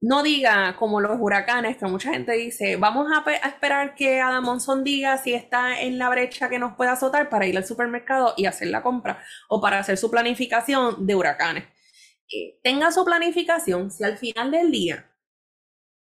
no 0.00 0.22
diga 0.22 0.76
como 0.76 1.00
los 1.00 1.18
huracanes, 1.20 1.76
que 1.76 1.86
mucha 1.86 2.12
gente 2.12 2.32
dice, 2.32 2.76
vamos 2.76 3.08
a, 3.12 3.30
esperar 3.48 3.94
que 3.94 4.20
Adam 4.20 4.44
Monson 4.44 4.82
diga 4.82 5.18
si 5.18 5.34
está 5.34 5.80
en 5.82 5.98
la 5.98 6.08
brecha 6.08 6.48
que 6.48 6.58
nos 6.58 6.74
pueda 6.74 6.92
azotar 6.92 7.28
para 7.28 7.46
ir 7.46 7.56
al 7.56 7.66
supermercado 7.66 8.32
y 8.36 8.46
hacer 8.46 8.68
la 8.68 8.82
compra 8.82 9.22
o 9.48 9.60
para 9.60 9.78
hacer 9.78 9.98
su 9.98 10.10
planificación 10.10 11.06
de 11.06 11.14
huracanes. 11.14 11.64
Eh, 12.32 12.60
tenga 12.62 12.92
su 12.92 13.04
planificación, 13.04 13.90
si 13.90 14.04
al 14.04 14.16
final 14.16 14.50
del 14.50 14.70
día 14.70 15.10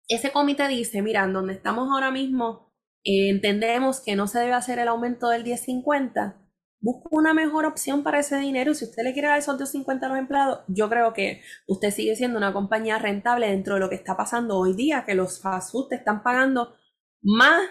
ese 0.09 0.31
comité 0.31 0.67
dice, 0.67 1.01
mira, 1.01 1.25
donde 1.27 1.53
estamos 1.53 1.89
ahora 1.91 2.11
mismo, 2.11 2.73
eh, 3.03 3.29
entendemos 3.29 4.01
que 4.01 4.15
no 4.15 4.27
se 4.27 4.39
debe 4.39 4.53
hacer 4.53 4.79
el 4.79 4.87
aumento 4.87 5.29
del 5.29 5.43
1050, 5.43 6.35
busca 6.81 7.09
una 7.11 7.33
mejor 7.33 7.65
opción 7.65 8.03
para 8.03 8.19
ese 8.19 8.37
dinero. 8.37 8.73
Si 8.73 8.85
usted 8.85 9.03
le 9.03 9.13
quiere 9.13 9.27
dar 9.27 9.39
esos 9.39 9.57
250 9.57 10.05
a 10.05 10.09
los 10.09 10.17
empleados, 10.17 10.61
yo 10.67 10.89
creo 10.89 11.13
que 11.13 11.41
usted 11.67 11.91
sigue 11.91 12.15
siendo 12.15 12.37
una 12.37 12.53
compañía 12.53 12.97
rentable 12.97 13.47
dentro 13.47 13.75
de 13.75 13.79
lo 13.81 13.89
que 13.89 13.95
está 13.95 14.15
pasando 14.15 14.57
hoy 14.57 14.73
día, 14.73 15.03
que 15.05 15.15
los 15.15 15.41
fast 15.41 15.71
food 15.71 15.89
te 15.89 15.95
están 15.95 16.23
pagando 16.23 16.75
más 17.21 17.61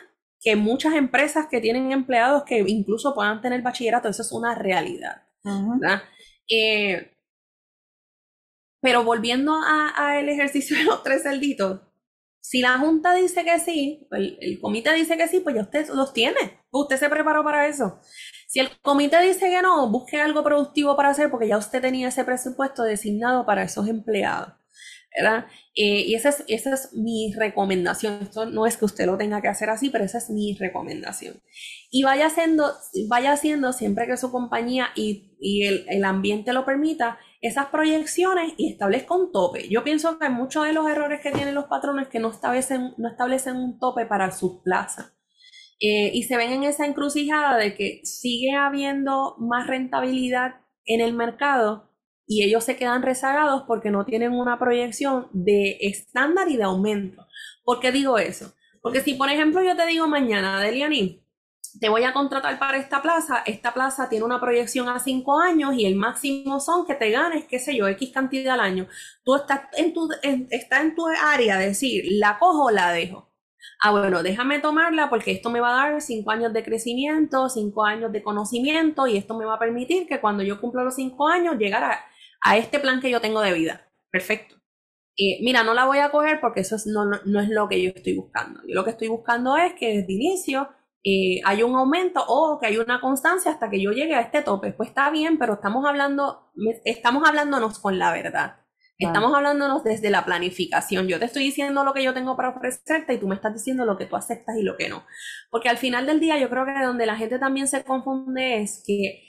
que 0.41 0.57
muchas 0.57 0.95
empresas 0.95 1.47
que 1.51 1.61
tienen 1.61 1.91
empleados 1.91 2.45
que 2.45 2.59
incluso 2.67 3.15
puedan 3.15 3.41
tener 3.41 3.63
bachillerato. 3.63 4.09
Eso 4.09 4.23
es 4.23 4.33
una 4.33 4.55
realidad. 4.55 5.23
Eh, 6.51 7.15
pero 8.81 9.05
volviendo 9.05 9.55
al 9.55 10.29
ejercicio 10.29 10.77
de 10.77 10.85
los 10.85 11.03
tres 11.03 11.23
celditos, 11.25 11.81
Si 12.41 12.61
la 12.61 12.79
Junta 12.79 13.15
dice 13.15 13.45
que 13.45 13.59
sí, 13.61 14.07
el, 14.11 14.59
comité 14.61 14.93
dice 14.95 15.17
que 15.17 15.29
sí, 15.29 15.41
pues 15.41 15.55
ya 15.55 15.63
usted 15.63 15.89
los 15.89 16.13
tiene. 16.13 16.63
Usted 16.71 16.97
se 16.97 17.09
preparó 17.09 17.45
para 17.45 17.67
eso. 17.67 18.01
Si 18.47 18.61
el 18.61 18.71
comité 18.81 19.21
dice 19.21 19.51
que 19.51 19.61
no, 19.63 19.91
busque 19.91 20.21
algo 20.21 20.43
productivo 20.43 20.97
para 20.97 21.11
hacer 21.11 21.31
porque 21.31 21.49
ya 21.49 21.59
usted 21.59 21.81
tenía 21.81 22.09
ese 22.09 22.25
presupuesto 22.25 22.83
designado 22.83 23.45
para 23.45 23.63
esos 23.63 23.89
empleados. 23.89 24.55
¿verdad? 25.17 25.47
Eh, 25.75 26.05
y 26.07 26.15
esa 26.15 26.31
es, 26.31 26.45
esa 26.49 26.75
es 26.75 26.93
mi 26.93 27.33
recomendación. 27.37 28.21
Esto 28.23 28.47
no 28.47 28.67
es 28.67 28.77
que 28.77 28.85
usted 28.85 29.07
lo 29.07 29.17
tenga 29.17 29.41
que 29.41 29.49
hacer 29.49 29.71
así, 29.71 29.91
pero 29.91 30.05
esa 30.05 30.19
es 30.19 30.31
mi 30.31 30.57
recomendación. 30.59 31.41
Y 31.91 32.03
vaya 32.03 32.27
haciendo, 32.27 32.73
vaya 33.09 33.33
haciendo 33.33 33.73
siempre 33.73 34.07
que 34.07 34.17
su 34.17 34.31
compañía 34.31 34.89
y, 34.95 35.25
el, 35.65 36.05
ambiente 36.05 36.53
lo 36.53 36.65
permita, 36.65 37.19
esas 37.41 37.67
proyecciones 37.67 38.55
y 38.57 38.73
establezca 38.73 39.15
un 39.15 39.33
tope. 39.33 39.69
Yo 39.69 39.85
pienso 39.85 40.19
que 40.19 40.29
muchos 40.29 40.67
de 40.67 40.73
los 40.73 40.89
errores 40.89 41.21
que 41.21 41.31
tienen 41.31 41.55
los 41.55 41.67
patrones 41.67 42.09
que 42.09 42.19
no 42.19 42.31
establecen, 42.31 42.95
no 42.97 43.09
establecen 43.09 43.57
un 43.57 43.79
tope 43.79 44.07
para 44.07 44.31
su 44.33 44.63
plaza. 44.63 45.15
Eh, 45.81 46.11
y 46.13 46.25
se 46.25 46.37
ven 46.37 46.51
en 46.51 46.65
esa 46.65 46.87
encrucijada 46.87 47.57
de 47.57 47.77
que 47.77 48.01
sigue 48.03 48.57
habiendo 48.57 49.37
más 49.39 49.69
rentabilidad 49.69 50.57
en 50.85 51.01
el 51.01 51.13
mercado 51.13 51.93
y 52.27 52.43
ellos 52.43 52.65
se 52.65 52.77
quedan 52.77 53.03
rezagados 53.03 53.63
porque 53.67 53.91
no 53.91 54.05
tienen 54.05 54.33
una 54.33 54.59
proyección 54.59 55.29
de 55.33 55.79
estándar 55.81 56.49
y 56.51 56.57
de 56.57 56.65
aumento. 56.65 57.27
¿Por 57.65 57.79
qué 57.79 57.93
digo 57.93 58.19
eso? 58.19 58.53
Porque 58.83 59.01
si, 59.01 59.15
por 59.15 59.31
ejemplo, 59.31 59.63
yo 59.63 59.77
te 59.77 59.87
digo 59.87 60.09
mañana, 60.09 60.61
Deliani, 60.61 61.25
te 61.81 61.89
voy 61.89 62.05
a 62.05 62.13
contratar 62.13 62.59
para 62.59 62.79
esta 62.79 63.03
plaza, 63.03 63.43
esta 63.47 63.73
plaza 63.73 64.09
tiene 64.09 64.25
una 64.25 64.41
proyección 64.41 64.89
a 64.89 64.99
cinco 64.99 65.41
años 65.41 65.75
y 65.75 65.87
el 65.87 65.97
máximo 65.97 66.61
son 66.61 66.87
que 66.87 66.95
te 66.95 67.11
ganes, 67.11 67.45
qué 67.47 67.59
sé 67.59 67.77
yo, 67.77 67.89
X 67.89 68.11
cantidad 68.13 68.55
al 68.55 68.61
año. 68.61 68.89
Tú 69.25 69.37
estás 69.37 69.63
en 69.77 69.93
tu, 69.93 70.09
está 70.51 70.81
en 70.81 70.95
tu 70.95 71.07
área 71.07 71.59
decir, 71.59 72.05
la 72.11 72.39
cojo 72.39 72.67
o 72.67 72.71
la 72.71 72.93
dejo. 72.93 73.29
Ah, 73.81 73.93
bueno, 73.93 74.23
déjame 74.23 74.61
tomarla 74.61 75.09
porque 75.09 75.31
esto 75.33 75.51
me 75.51 75.61
va 75.61 75.71
a 75.71 75.91
dar 75.91 76.01
cinco 76.03 76.31
años 76.31 76.53
de 76.53 76.65
crecimiento, 76.65 77.49
cinco 77.49 77.85
años 77.85 78.13
de 78.13 78.23
conocimiento 78.23 79.07
y 79.07 79.17
esto 79.17 79.37
me 79.37 79.45
va 79.45 79.55
a 79.55 79.59
permitir 79.59 80.07
que 80.09 80.21
cuando 80.21 80.43
yo 80.43 80.61
cumpla 80.61 80.83
los 80.83 80.97
cinco 80.97 81.29
años 81.29 81.57
llegar 81.59 81.85
a, 81.85 82.05
a 82.41 82.57
este 82.57 82.81
plan 82.81 83.01
que 83.01 83.11
yo 83.11 83.21
tengo 83.21 83.41
de 83.41 83.53
vida. 83.53 83.89
Perfecto. 84.11 84.57
Eh, 85.17 85.39
mira, 85.43 85.65
no 85.65 85.75
la 85.75 85.85
voy 85.87 85.99
a 85.99 86.11
coger 86.11 86.41
porque 86.41 86.61
eso 86.61 86.77
es, 86.77 86.87
no, 86.87 87.05
no, 87.05 87.41
es 87.41 87.49
lo 87.49 87.69
que 87.69 87.83
yo 87.83 87.91
estoy 87.95 88.17
buscando. 88.17 88.61
Yo 88.67 88.75
lo 88.75 88.85
que 88.85 88.91
estoy 88.91 89.09
buscando 89.09 89.57
es 89.57 89.75
que 89.75 89.99
desde 89.99 90.13
inicio 90.13 90.69
eh, 91.05 91.41
hay 91.45 91.63
un 91.63 91.77
aumento 91.77 92.25
o 92.27 92.59
que 92.61 92.67
hay 92.67 92.79
una 92.79 93.01
constancia 93.01 93.51
hasta 93.51 93.71
que 93.71 93.81
yo 93.81 93.93
llegue 93.93 94.15
a 94.15 94.21
este 94.21 94.43
tope. 94.43 94.73
Pues 94.73 94.91
está 94.91 95.11
bien, 95.11 95.39
pero 95.39 95.55
estamos 95.55 95.85
hablando, 95.87 96.51
estamos 96.85 97.27
hablándonos 97.27 97.79
con 97.79 97.99
la 97.99 98.13
verdad. 98.13 98.57
Estamos 99.01 99.33
hablándonos 99.33 99.85
desde 99.85 100.11
la 100.11 100.25
planificación. 100.25 101.07
Yo 101.07 101.21
te 101.21 101.27
estoy 101.27 101.45
diciendo 101.45 101.85
lo 101.85 101.95
que 101.95 102.03
yo 102.03 102.15
tengo 102.15 102.37
para 102.37 102.49
ofrecerte 102.49 103.15
y 103.15 103.19
tú 103.19 103.29
me 103.29 103.37
estás 103.37 103.55
diciendo 103.55 103.85
lo 103.85 103.97
que 103.97 104.07
tú 104.07 104.17
aceptas 104.17 104.57
y 104.57 104.63
lo 104.63 104.77
que 104.77 104.89
no. 104.89 105.07
Porque 105.51 105.69
al 105.69 105.79
final 105.79 106.05
del 106.05 106.19
día 106.19 106.37
yo 106.37 106.51
creo 106.51 106.67
que 106.67 106.73
donde 106.85 107.07
la 107.07 107.15
gente 107.15 107.39
también 107.39 107.69
se 107.69 107.85
confunde 107.85 108.61
es 108.61 108.83
que 108.85 109.28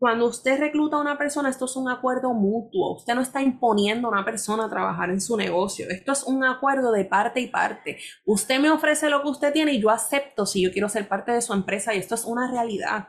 cuando 0.00 0.24
usted 0.24 0.58
recluta 0.58 0.96
a 0.96 1.00
una 1.00 1.18
persona, 1.18 1.50
esto 1.50 1.66
es 1.66 1.76
un 1.76 1.90
acuerdo 1.90 2.32
mutuo. 2.32 2.96
Usted 2.96 3.14
no 3.14 3.20
está 3.20 3.42
imponiendo 3.42 4.08
a 4.08 4.10
una 4.10 4.24
persona 4.24 4.64
a 4.64 4.70
trabajar 4.70 5.10
en 5.10 5.20
su 5.20 5.36
negocio. 5.36 5.86
Esto 5.90 6.12
es 6.12 6.22
un 6.22 6.42
acuerdo 6.42 6.90
de 6.90 7.04
parte 7.04 7.40
y 7.40 7.48
parte. 7.48 7.98
Usted 8.24 8.60
me 8.60 8.70
ofrece 8.70 9.10
lo 9.10 9.20
que 9.20 9.28
usted 9.28 9.52
tiene 9.52 9.74
y 9.74 9.82
yo 9.82 9.90
acepto 9.90 10.46
si 10.46 10.62
yo 10.62 10.72
quiero 10.72 10.88
ser 10.88 11.06
parte 11.06 11.32
de 11.32 11.42
su 11.42 11.52
empresa 11.52 11.94
y 11.94 11.98
esto 11.98 12.14
es 12.14 12.24
una 12.24 12.50
realidad. 12.50 13.08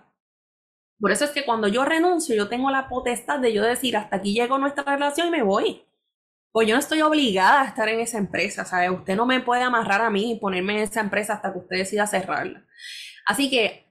Por 0.99 1.13
eso 1.13 1.23
es 1.23 1.31
que 1.31 1.45
cuando 1.45 1.69
yo 1.69 1.85
renuncio, 1.85 2.35
yo 2.35 2.49
tengo 2.49 2.69
la 2.69 2.89
potestad 2.89 3.39
de 3.39 3.53
yo 3.53 3.63
decir, 3.63 3.95
hasta 3.95 4.17
aquí 4.17 4.33
llegó 4.33 4.57
nuestra 4.57 4.83
relación 4.83 5.29
y 5.29 5.31
me 5.31 5.43
voy. 5.43 5.85
Pues 6.51 6.67
yo 6.67 6.75
no 6.75 6.81
estoy 6.81 7.01
obligada 7.03 7.61
a 7.61 7.67
estar 7.67 7.87
en 7.87 8.01
esa 8.01 8.17
empresa, 8.17 8.65
¿sabe? 8.65 8.89
Usted 8.89 9.15
no 9.15 9.25
me 9.25 9.39
puede 9.39 9.63
amarrar 9.63 10.01
a 10.01 10.09
mí 10.09 10.33
y 10.33 10.39
ponerme 10.41 10.73
en 10.73 10.79
esa 10.79 10.99
empresa 10.99 11.35
hasta 11.35 11.53
que 11.53 11.59
usted 11.59 11.77
decida 11.77 12.05
cerrarla. 12.05 12.65
Así 13.25 13.49
que 13.49 13.90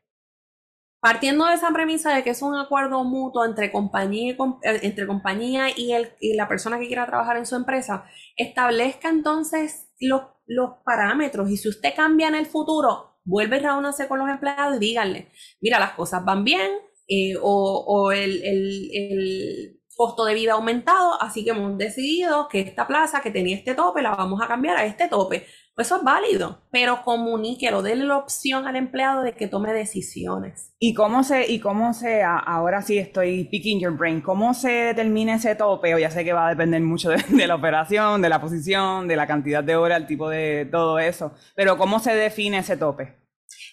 Partiendo 1.00 1.46
de 1.46 1.54
esa 1.54 1.70
premisa 1.72 2.14
de 2.14 2.22
que 2.22 2.30
es 2.30 2.42
un 2.42 2.54
acuerdo 2.56 3.04
mutuo 3.04 3.44
entre 3.46 3.72
compañía 3.72 4.32
y, 4.32 4.36
eh, 4.68 4.80
entre 4.82 5.06
compañía 5.06 5.66
y, 5.74 5.92
el, 5.92 6.12
y 6.20 6.34
la 6.34 6.46
persona 6.46 6.78
que 6.78 6.86
quiera 6.86 7.06
trabajar 7.06 7.38
en 7.38 7.46
su 7.46 7.56
empresa, 7.56 8.04
establezca 8.36 9.08
entonces 9.08 9.88
los, 9.98 10.22
los 10.46 10.70
parámetros 10.84 11.50
y 11.50 11.56
si 11.56 11.68
usted 11.68 11.94
cambia 11.96 12.28
en 12.28 12.34
el 12.34 12.46
futuro, 12.46 13.18
vuelve 13.24 13.56
a 13.56 13.60
reunirse 13.60 14.08
con 14.08 14.18
los 14.18 14.28
empleados 14.28 14.76
y 14.76 14.80
díganle, 14.80 15.32
mira, 15.60 15.78
las 15.78 15.92
cosas 15.92 16.24
van 16.24 16.44
bien 16.44 16.70
eh, 17.08 17.34
o, 17.40 17.84
o 17.86 18.12
el, 18.12 18.42
el, 18.44 18.90
el 18.92 19.80
costo 19.96 20.24
de 20.24 20.34
vida 20.34 20.52
aumentado, 20.52 21.20
así 21.20 21.44
que 21.44 21.50
hemos 21.50 21.76
decidido 21.76 22.48
que 22.48 22.60
esta 22.60 22.86
plaza 22.86 23.20
que 23.20 23.30
tenía 23.30 23.56
este 23.56 23.74
tope 23.74 24.00
la 24.00 24.14
vamos 24.14 24.40
a 24.42 24.48
cambiar 24.48 24.76
a 24.78 24.86
este 24.86 25.08
tope. 25.08 25.46
Eso 25.80 25.96
es 25.96 26.02
válido, 26.02 26.62
pero 26.70 27.02
comuníquelo, 27.02 27.82
déle 27.82 28.04
la 28.04 28.18
opción 28.18 28.66
al 28.66 28.76
empleado 28.76 29.22
de 29.22 29.32
que 29.32 29.48
tome 29.48 29.72
decisiones. 29.72 30.74
¿Y 30.78 30.94
cómo 30.94 31.22
se, 31.24 31.50
y 31.50 31.60
cómo 31.60 31.94
se, 31.94 32.22
ahora 32.22 32.82
sí 32.82 32.98
estoy 32.98 33.44
picking 33.44 33.80
your 33.80 33.96
brain, 33.96 34.20
cómo 34.20 34.54
se 34.54 34.70
determina 34.70 35.34
ese 35.34 35.54
tope? 35.54 35.94
O 35.94 35.98
ya 35.98 36.10
sé 36.10 36.24
que 36.24 36.32
va 36.32 36.46
a 36.46 36.50
depender 36.50 36.80
mucho 36.80 37.10
de, 37.10 37.16
de 37.28 37.46
la 37.46 37.54
operación, 37.54 38.22
de 38.22 38.28
la 38.28 38.40
posición, 38.40 39.08
de 39.08 39.16
la 39.16 39.26
cantidad 39.26 39.64
de 39.64 39.76
horas, 39.76 40.00
el 40.00 40.06
tipo 40.06 40.28
de 40.28 40.68
todo 40.70 40.98
eso, 40.98 41.32
pero 41.54 41.76
¿cómo 41.76 41.98
se 41.98 42.14
define 42.14 42.58
ese 42.58 42.76
tope? 42.76 43.20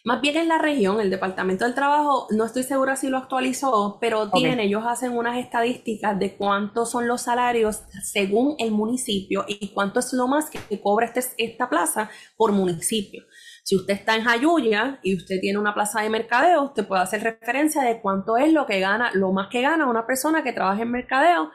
Más 0.04 0.22
bien 0.22 0.38
en 0.38 0.48
la 0.48 0.58
región, 0.58 1.00
el 1.00 1.10
Departamento 1.10 1.66
del 1.66 1.74
Trabajo, 1.74 2.28
no 2.32 2.46
estoy 2.46 2.64
segura 2.64 2.96
si 2.96 3.10
lo 3.10 3.18
actualizó, 3.18 3.98
pero 4.00 4.30
tiene, 4.32 4.66
ellos 4.66 4.84
hacen 4.86 5.12
unas 5.18 5.38
estadísticas 5.38 6.18
de 6.18 6.36
cuántos 6.36 6.92
son 6.92 7.08
los 7.08 7.22
salarios 7.22 7.82
según 8.04 8.56
el 8.60 8.72
municipio 8.72 9.46
y 9.48 9.70
cuánto 9.70 10.00
es 10.00 10.14
lo 10.14 10.28
más 10.28 10.50
que 10.50 10.82
cobra 10.82 11.06
este, 11.06 11.22
esta 11.38 11.70
plaza 11.70 12.10
por 12.36 12.52
municipio. 12.52 13.24
Si 13.64 13.76
usted 13.76 13.96
está 13.96 14.16
en 14.16 14.24
Jayuya 14.24 15.00
y 15.04 15.18
usted 15.18 15.42
tiene 15.42 15.60
una 15.60 15.74
plaza 15.74 16.02
de 16.02 16.10
mercadeo, 16.10 16.64
usted 16.64 16.88
puede 16.88 17.02
hacer 17.02 17.22
referencia 17.22 17.82
de 17.82 18.00
cuánto 18.00 18.38
es 18.38 18.54
lo 18.54 18.66
que 18.66 18.80
gana, 18.80 19.12
lo 19.14 19.34
más 19.34 19.50
que 19.50 19.62
gana 19.62 19.90
una 19.90 20.08
persona 20.08 20.42
que 20.42 20.54
trabaja 20.54 20.84
en 20.84 20.92
mercadeo 20.92 21.52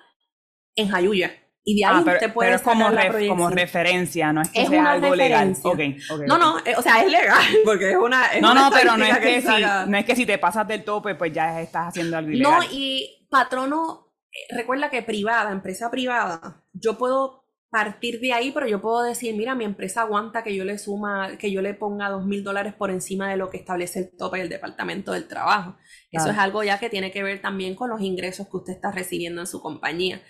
en 0.76 0.88
Jayuya. 0.88 1.41
Y 1.64 1.78
de 1.78 1.84
ahí 1.84 1.94
ah, 1.98 2.02
pero, 2.04 2.16
usted 2.16 2.32
puede 2.32 2.48
pero 2.48 2.56
es 2.56 2.62
como, 2.62 2.90
ref, 2.90 3.28
como 3.28 3.48
referencia, 3.48 4.32
no 4.32 4.42
es 4.42 4.50
que 4.50 4.62
es 4.62 4.68
sea 4.68 4.92
algo 4.92 5.12
referencia. 5.12 5.24
legal. 5.34 5.56
Okay, 5.62 5.96
okay, 6.10 6.26
no, 6.26 6.38
no, 6.38 6.58
eh, 6.64 6.74
o 6.76 6.82
sea, 6.82 7.02
es 7.04 7.10
legal, 7.10 7.42
porque 7.64 7.92
es 7.92 7.96
una. 7.96 8.26
Es 8.26 8.42
no, 8.42 8.50
una 8.52 8.62
no, 8.62 8.70
pero 8.72 8.96
no 8.96 9.04
es 9.04 9.18
que, 9.18 9.24
que 9.24 9.42
si, 9.42 9.62
no 9.86 9.96
es 9.96 10.04
que 10.04 10.16
si 10.16 10.26
te 10.26 10.38
pasas 10.38 10.66
del 10.66 10.82
tope, 10.82 11.14
pues 11.14 11.32
ya 11.32 11.60
estás 11.60 11.88
haciendo 11.88 12.16
algo 12.16 12.30
ilegal. 12.32 12.52
No, 12.52 12.64
y 12.72 13.28
patrono, 13.30 14.12
eh, 14.32 14.56
recuerda 14.56 14.90
que 14.90 15.02
privada, 15.02 15.52
empresa 15.52 15.88
privada, 15.90 16.64
yo 16.72 16.98
puedo 16.98 17.41
partir 17.72 18.20
de 18.20 18.34
ahí, 18.34 18.50
pero 18.52 18.68
yo 18.68 18.82
puedo 18.82 19.02
decir, 19.02 19.34
mira, 19.34 19.54
mi 19.54 19.64
empresa 19.64 20.02
aguanta 20.02 20.44
que 20.44 20.54
yo 20.54 20.62
le 20.62 20.76
suma, 20.76 21.38
que 21.38 21.50
yo 21.50 21.62
le 21.62 21.72
ponga 21.72 22.10
dos 22.10 22.26
mil 22.26 22.44
dólares 22.44 22.74
por 22.74 22.90
encima 22.90 23.30
de 23.30 23.38
lo 23.38 23.48
que 23.48 23.56
establece 23.56 23.98
el 23.98 24.10
tope 24.14 24.40
del 24.40 24.50
Departamento 24.50 25.12
del 25.12 25.26
Trabajo. 25.26 25.78
Claro. 26.10 26.26
Eso 26.26 26.30
es 26.30 26.36
algo 26.36 26.62
ya 26.62 26.78
que 26.78 26.90
tiene 26.90 27.10
que 27.10 27.22
ver 27.22 27.40
también 27.40 27.74
con 27.74 27.88
los 27.88 28.02
ingresos 28.02 28.46
que 28.46 28.58
usted 28.58 28.74
está 28.74 28.92
recibiendo 28.92 29.40
en 29.40 29.46
su 29.46 29.62
compañía. 29.62 30.20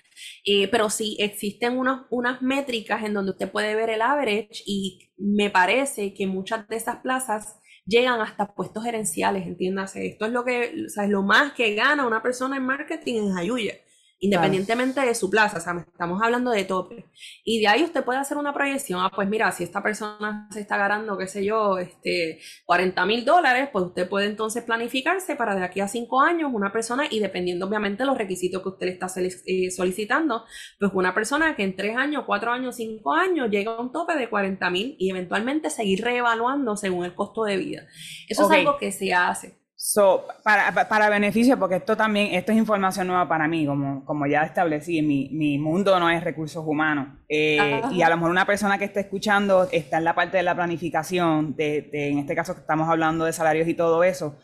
Eh, 0.44 0.68
pero 0.68 0.88
sí 0.88 1.16
existen 1.18 1.76
unos, 1.76 2.02
unas 2.10 2.42
métricas 2.42 3.02
en 3.02 3.12
donde 3.12 3.32
usted 3.32 3.50
puede 3.50 3.74
ver 3.74 3.90
el 3.90 4.02
average 4.02 4.62
y 4.64 5.10
me 5.16 5.50
parece 5.50 6.14
que 6.14 6.28
muchas 6.28 6.68
de 6.68 6.76
esas 6.76 6.98
plazas 6.98 7.56
llegan 7.84 8.20
hasta 8.20 8.54
puestos 8.54 8.84
gerenciales, 8.84 9.48
entiéndase. 9.48 10.06
Esto 10.06 10.26
es 10.26 10.32
lo 10.32 10.44
que, 10.44 10.84
o 10.86 10.88
sea, 10.88 11.06
es 11.06 11.10
lo 11.10 11.24
más 11.24 11.54
que 11.54 11.74
gana 11.74 12.06
una 12.06 12.22
persona 12.22 12.56
en 12.56 12.66
marketing 12.66 13.30
en 13.30 13.36
Ayuya 13.36 13.74
independientemente 14.22 15.00
de 15.00 15.16
su 15.16 15.28
plaza, 15.28 15.58
o 15.58 15.60
sea, 15.60 15.84
estamos 15.84 16.22
hablando 16.22 16.52
de 16.52 16.62
tope. 16.62 17.06
Y 17.44 17.60
de 17.60 17.66
ahí 17.66 17.82
usted 17.82 18.04
puede 18.04 18.20
hacer 18.20 18.36
una 18.36 18.54
proyección, 18.54 19.00
ah, 19.02 19.10
pues 19.12 19.28
mira, 19.28 19.50
si 19.50 19.64
esta 19.64 19.82
persona 19.82 20.48
se 20.52 20.60
está 20.60 20.76
ganando, 20.76 21.18
qué 21.18 21.26
sé 21.26 21.44
yo, 21.44 21.76
este, 21.78 22.38
40 22.64 23.04
mil 23.04 23.24
dólares, 23.24 23.68
pues 23.72 23.86
usted 23.86 24.08
puede 24.08 24.26
entonces 24.26 24.62
planificarse 24.62 25.34
para 25.34 25.56
de 25.56 25.64
aquí 25.64 25.80
a 25.80 25.88
cinco 25.88 26.20
años 26.20 26.52
una 26.54 26.70
persona, 26.70 27.06
y 27.10 27.18
dependiendo 27.18 27.66
obviamente 27.66 28.04
de 28.04 28.06
los 28.06 28.16
requisitos 28.16 28.62
que 28.62 28.68
usted 28.68 28.86
le 28.86 28.92
está 28.92 29.08
eh, 29.16 29.72
solicitando, 29.72 30.44
pues 30.78 30.92
una 30.94 31.12
persona 31.14 31.56
que 31.56 31.64
en 31.64 31.74
tres 31.74 31.96
años, 31.96 32.22
cuatro 32.24 32.52
años, 32.52 32.76
cinco 32.76 33.14
años 33.14 33.50
llega 33.50 33.72
a 33.72 33.80
un 33.80 33.90
tope 33.90 34.14
de 34.14 34.30
40 34.30 34.70
mil 34.70 34.94
y 35.00 35.10
eventualmente 35.10 35.68
seguir 35.68 36.04
reevaluando 36.04 36.76
según 36.76 37.04
el 37.04 37.16
costo 37.16 37.42
de 37.42 37.56
vida. 37.56 37.88
Eso 38.28 38.46
okay. 38.46 38.60
es 38.60 38.66
algo 38.66 38.78
que 38.78 38.92
se 38.92 39.12
hace. 39.12 39.61
So, 39.84 40.28
para, 40.44 40.88
para 40.88 41.10
beneficio, 41.10 41.58
porque 41.58 41.74
esto 41.74 41.96
también, 41.96 42.34
esto 42.34 42.52
es 42.52 42.58
información 42.58 43.08
nueva 43.08 43.28
para 43.28 43.48
mí, 43.48 43.66
como, 43.66 44.04
como 44.04 44.28
ya 44.28 44.44
establecí, 44.44 45.02
mi, 45.02 45.28
mi 45.32 45.58
mundo 45.58 45.98
no 45.98 46.08
es 46.08 46.22
recursos 46.22 46.62
humanos. 46.64 47.18
Eh, 47.28 47.82
y 47.90 48.00
a 48.02 48.08
lo 48.08 48.16
mejor 48.16 48.30
una 48.30 48.46
persona 48.46 48.78
que 48.78 48.84
esté 48.84 49.00
escuchando 49.00 49.68
está 49.72 49.98
en 49.98 50.04
la 50.04 50.14
parte 50.14 50.36
de 50.36 50.44
la 50.44 50.54
planificación, 50.54 51.56
de, 51.56 51.90
de, 51.92 52.10
en 52.10 52.18
este 52.18 52.36
caso 52.36 52.54
que 52.54 52.60
estamos 52.60 52.88
hablando 52.88 53.24
de 53.24 53.32
salarios 53.32 53.66
y 53.66 53.74
todo 53.74 54.04
eso. 54.04 54.38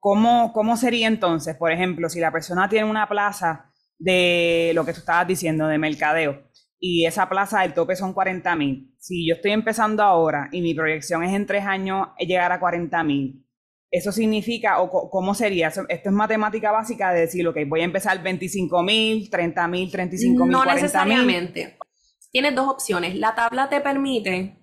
¿Cómo, 0.00 0.52
¿Cómo 0.52 0.76
sería 0.76 1.06
entonces, 1.06 1.54
por 1.54 1.70
ejemplo, 1.70 2.08
si 2.08 2.18
la 2.18 2.32
persona 2.32 2.68
tiene 2.68 2.90
una 2.90 3.08
plaza 3.08 3.70
de 3.96 4.72
lo 4.74 4.84
que 4.84 4.92
tú 4.92 4.98
estabas 4.98 5.28
diciendo, 5.28 5.68
de 5.68 5.78
mercadeo, 5.78 6.50
y 6.80 7.06
esa 7.06 7.28
plaza, 7.28 7.64
el 7.64 7.74
tope 7.74 7.94
son 7.94 8.12
40 8.12 8.56
mil. 8.56 8.92
Si 8.98 9.24
yo 9.28 9.36
estoy 9.36 9.52
empezando 9.52 10.02
ahora 10.02 10.48
y 10.50 10.62
mi 10.62 10.74
proyección 10.74 11.22
es 11.22 11.32
en 11.32 11.46
tres 11.46 11.64
años 11.64 12.08
llegar 12.18 12.50
a 12.50 12.58
40 12.58 13.04
mil, 13.04 13.46
eso 13.90 14.12
significa, 14.12 14.80
o 14.80 15.10
cómo 15.10 15.34
sería, 15.34 15.68
esto 15.68 15.86
es 15.88 16.12
matemática 16.12 16.70
básica 16.70 17.12
de 17.12 17.20
decir, 17.20 17.46
ok, 17.46 17.58
voy 17.66 17.80
a 17.80 17.84
empezar 17.84 18.22
25 18.22 18.82
mil, 18.82 19.28
30 19.30 19.68
mil, 19.68 19.90
35 19.90 20.44
mil, 20.44 20.52
No 20.52 20.64
necesariamente. 20.64 21.76
Tienes 22.30 22.54
dos 22.54 22.68
opciones. 22.68 23.16
La 23.16 23.34
tabla 23.34 23.68
te 23.68 23.80
permite 23.80 24.60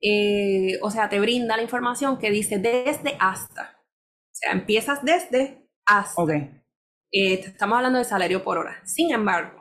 eh, 0.00 0.78
o 0.82 0.90
sea, 0.90 1.08
te 1.08 1.20
brinda 1.20 1.56
la 1.56 1.62
información 1.62 2.18
que 2.18 2.30
dice 2.30 2.58
desde 2.58 3.16
hasta. 3.18 3.80
O 3.82 4.34
sea, 4.34 4.52
empiezas 4.52 5.04
desde 5.04 5.68
hasta. 5.86 6.22
Ok. 6.22 6.30
Eh, 6.30 7.34
estamos 7.34 7.76
hablando 7.76 7.98
de 7.98 8.04
salario 8.04 8.44
por 8.44 8.58
hora. 8.58 8.80
Sin 8.84 9.12
embargo, 9.12 9.55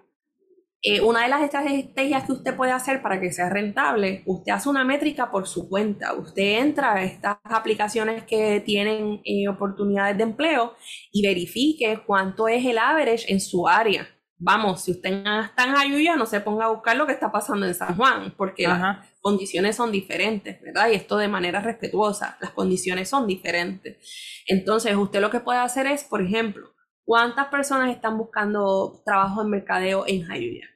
eh, 0.88 1.02
una 1.02 1.24
de 1.24 1.30
las 1.30 1.42
estrategias 1.42 2.26
que 2.26 2.32
usted 2.32 2.56
puede 2.56 2.72
hacer 2.72 3.02
para 3.02 3.20
que 3.20 3.32
sea 3.32 3.50
rentable, 3.50 4.22
usted 4.28 4.52
hace 4.52 4.70
una 4.70 4.84
métrica 4.84 5.32
por 5.32 5.48
su 5.48 5.68
cuenta. 5.68 6.14
Usted 6.14 6.60
entra 6.60 6.94
a 6.94 7.04
estas 7.04 7.38
aplicaciones 7.44 8.24
que 8.24 8.60
tienen 8.60 9.20
eh, 9.26 9.48
oportunidades 9.48 10.16
de 10.16 10.24
empleo 10.24 10.76
y 11.12 11.26
verifique 11.26 12.04
cuánto 12.06 12.48
es 12.48 12.64
el 12.64 12.78
average 12.78 13.26
en 13.34 13.42
su 13.42 13.68
área. 13.68 14.08
Vamos, 14.38 14.84
si 14.84 14.92
usted 14.92 15.12
está 15.12 15.64
en 15.64 15.76
Ayuya, 15.76 16.16
no 16.18 16.28
se 16.28 16.40
ponga 16.40 16.66
a 16.66 16.70
buscar 16.70 16.96
lo 16.96 17.08
que 17.08 17.14
está 17.14 17.32
pasando 17.32 17.66
en 17.66 17.74
San 17.74 17.96
Juan, 17.96 18.36
porque 18.38 18.68
Ajá. 18.68 19.00
las 19.00 19.20
condiciones 19.22 19.76
son 19.76 19.92
diferentes, 19.92 20.62
¿verdad? 20.62 20.90
Y 20.92 20.94
esto 20.94 21.18
de 21.18 21.28
manera 21.28 21.62
respetuosa, 21.62 22.38
las 22.40 22.52
condiciones 22.52 23.10
son 23.10 23.26
diferentes. 23.26 24.44
Entonces, 24.46 24.96
usted 24.96 25.20
lo 25.20 25.32
que 25.32 25.40
puede 25.40 25.58
hacer 25.58 25.88
es, 25.88 26.04
por 26.04 26.22
ejemplo, 26.22 26.76
¿cuántas 27.06 27.48
personas 27.48 27.90
están 27.90 28.20
buscando 28.20 29.02
trabajo 29.04 29.42
en 29.42 29.50
mercadeo 29.50 30.04
en 30.06 30.24
Jayuya? 30.28 30.75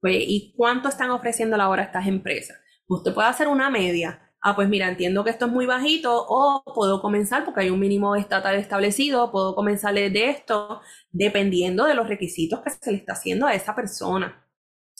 Pues, 0.00 0.16
¿Y 0.18 0.54
cuánto 0.56 0.88
están 0.88 1.10
ofreciendo 1.10 1.56
la 1.56 1.68
hora 1.68 1.82
estas 1.84 2.06
empresas? 2.06 2.58
Usted 2.86 3.12
puede 3.14 3.28
hacer 3.28 3.48
una 3.48 3.70
media. 3.70 4.32
Ah, 4.42 4.54
pues 4.56 4.68
mira, 4.68 4.88
entiendo 4.88 5.22
que 5.22 5.30
esto 5.30 5.46
es 5.46 5.52
muy 5.52 5.66
bajito 5.66 6.24
o 6.28 6.62
puedo 6.74 7.02
comenzar 7.02 7.44
porque 7.44 7.60
hay 7.60 7.70
un 7.70 7.78
mínimo 7.80 8.16
estatal 8.16 8.56
establecido, 8.56 9.30
puedo 9.30 9.54
comenzar 9.54 9.92
de 9.94 10.30
esto 10.30 10.80
dependiendo 11.12 11.84
de 11.84 11.94
los 11.94 12.08
requisitos 12.08 12.60
que 12.62 12.70
se 12.70 12.90
le 12.92 12.96
está 12.98 13.12
haciendo 13.12 13.46
a 13.46 13.54
esa 13.54 13.74
persona. 13.74 14.46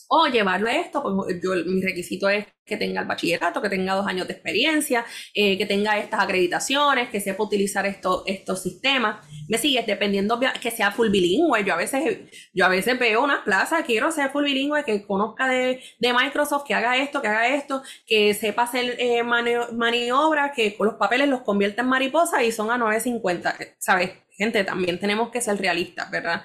O 0.09 0.26
llevarlo 0.26 0.68
a 0.68 0.76
esto, 0.76 1.03
pues 1.03 1.36
yo, 1.42 1.53
mi 1.66 1.80
requisito 1.82 2.28
es 2.28 2.46
que 2.66 2.76
tenga 2.76 3.01
el 3.01 3.07
bachillerato, 3.07 3.61
que 3.62 3.68
tenga 3.68 3.94
dos 3.94 4.07
años 4.07 4.26
de 4.26 4.32
experiencia, 4.34 5.05
eh, 5.34 5.57
que 5.59 5.66
tenga 5.66 5.98
estas 5.98 6.20
acreditaciones, 6.20 7.09
que 7.11 7.20
sepa 7.20 7.42
utilizar 7.44 7.86
esto, 7.86 8.24
estos 8.26 8.62
sistemas. 8.62 9.24
Me 9.48 9.59
sigues 9.59 9.86
dependiendo 9.86 10.38
que 10.61 10.70
sea 10.70 10.90
full 10.92 11.11
bilingüe. 11.11 11.64
Yo 11.64 11.74
a 11.74 11.76
veces, 11.76 12.18
yo 12.53 12.64
a 12.66 12.68
veces 12.68 12.98
veo 12.98 13.22
unas 13.24 13.40
plazas, 13.40 13.84
quiero 13.84 14.11
ser 14.12 14.30
full 14.30 14.44
bilingüe, 14.44 14.84
que 14.84 15.05
conozca 15.07 15.48
de, 15.48 15.82
de 15.98 16.12
Microsoft, 16.12 16.64
que 16.66 16.74
haga 16.74 16.96
esto, 16.98 17.20
que 17.22 17.28
haga 17.28 17.48
esto, 17.55 17.82
que 18.07 18.34
sepa 18.34 18.62
hacer 18.64 18.96
eh, 18.98 19.22
mani- 19.22 19.72
maniobras, 19.72 20.53
que 20.55 20.76
con 20.76 20.86
los 20.88 20.96
papeles 20.96 21.28
los 21.28 21.42
convierta 21.42 21.82
en 21.82 21.88
mariposa 21.88 22.42
y 22.42 22.53
son 22.53 22.70
a 22.70 22.78
9.50. 22.78 23.55
¿Sabes? 23.78 24.11
Gente, 24.30 24.64
también 24.64 24.98
tenemos 24.98 25.30
que 25.30 25.40
ser 25.40 25.57
realistas, 25.59 26.11
¿verdad? 26.11 26.44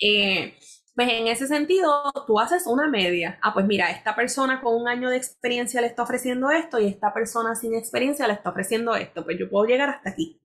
Eh, 0.00 0.54
pues 0.96 1.10
en 1.12 1.26
ese 1.26 1.46
sentido, 1.46 2.10
tú 2.26 2.40
haces 2.40 2.66
una 2.66 2.88
media. 2.88 3.38
Ah, 3.42 3.52
pues 3.52 3.66
mira, 3.66 3.90
esta 3.90 4.16
persona 4.16 4.62
con 4.62 4.74
un 4.74 4.88
año 4.88 5.10
de 5.10 5.18
experiencia 5.18 5.82
le 5.82 5.88
está 5.88 6.02
ofreciendo 6.02 6.50
esto 6.50 6.80
y 6.80 6.86
esta 6.86 7.12
persona 7.12 7.54
sin 7.54 7.74
experiencia 7.74 8.26
le 8.26 8.32
está 8.32 8.48
ofreciendo 8.48 8.96
esto. 8.96 9.22
Pues 9.22 9.38
yo 9.38 9.50
puedo 9.50 9.66
llegar 9.66 9.90
hasta 9.90 10.08
aquí. 10.08 10.40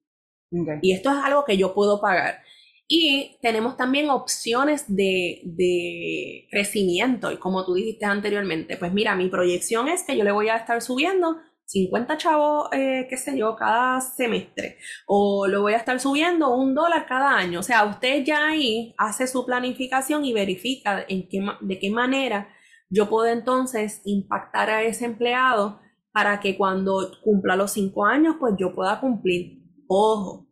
Ok. 0.51 0.79
Y 0.81 0.91
esto 0.91 1.09
es 1.09 1.15
algo 1.23 1.45
que 1.45 1.55
yo 1.55 1.73
puedo 1.73 2.01
pagar. 2.01 2.43
Y 2.85 3.37
tenemos 3.41 3.77
también 3.77 4.09
opciones 4.09 4.93
de, 4.93 5.39
de 5.45 6.47
crecimiento. 6.51 7.31
Y 7.31 7.37
como 7.37 7.65
tú 7.65 7.75
dijiste 7.75 8.03
anteriormente, 8.03 8.75
pues 8.75 8.91
mira, 8.91 9.15
mi 9.15 9.29
proyección 9.29 9.87
es 9.87 10.03
que 10.03 10.17
yo 10.17 10.25
le 10.25 10.33
voy 10.33 10.49
a 10.49 10.57
estar 10.57 10.81
subiendo 10.81 11.37
50 11.71 12.17
chavos, 12.17 12.69
eh, 12.73 13.07
qué 13.09 13.15
sé 13.15 13.37
yo, 13.37 13.55
cada 13.55 14.01
semestre. 14.01 14.77
O 15.05 15.47
lo 15.47 15.61
voy 15.61 15.73
a 15.73 15.77
estar 15.77 15.99
subiendo 15.99 16.53
un 16.53 16.75
dólar 16.75 17.05
cada 17.07 17.35
año. 17.37 17.59
O 17.59 17.63
sea, 17.63 17.85
usted 17.85 18.23
ya 18.25 18.49
ahí 18.49 18.93
hace 18.97 19.25
su 19.25 19.45
planificación 19.45 20.25
y 20.25 20.33
verifica 20.33 21.05
en 21.07 21.29
qué, 21.29 21.39
de 21.61 21.79
qué 21.79 21.89
manera 21.89 22.49
yo 22.89 23.09
puedo 23.09 23.27
entonces 23.27 24.01
impactar 24.03 24.69
a 24.69 24.83
ese 24.83 25.05
empleado 25.05 25.79
para 26.11 26.41
que 26.41 26.57
cuando 26.57 27.09
cumpla 27.23 27.55
los 27.55 27.71
cinco 27.71 28.05
años, 28.05 28.35
pues 28.37 28.55
yo 28.59 28.75
pueda 28.75 28.99
cumplir. 28.99 29.63
Ojo, 29.87 30.49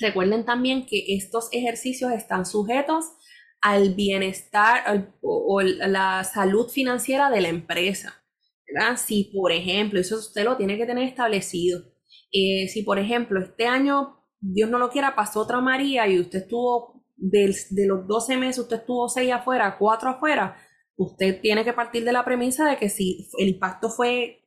recuerden 0.00 0.44
también 0.44 0.86
que 0.86 1.14
estos 1.14 1.48
ejercicios 1.52 2.10
están 2.10 2.46
sujetos 2.46 3.04
al 3.60 3.94
bienestar 3.94 5.08
o 5.20 5.60
la 5.60 6.24
salud 6.24 6.68
financiera 6.68 7.30
de 7.30 7.42
la 7.42 7.48
empresa. 7.48 8.21
¿Verdad? 8.74 8.96
Si, 8.96 9.30
por 9.34 9.52
ejemplo, 9.52 10.00
eso 10.00 10.16
usted 10.16 10.44
lo 10.44 10.56
tiene 10.56 10.76
que 10.76 10.86
tener 10.86 11.04
establecido. 11.08 11.80
Eh, 12.32 12.68
si, 12.68 12.82
por 12.82 12.98
ejemplo, 12.98 13.40
este 13.40 13.66
año, 13.66 14.18
Dios 14.40 14.70
no 14.70 14.78
lo 14.78 14.90
quiera, 14.90 15.14
pasó 15.14 15.40
otra 15.40 15.60
María 15.60 16.06
y 16.08 16.18
usted 16.20 16.40
estuvo, 16.40 17.04
del- 17.16 17.54
de 17.70 17.86
los 17.86 18.06
12 18.06 18.36
meses, 18.36 18.60
usted 18.60 18.76
estuvo 18.78 19.08
6 19.08 19.30
afuera, 19.32 19.76
4 19.78 20.10
afuera, 20.10 20.56
usted 20.96 21.40
tiene 21.40 21.64
que 21.64 21.72
partir 21.72 22.04
de 22.04 22.12
la 22.12 22.24
premisa 22.24 22.68
de 22.68 22.76
que 22.76 22.88
si 22.88 23.28
el 23.38 23.48
impacto 23.48 23.88
fue 23.90 24.42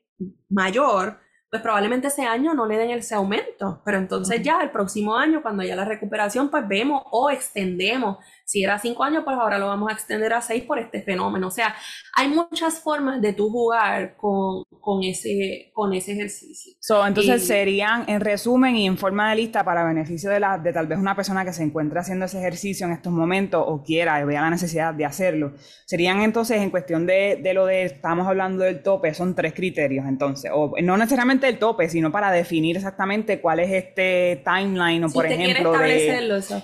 mayor, 0.49 1.19
pues 1.49 1.61
probablemente 1.61 2.07
ese 2.07 2.23
año 2.23 2.53
no 2.53 2.65
le 2.65 2.77
den 2.77 2.89
ese 2.91 3.15
aumento, 3.15 3.81
pero 3.85 3.97
entonces 3.97 4.41
ya 4.41 4.61
el 4.61 4.71
próximo 4.71 5.15
año, 5.15 5.41
cuando 5.41 5.63
haya 5.63 5.75
la 5.75 5.85
recuperación, 5.85 6.49
pues 6.49 6.67
vemos 6.67 7.03
o 7.11 7.29
extendemos. 7.29 8.17
Si 8.45 8.63
era 8.63 8.77
cinco 8.79 9.03
años, 9.03 9.23
pues 9.25 9.35
ahora 9.37 9.57
lo 9.57 9.67
vamos 9.67 9.89
a 9.89 9.93
extender 9.93 10.31
a 10.33 10.41
seis 10.41 10.63
por 10.63 10.77
este 10.79 11.01
fenómeno. 11.01 11.47
O 11.47 11.51
sea, 11.51 11.75
hay 12.15 12.27
muchas 12.29 12.79
formas 12.79 13.19
de 13.21 13.33
tú 13.33 13.49
jugar 13.49 14.15
con, 14.17 14.63
con, 14.79 15.03
ese, 15.03 15.71
con 15.73 15.93
ese 15.93 16.13
ejercicio. 16.13 16.73
So, 16.79 17.05
entonces 17.05 17.43
Y- 17.43 17.47
serían, 17.47 18.05
en 18.07 18.21
resumen 18.21 18.75
y 18.75 18.85
en 18.85 18.97
forma 18.97 19.29
de 19.31 19.35
lista, 19.37 19.63
para 19.63 19.83
beneficio 19.83 20.29
de, 20.29 20.39
la, 20.39 20.57
de 20.59 20.71
tal 20.71 20.85
vez 20.87 20.99
una 20.99 21.15
persona 21.15 21.43
que 21.43 21.53
se 21.53 21.63
encuentra 21.63 22.01
haciendo 22.01 22.25
ese 22.25 22.37
ejercicio 22.37 22.85
en 22.85 22.93
estos 22.93 23.11
momentos 23.11 23.63
o 23.65 23.81
quiera 23.83 24.21
y 24.21 24.25
vea 24.25 24.41
la 24.41 24.49
necesidad 24.51 24.93
de 24.93 25.05
hacerlo, 25.05 25.53
serían 25.85 26.21
entonces 26.21 26.61
en 26.61 26.69
cuestión 26.69 27.07
de, 27.07 27.39
de 27.41 27.53
lo 27.55 27.65
de, 27.65 27.83
estamos 27.85 28.27
hablando 28.27 28.63
del 28.63 28.83
tope, 28.83 29.13
son 29.15 29.33
tres 29.33 29.53
criterios 29.53 30.05
entonces, 30.07 30.51
o 30.53 30.73
no 30.83 30.97
necesariamente 30.97 31.47
el 31.47 31.57
tope, 31.57 31.89
sino 31.89 32.11
para 32.11 32.31
definir 32.31 32.75
exactamente 32.77 33.41
cuál 33.41 33.59
es 33.59 33.71
este 33.71 34.43
timeline 34.45 35.03
o 35.03 35.09
Si 35.09 35.13
por 35.15 35.25
ejemplo 35.25 35.71
de... 35.71 35.97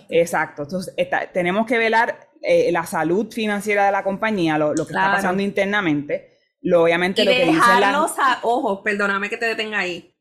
Exacto, 0.09 0.63
entonces 0.63 0.93
está- 0.95 1.31
tenemos 1.31 1.65
que 1.65 1.70
velar 1.77 2.29
eh, 2.41 2.71
la 2.71 2.85
salud 2.85 3.31
financiera 3.31 3.85
de 3.85 3.91
la 3.91 4.03
compañía, 4.03 4.57
lo, 4.57 4.73
lo 4.73 4.85
que 4.85 4.93
está 4.93 5.09
Claro. 5.09 5.15
pasando 5.17 5.43
internamente, 5.43 6.37
lo, 6.61 6.83
obviamente 6.83 7.21
Y 7.21 7.25
lo 7.25 7.31
que 7.31 7.45
dicen 7.45 7.79
las... 7.79 7.79
dejarlos 7.79 8.11
a, 8.19 8.39
ojo, 8.43 8.83
perdóname 8.83 9.29
que 9.29 9.37
te 9.37 9.45
detenga 9.45 9.79
ahí. 9.79 10.15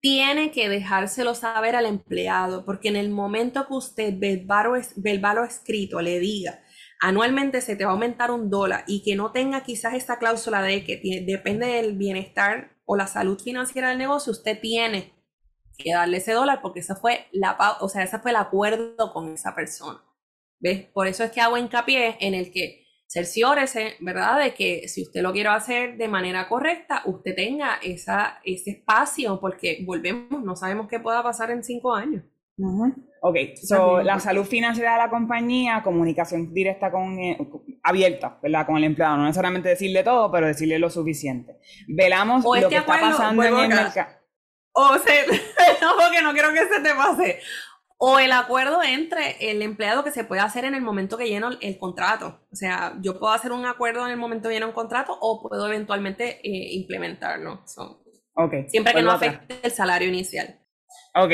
Tiene 0.00 0.52
que 0.52 0.68
dejárselo 0.68 1.34
saber 1.34 1.74
al 1.74 1.86
empleado, 1.86 2.64
porque 2.64 2.88
en 2.88 2.96
el 2.96 3.10
momento 3.10 3.66
que 3.66 3.74
usted 3.74 4.14
verbal 4.16 4.66
o, 4.68 4.76
es- 4.76 4.92
verbal 4.96 5.38
o 5.38 5.44
escrito 5.44 6.00
le 6.00 6.20
diga, 6.20 6.60
anualmente 7.00 7.60
se 7.60 7.74
te 7.76 7.84
va 7.84 7.90
a 7.90 7.94
aumentar 7.94 8.30
un 8.30 8.48
dólar 8.50 8.84
y 8.86 9.02
que 9.02 9.16
no 9.16 9.32
tenga 9.32 9.62
quizás 9.64 9.94
esta 9.94 10.18
cláusula 10.18 10.62
de 10.62 10.84
que 10.84 11.02
tie- 11.02 11.24
depende 11.26 11.66
del 11.66 11.96
bienestar 11.96 12.76
o 12.86 12.96
la 12.96 13.06
salud 13.08 13.40
financiera 13.40 13.88
del 13.90 13.98
negocio, 13.98 14.30
usted 14.32 14.60
tiene 14.60 15.14
que 15.76 15.92
darle 15.94 16.18
ese 16.18 16.32
dólar 16.32 16.60
porque 16.62 16.80
esa 16.80 16.96
fue 16.96 17.26
la, 17.32 17.56
o 17.80 17.88
sea, 17.88 18.02
ese 18.04 18.18
fue 18.20 18.30
el 18.32 18.36
acuerdo 18.36 19.12
con 19.12 19.32
esa 19.34 19.54
persona. 19.54 20.00
¿Ves? 20.60 20.86
Por 20.92 21.06
eso 21.06 21.24
es 21.24 21.30
que 21.30 21.40
hago 21.40 21.56
hincapié 21.56 22.16
en 22.20 22.34
el 22.34 22.50
que 22.50 22.86
cerciórese, 23.08 23.94
¿verdad? 24.00 24.38
De 24.42 24.54
que 24.54 24.86
si 24.88 25.02
usted 25.02 25.22
lo 25.22 25.32
quiere 25.32 25.48
hacer 25.48 25.96
de 25.96 26.08
manera 26.08 26.48
correcta, 26.48 27.02
usted 27.06 27.34
tenga 27.34 27.78
esa, 27.82 28.40
ese 28.44 28.70
espacio, 28.72 29.40
porque 29.40 29.82
volvemos, 29.84 30.42
no 30.44 30.56
sabemos 30.56 30.88
qué 30.88 31.00
pueda 31.00 31.22
pasar 31.22 31.50
en 31.50 31.64
cinco 31.64 31.94
años. 31.94 32.24
Ujú. 32.58 32.92
Ok, 33.20 33.36
so, 33.54 34.02
la 34.02 34.20
salud 34.20 34.44
financiera 34.44 34.92
de 34.92 34.98
la 34.98 35.10
compañía, 35.10 35.82
comunicación 35.82 36.52
directa 36.52 36.90
con, 36.90 37.18
eh, 37.18 37.38
abierta, 37.82 38.38
¿verdad? 38.42 38.66
Con 38.66 38.76
el 38.76 38.84
empleado, 38.84 39.16
no 39.16 39.24
necesariamente 39.24 39.70
decirle 39.70 40.04
todo, 40.04 40.30
pero 40.30 40.46
decirle 40.46 40.78
lo 40.78 40.90
suficiente. 40.90 41.56
Velamos 41.88 42.44
O 42.44 42.54
lo 42.54 42.60
este 42.60 42.68
que 42.68 42.76
está 42.76 43.00
pasando 43.00 43.42
en 43.42 43.58
el 43.58 43.68
mercado. 43.68 44.18
O 44.72 44.96
se, 44.98 45.26
no, 45.80 45.92
porque 46.00 46.22
no 46.22 46.32
quiero 46.32 46.52
que 46.52 46.60
se 46.60 46.80
te 46.80 46.94
pase. 46.94 47.40
O 48.00 48.20
el 48.20 48.30
acuerdo 48.30 48.80
entre 48.82 49.50
el 49.50 49.60
empleado 49.60 50.04
que 50.04 50.12
se 50.12 50.24
puede 50.24 50.40
hacer 50.40 50.64
en 50.64 50.74
el 50.74 50.82
momento 50.82 51.18
que 51.18 51.28
lleno 51.28 51.50
el, 51.60 51.78
contrato. 51.78 52.46
O 52.52 52.54
sea, 52.54 52.94
yo 53.00 53.18
puedo 53.18 53.32
hacer 53.32 53.50
un 53.50 53.66
acuerdo 53.66 54.04
en 54.06 54.12
el 54.12 54.16
momento 54.16 54.48
que 54.48 54.54
lleno 54.54 54.68
un 54.68 54.72
contrato 54.72 55.18
o 55.20 55.42
puedo 55.42 55.66
eventualmente 55.66 56.40
eh, 56.44 56.74
implementarlo. 56.74 57.62
So, 57.66 58.04
Ok, 58.40 58.68
siempre 58.68 58.94
que 58.94 59.02
no 59.02 59.08
vuelvo 59.08 59.24
atrás. 59.24 59.34
afecte 59.34 59.66
el 59.66 59.72
salario 59.72 60.08
inicial. 60.08 60.60
Ok. 61.16 61.32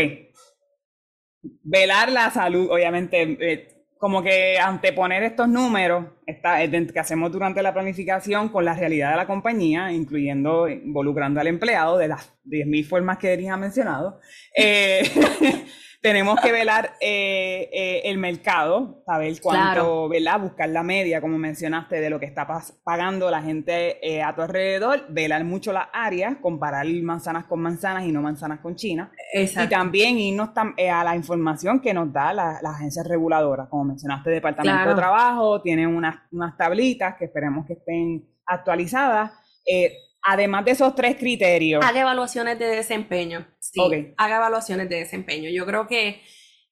Velar 1.63 2.11
la 2.11 2.31
salud, 2.31 2.71
obviamente, 2.71 3.37
eh, 3.41 3.75
como 3.99 4.23
que 4.23 4.59
anteponer 4.59 5.23
estos 5.23 5.47
números 5.47 6.07
está, 6.27 6.65
eh, 6.65 6.87
que 6.91 6.99
hacemos 6.99 7.31
durante 7.31 7.63
la 7.63 7.75
planificación 7.75 8.49
con 8.49 8.65
la 8.65 8.73
realidad 8.73 9.11
de 9.11 9.17
la 9.17 9.27
compañía, 9.27 9.93
incluyendo, 9.93 10.67
involucrando 10.67 11.41
al 11.41 11.47
empleado 11.47 11.99
de 11.99 12.09
las 12.09 12.33
10.000 12.47 12.87
formas 12.87 13.19
que 13.19 13.35
Erin 13.35 13.51
ha 13.51 13.59
mencionado. 13.59 14.21
Eh, 14.57 15.03
tenemos 16.05 16.39
que 16.39 16.53
velar 16.53 16.93
eh, 17.01 17.71
eh, 17.73 18.03
el 18.05 18.19
mercado, 18.19 19.03
saber 19.07 19.41
cuánto, 19.41 19.63
Claro. 19.73 20.09
¿verdad? 20.11 20.39
Buscar 20.39 20.69
la 20.69 20.83
media, 20.83 21.19
como 21.23 21.39
mencionaste, 21.39 21.99
de 21.99 22.11
lo 22.11 22.21
que 22.21 22.27
está 22.27 22.47
pagando 22.85 23.31
la 23.31 23.41
gente 23.41 24.07
eh, 24.07 24.23
a 24.23 24.35
tu 24.35 24.43
alrededor, 24.43 25.07
velar 25.09 25.45
mucho 25.45 25.73
las 25.73 25.87
áreas, 25.95 26.37
comparar 26.43 26.87
manzanas 26.87 27.47
con 27.47 27.61
manzanas 27.61 28.05
y 28.05 28.13
no 28.13 28.21
manzanas 28.21 28.61
con 28.61 28.77
China. 28.77 29.13
Y 29.33 29.41
Exacto. 29.45 29.71
también 29.71 30.19
irnos 30.19 30.51
tam- 30.51 30.75
eh, 30.77 30.91
a 30.91 31.03
la 31.05 31.17
información 31.17 31.81
que 31.81 31.95
nos 31.95 32.13
da 32.13 32.35
la- 32.35 32.59
las 32.63 32.75
agencias 32.75 33.09
reguladoras. 33.09 33.69
Como 33.71 33.85
mencionaste, 33.85 34.29
Departamento 34.29 34.77
Claro. 34.77 34.91
de 34.91 34.97
Trabajo, 34.97 35.63
tienen 35.63 35.87
unas, 35.89 36.17
unas 36.33 36.55
tablitas 36.59 37.15
que 37.19 37.25
esperemos 37.25 37.65
que 37.67 37.73
estén 37.73 38.29
actualizadas. 38.45 39.31
Eh, 39.67 39.97
Además 40.27 40.65
de 40.65 40.71
esos 40.71 40.95
tres 40.95 41.17
criterios. 41.17 41.85
Haga 41.85 42.01
evaluaciones 42.01 42.59
de 42.59 42.65
desempeño. 42.65 43.47
Sí, 43.75 44.15
haga 44.17 44.37
evaluaciones 44.37 44.89
de 44.89 44.97
desempeño. 44.97 45.51
Yo 45.51 45.67
creo 45.67 45.87
que 45.87 46.23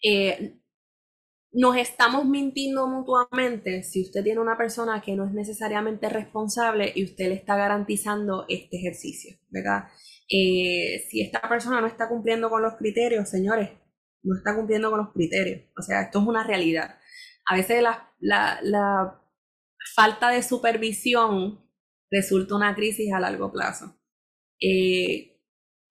eh, 0.02 0.58
nos 1.52 1.76
estamos 1.76 2.24
mintiendo 2.24 2.86
mutuamente 2.86 3.82
si 3.82 4.02
usted 4.02 4.22
tiene 4.22 4.40
una 4.40 4.56
persona 4.56 5.02
que 5.02 5.14
no 5.14 5.26
es 5.26 5.32
necesariamente 5.32 6.08
responsable 6.08 6.92
y 6.94 7.04
usted 7.04 7.28
le 7.28 7.34
está 7.34 7.56
garantizando 7.56 8.46
este 8.48 8.78
ejercicio, 8.78 9.36
¿verdad? 9.48 9.84
Eh, 10.30 11.04
si 11.10 11.20
esta 11.20 11.42
persona 11.48 11.80
no 11.80 11.86
está 11.86 12.08
cumpliendo 12.08 12.48
con 12.48 12.62
los 12.62 12.74
criterios, 12.76 13.28
señores, 13.28 13.70
no 14.22 14.36
está 14.36 14.54
cumpliendo 14.54 14.90
con 14.90 15.00
los 15.00 15.12
criterios. 15.12 15.70
O 15.78 15.82
sea, 15.82 16.02
esto 16.02 16.20
es 16.20 16.26
una 16.26 16.44
realidad. 16.44 16.98
A 17.46 17.56
veces 17.56 17.82
la, 17.82 18.12
la 18.20 19.20
falta 19.94 20.30
de 20.30 20.42
supervisión 20.42 21.60
resulta 22.10 22.54
una 22.54 22.74
crisis 22.74 23.12
a 23.12 23.20
largo 23.20 23.50
plazo. 23.50 23.98
Eh, 24.60 25.40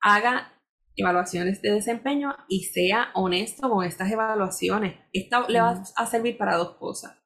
haga 0.01 0.50
evaluaciones 0.95 1.61
de 1.61 1.71
desempeño 1.71 2.35
y 2.47 2.63
sea 2.65 3.09
honesto 3.13 3.69
con 3.69 3.85
estas 3.85 4.11
evaluaciones. 4.11 4.95
Esta 5.13 5.47
le 5.47 5.61
va 5.61 5.83
a 5.95 6.05
servir 6.05 6.37
para 6.37 6.57
dos 6.57 6.75
cosas. 6.77 7.17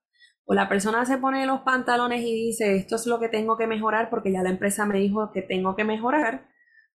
O 0.45 0.53
la 0.53 0.69
persona 0.69 1.05
se 1.05 1.17
pone 1.17 1.45
los 1.45 1.61
pantalones 1.61 2.21
y 2.21 2.47
dice, 2.47 2.75
esto 2.75 2.95
es 2.95 3.07
lo 3.07 3.19
que 3.19 3.29
tengo 3.29 3.57
que 3.57 3.67
mejorar 3.67 4.09
porque 4.09 4.31
ya 4.31 4.43
la 4.43 4.51
empresa 4.51 4.85
me 4.85 4.99
dijo 4.99 5.31
que 5.31 5.41
tengo 5.41 5.75
que 5.75 5.83
mejorar. 5.83 6.47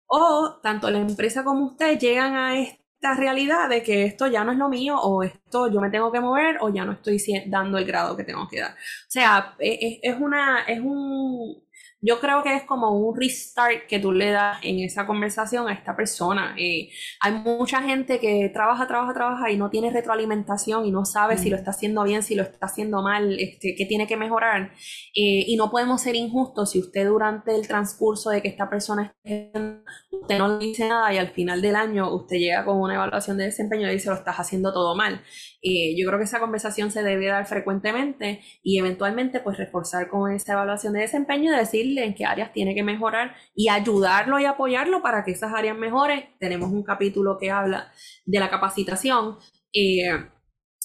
O 0.05 0.59
tanto 0.61 0.89
la 0.89 0.99
empresa 0.99 1.43
como 1.43 1.65
usted 1.67 1.97
llegan 1.97 2.35
a 2.35 2.59
esta 2.59 3.13
realidad 3.15 3.69
de 3.69 3.83
que 3.83 4.03
esto 4.03 4.27
ya 4.27 4.43
no 4.43 4.51
es 4.51 4.57
lo 4.57 4.69
mío 4.69 4.99
o 4.99 5.23
esto 5.23 5.71
yo 5.71 5.79
me 5.79 5.89
tengo 5.89 6.11
que 6.11 6.19
mover 6.19 6.57
o 6.61 6.69
ya 6.69 6.83
no 6.83 6.93
estoy 6.93 7.21
dando 7.47 7.77
el 7.77 7.85
grado 7.85 8.17
que 8.17 8.23
tengo 8.23 8.47
que 8.49 8.59
dar. 8.59 8.71
O 8.71 9.09
sea, 9.09 9.55
e, 9.59 9.69
e, 9.69 9.99
es, 10.03 10.19
una, 10.19 10.63
es 10.63 10.79
un, 10.79 11.63
yo 11.99 12.19
creo 12.19 12.43
que 12.43 12.55
es 12.55 12.63
como 12.63 12.91
un 12.91 13.19
restart 13.19 13.87
que 13.87 13.99
tú 13.99 14.11
le 14.11 14.29
das 14.29 14.59
en 14.61 14.79
esa 14.79 15.07
conversación 15.07 15.67
a 15.67 15.73
esta 15.73 15.95
persona. 15.95 16.55
Eh, 16.57 16.89
hay 17.21 17.31
mucha 17.33 17.81
gente 17.81 18.19
que 18.19 18.49
trabaja, 18.53 18.87
trabaja, 18.87 19.13
trabaja 19.13 19.51
y 19.51 19.57
no 19.57 19.69
tiene 19.69 19.89
retroalimentación 19.89 20.85
y 20.85 20.91
no 20.91 21.05
sabe 21.05 21.37
si 21.37 21.49
lo 21.49 21.57
está 21.57 21.71
haciendo 21.71 22.03
bien, 22.03 22.21
si 22.21 22.35
lo 22.35 22.43
está 22.43 22.67
haciendo 22.67 23.01
mal, 23.01 23.39
este, 23.39 23.73
qué 23.75 23.85
tiene 23.85 24.05
que 24.05 24.15
mejorar. 24.15 24.73
Eh, 25.15 25.45
y 25.47 25.55
no 25.55 25.71
podemos 25.71 26.01
ser 26.01 26.15
injustos 26.15 26.71
si 26.71 26.79
usted 26.79 27.07
durante 27.07 27.55
el 27.55 27.67
transcurso 27.67 28.29
de 28.29 28.41
que 28.41 28.49
esta 28.49 28.69
persona 28.69 29.15
esté, 29.23 29.51
usted 30.11 30.37
no 30.37 30.59
le 30.59 30.65
dice 30.65 30.87
nada 30.87 31.11
y 31.13 31.17
al 31.17 31.29
final 31.31 31.61
del 31.61 31.75
año 31.75 32.13
usted 32.13 32.37
llega 32.37 32.63
con 32.63 32.79
una 32.79 32.95
evaluación 32.95 33.37
de 33.37 33.45
desempeño 33.45 33.89
y 33.89 33.93
dice 33.93 34.09
lo 34.09 34.15
estás 34.15 34.37
haciendo 34.37 34.71
todo 34.71 34.95
mal. 34.95 35.21
Eh, 35.69 35.95
yo 35.97 36.07
creo 36.07 36.17
que 36.17 36.23
esa 36.23 36.39
conversación 36.39 36.91
se 36.91 37.03
debe 37.03 37.25
dar 37.25 37.45
frecuentemente 37.45 38.41
y 38.63 38.79
eventualmente 38.79 39.41
pues 39.41 39.57
reforzar 39.57 40.07
con 40.07 40.31
esa 40.31 40.53
evaluación 40.53 40.93
de 40.93 41.01
desempeño 41.01 41.53
y 41.53 41.57
decirle 41.57 42.05
en 42.05 42.15
qué 42.15 42.23
áreas 42.23 42.53
tiene 42.53 42.73
que 42.73 42.83
mejorar 42.83 43.35
y 43.53 43.67
ayudarlo 43.67 44.39
y 44.39 44.45
apoyarlo 44.45 45.01
para 45.01 45.25
que 45.25 45.31
esas 45.31 45.53
áreas 45.53 45.77
mejoren. 45.77 46.23
Tenemos 46.39 46.71
un 46.71 46.83
capítulo 46.83 47.37
que 47.37 47.51
habla 47.51 47.91
de 48.25 48.39
la 48.39 48.49
capacitación. 48.49 49.37
Eh, 49.73 50.07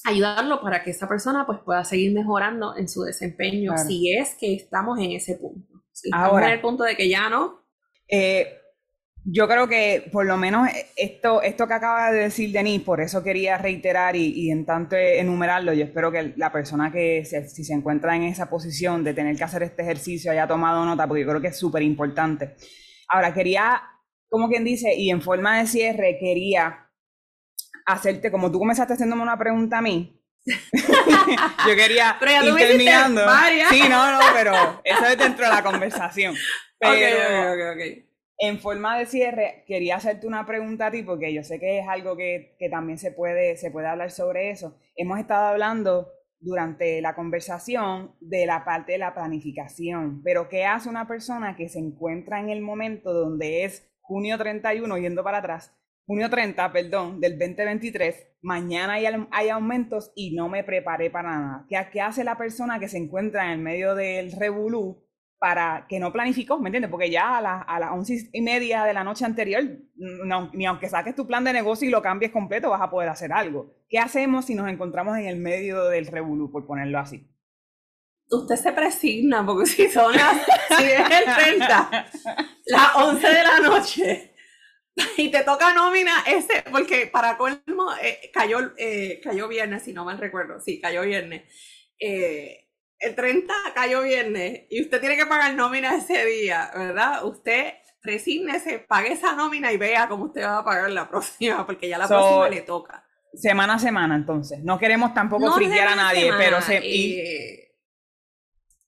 ayudarlo 0.04 0.60
para 0.60 0.82
que 0.82 0.90
esa 0.90 1.08
persona 1.08 1.46
pues 1.46 1.60
pueda 1.64 1.84
seguir 1.84 2.12
mejorando 2.12 2.76
en 2.76 2.88
su 2.88 3.02
desempeño 3.02 3.78
si 3.78 4.12
es 4.12 4.34
que 4.34 4.54
estamos 4.54 4.98
en 4.98 5.12
ese 5.12 5.36
punto. 5.36 5.84
Si 5.92 6.08
estamos 6.08 6.28
Ahora, 6.28 6.48
en 6.48 6.54
el 6.54 6.60
punto 6.60 6.82
de 6.82 6.96
que 6.96 7.08
ya 7.08 7.28
no. 7.28 7.62
Eh, 8.08 8.58
yo 9.24 9.46
creo 9.46 9.68
que 9.68 10.08
por 10.10 10.26
lo 10.26 10.36
menos 10.36 10.68
esto, 10.96 11.42
esto 11.42 11.68
que 11.68 11.74
acaba 11.74 12.10
de 12.10 12.22
decir 12.22 12.50
Denis, 12.50 12.82
por 12.82 13.00
eso 13.00 13.22
quería 13.22 13.56
reiterar 13.56 14.16
y, 14.16 14.50
en 14.50 14.66
tanto 14.66 14.96
enumerarlo, 14.96 15.72
yo 15.72 15.84
espero 15.84 16.10
que 16.10 16.32
la 16.36 16.50
persona 16.50 16.90
que 16.90 17.24
si 17.24 17.64
se 17.64 17.72
encuentra 17.72 18.16
en 18.16 18.24
esa 18.24 18.50
posición 18.50 19.04
de 19.04 19.14
tener 19.14 19.36
que 19.36 19.44
hacer 19.44 19.62
este 19.62 19.82
ejercicio 19.82 20.32
haya 20.32 20.48
tomado 20.48 20.84
nota, 20.84 21.06
porque 21.06 21.22
yo 21.22 21.28
creo 21.28 21.40
que 21.40 21.48
es 21.48 21.58
súper 21.58 21.82
importante. 21.82 22.56
Ahora, 23.08 23.32
quería, 23.32 23.82
como 24.28 24.48
quien 24.48 24.64
dice, 24.64 24.92
y 24.94 25.10
en 25.10 25.22
forma 25.22 25.58
de 25.58 25.66
cierre, 25.66 26.18
quería 26.18 26.88
hacerte, 27.86 28.30
como 28.30 28.50
tú 28.50 28.58
comenzaste 28.58 28.94
haciéndome 28.94 29.22
una 29.22 29.38
pregunta 29.38 29.78
a 29.78 29.82
mí, 29.82 30.18
yo 30.44 31.76
quería 31.76 32.16
pero 32.18 32.48
ir 32.48 32.56
terminando. 32.56 33.20
Sí, 33.70 33.82
no, 33.88 34.10
no, 34.10 34.20
pero 34.34 34.80
eso 34.82 35.06
es 35.06 35.16
dentro 35.16 35.44
de 35.44 35.52
la 35.52 35.62
conversación. 35.62 36.34
Pero, 36.82 36.94
okay, 36.94 37.68
okay, 37.74 38.11
en 38.42 38.58
forma 38.58 38.98
de 38.98 39.06
cierre, 39.06 39.62
quería 39.68 39.94
hacerte 39.94 40.26
una 40.26 40.44
pregunta 40.44 40.86
a 40.86 40.90
ti, 40.90 41.04
porque 41.04 41.32
yo 41.32 41.44
sé 41.44 41.60
que 41.60 41.78
es 41.78 41.88
algo 41.88 42.16
que, 42.16 42.56
también 42.72 42.98
se 42.98 43.12
puede, 43.12 43.56
se 43.56 43.70
puede 43.70 43.86
hablar 43.86 44.10
sobre 44.10 44.50
eso. 44.50 44.76
Hemos 44.96 45.20
estado 45.20 45.46
hablando 45.46 46.08
durante 46.40 47.00
la 47.00 47.14
conversación 47.14 48.16
de 48.20 48.44
la 48.46 48.64
parte 48.64 48.92
de 48.92 48.98
la 48.98 49.14
planificación, 49.14 50.22
pero 50.24 50.48
¿qué 50.48 50.64
hace 50.64 50.88
una 50.88 51.06
persona 51.06 51.54
que 51.54 51.68
se 51.68 51.78
encuentra 51.78 52.40
en 52.40 52.50
el 52.50 52.62
momento 52.62 53.12
donde 53.12 53.62
es 53.62 53.88
junio 54.00 54.36
31, 54.36 54.98
yendo 54.98 55.22
para 55.22 55.38
atrás, 55.38 55.72
junio 56.04 56.28
30, 56.28 56.72
perdón, 56.72 57.20
del 57.20 57.38
2023, 57.38 58.26
mañana 58.40 58.94
hay, 58.94 59.06
hay 59.30 59.48
aumentos 59.50 60.10
y 60.16 60.34
no 60.34 60.48
me 60.48 60.64
preparé 60.64 61.10
para 61.10 61.30
nada? 61.30 61.66
¿Qué, 61.68 61.76
¿Qué 61.92 62.00
hace 62.00 62.24
la 62.24 62.36
persona 62.36 62.80
que 62.80 62.88
se 62.88 62.98
encuentra 62.98 63.44
en 63.44 63.50
el 63.52 63.58
medio 63.60 63.94
del 63.94 64.32
revolú 64.32 65.01
para 65.42 65.86
que 65.88 65.98
no 65.98 66.12
planificó, 66.12 66.60
¿me 66.60 66.68
entiendes? 66.68 66.88
Porque 66.88 67.10
ya 67.10 67.38
a, 67.38 67.40
las 67.40 67.64
a 67.66 67.80
las 67.80 67.90
once 67.90 68.30
y 68.32 68.42
media 68.42 68.84
de 68.84 68.94
la 68.94 69.02
noche 69.02 69.24
anterior, 69.24 69.64
ni 70.52 70.66
aunque 70.66 70.88
saques 70.88 71.16
tu 71.16 71.26
plan 71.26 71.42
de 71.42 71.52
negocio 71.52 71.88
y 71.88 71.90
lo 71.90 72.00
cambies 72.00 72.30
completo, 72.30 72.70
vas 72.70 72.80
a 72.80 72.88
poder 72.88 73.08
hacer 73.08 73.32
algo. 73.32 73.74
¿Qué 73.88 73.98
hacemos 73.98 74.44
si 74.44 74.54
nos 74.54 74.68
encontramos 74.68 75.18
en 75.18 75.26
el 75.26 75.38
medio 75.38 75.86
del 75.86 76.06
revolú, 76.06 76.52
por 76.52 76.64
ponerlo 76.64 77.00
así? 77.00 77.28
Usted 78.30 78.54
se 78.54 78.72
presigna, 78.72 79.44
porque 79.44 79.66
si 79.66 79.88
son 79.90 80.12
las, 80.14 80.46
si 80.78 80.84
es 80.84 81.10
el 81.10 81.34
30, 81.58 82.06
las 82.66 82.94
11 82.94 83.26
de 83.26 83.42
la 83.42 83.58
noche, 83.58 84.34
y 85.16 85.28
te 85.28 85.42
toca 85.42 85.74
nómina 85.74 86.22
ese, 86.24 86.62
porque 86.70 87.08
para 87.08 87.36
colmo, 87.36 87.92
eh, 88.00 88.30
cayó, 88.32 88.74
eh, 88.76 89.20
cayó 89.24 89.48
viernes, 89.48 89.82
si 89.82 89.92
no 89.92 90.04
mal 90.04 90.18
recuerdo, 90.18 90.60
sí, 90.60 90.80
cayó 90.80 91.02
viernes. 91.02 91.42
Eh, 91.98 92.68
el 93.02 93.14
30 93.14 93.52
cayó 93.74 94.02
viernes 94.02 94.62
y 94.70 94.82
usted 94.82 95.00
tiene 95.00 95.16
que 95.16 95.26
pagar 95.26 95.54
nómina 95.54 95.96
ese 95.96 96.24
día, 96.24 96.70
¿verdad? 96.74 97.24
Usted 97.24 97.74
resígnese, 98.02 98.78
pague 98.78 99.12
esa 99.12 99.34
nómina 99.34 99.72
y 99.72 99.76
vea 99.76 100.08
cómo 100.08 100.24
usted 100.26 100.42
va 100.42 100.58
a 100.58 100.64
pagar 100.64 100.90
la 100.90 101.08
próxima, 101.08 101.66
porque 101.66 101.88
ya 101.88 101.98
la 101.98 102.08
próxima 102.08 102.48
le 102.48 102.62
toca. 102.62 103.04
Semana 103.34 103.74
a 103.74 103.78
semana, 103.78 104.14
entonces. 104.14 104.62
No 104.62 104.78
queremos 104.78 105.14
tampoco 105.14 105.44
no 105.44 105.54
a 105.54 105.96
nadie, 105.96 106.32
pero 106.36 106.60
se, 106.60 106.78
eh, 106.78 107.74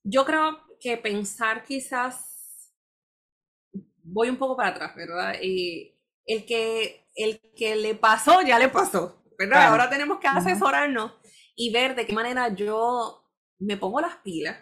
yo 0.02 0.24
creo 0.24 0.60
que 0.80 0.96
pensar 0.96 1.64
quizás 1.64 2.70
voy 4.02 4.28
un 4.28 4.36
poco 4.36 4.56
para 4.56 4.68
atrás, 4.70 4.94
¿verdad? 4.94 5.34
Y 5.40 5.98
el 6.26 6.44
que 6.44 7.08
el 7.16 7.40
que 7.56 7.76
le 7.76 7.94
pasó 7.94 8.42
ya 8.42 8.58
le 8.58 8.68
pasó, 8.68 9.24
¿verdad? 9.38 9.68
Ahora 9.68 9.88
tenemos 9.88 10.18
que 10.18 10.28
asesorarnos 10.28 11.12
y 11.56 11.72
ver 11.72 11.94
de 11.94 12.06
qué 12.06 12.12
manera 12.12 12.48
yo 12.48 13.23
me 13.64 13.76
pongo 13.76 14.00
las 14.00 14.16
pilas, 14.18 14.58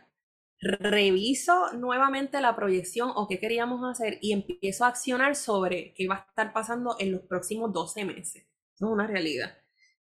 reviso 0.60 1.72
nuevamente 1.72 2.40
la 2.40 2.54
proyección 2.54 3.10
o 3.14 3.26
qué 3.26 3.40
queríamos 3.40 3.82
hacer 3.84 4.18
y 4.20 4.32
empiezo 4.32 4.84
a 4.84 4.88
accionar 4.88 5.34
sobre 5.34 5.92
qué 5.94 6.06
va 6.06 6.16
a 6.16 6.26
estar 6.28 6.52
pasando 6.52 6.96
en 7.00 7.12
los 7.12 7.22
próximos 7.22 7.72
12 7.72 8.04
meses. 8.04 8.46
Eso 8.74 8.86
es 8.86 8.92
una 8.92 9.06
realidad. 9.06 9.58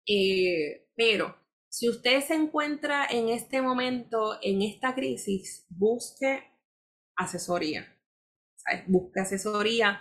Eh, 0.08 0.88
pero 0.96 1.36
si 1.68 1.90
usted 1.90 2.22
se 2.22 2.36
encuentra 2.36 3.08
en 3.10 3.30
este 3.30 3.62
momento, 3.62 4.38
en 4.42 4.62
esta 4.62 4.94
crisis, 4.94 5.66
busque 5.70 6.44
asesoría. 7.16 7.98
Busque 8.88 9.22
asesoría 9.22 10.00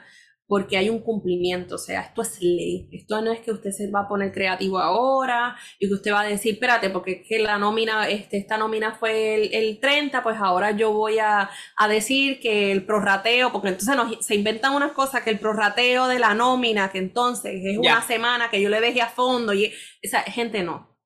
porque 0.51 0.77
hay 0.77 0.91
un 0.91 0.99
cumplimiento, 0.99 1.77
o 1.77 1.79
sea, 1.79 2.01
esto 2.01 2.23
es 2.23 2.43
ley, 2.43 2.89
esto 2.91 3.23
no 3.23 3.31
es 3.31 3.39
que 3.39 3.53
usted 3.53 3.71
se 3.71 3.89
va 3.89 4.01
a 4.01 4.09
poner 4.09 4.33
creativo 4.33 4.81
ahora 4.81 5.55
y 5.79 5.87
que 5.87 5.95
usted 5.95 6.11
va 6.13 6.23
a 6.23 6.27
decir, 6.27 6.55
espérate, 6.55 6.91
porque 6.91 7.13
es 7.13 7.29
que 7.29 7.39
la 7.39 7.57
nómina, 7.57 8.09
este, 8.09 8.39
esta 8.39 8.59
nómina 8.59 8.97
fue 8.97 9.37
el, 9.37 9.55
el 9.55 9.79
30, 9.79 10.25
pues 10.25 10.39
ahora 10.41 10.73
yo 10.73 10.93
voy 10.93 11.21
a, 11.21 11.49
a, 11.77 11.87
decir 11.89 12.41
que 12.41 12.73
el 12.73 12.85
prorrateo, 12.85 13.53
porque 13.53 13.69
entonces 13.69 13.95
nos, 13.95 14.27
se 14.27 14.35
inventan 14.35 14.75
unas 14.75 14.91
cosas, 14.91 15.23
que 15.23 15.31
el 15.31 15.39
prorrateo 15.39 16.09
de 16.09 16.19
la 16.19 16.35
nómina, 16.35 16.91
que 16.91 16.99
entonces 16.99 17.53
es 17.65 17.79
una 17.79 18.03
semana 18.03 18.51
que 18.51 18.61
yo 18.61 18.69
le 18.71 18.81
dejé 18.81 19.03
a 19.03 19.09
fondo, 19.09 19.55
y 19.55 19.73
esa 20.03 20.23
gente 20.23 20.65
no. 20.65 20.99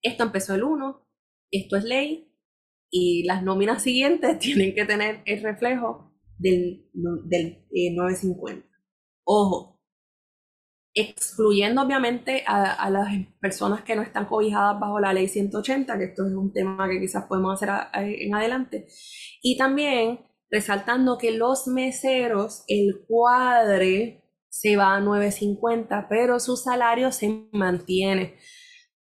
Esto 0.00 0.22
empezó 0.22 0.54
el 0.54 0.64
1, 0.64 1.06
esto 1.50 1.76
es 1.76 1.84
ley, 1.84 2.32
y 2.90 3.24
las 3.24 3.42
nóminas 3.42 3.82
siguientes 3.82 4.38
tienen 4.38 4.74
que 4.74 4.86
tener 4.86 5.20
el 5.26 5.42
reflejo 5.42 6.10
del, 6.38 6.88
del 7.26 7.66
950. 7.70 8.67
Ojo, 9.30 9.78
excluyendo 10.94 11.82
obviamente 11.82 12.44
a, 12.46 12.88
las 12.88 13.08
personas 13.40 13.82
que 13.82 13.94
no 13.94 14.00
están 14.00 14.24
cobijadas 14.24 14.80
bajo 14.80 14.98
la 15.00 15.12
ley 15.12 15.28
180, 15.28 15.98
que 15.98 16.04
esto 16.04 16.26
es 16.26 16.32
un 16.32 16.50
tema 16.50 16.88
que 16.88 16.98
quizás 16.98 17.26
podemos 17.26 17.52
hacer 17.52 17.68
en 17.92 18.34
adelante, 18.34 18.86
y 19.42 19.58
también 19.58 20.20
resaltando 20.50 21.18
que 21.18 21.32
los 21.32 21.66
meseros, 21.66 22.64
el 22.68 23.04
cuadre 23.06 24.24
se 24.48 24.78
va 24.78 24.96
a 24.96 25.00
9.50, 25.00 26.06
pero 26.08 26.40
su 26.40 26.56
salario 26.56 27.12
se 27.12 27.48
mantiene. 27.52 28.38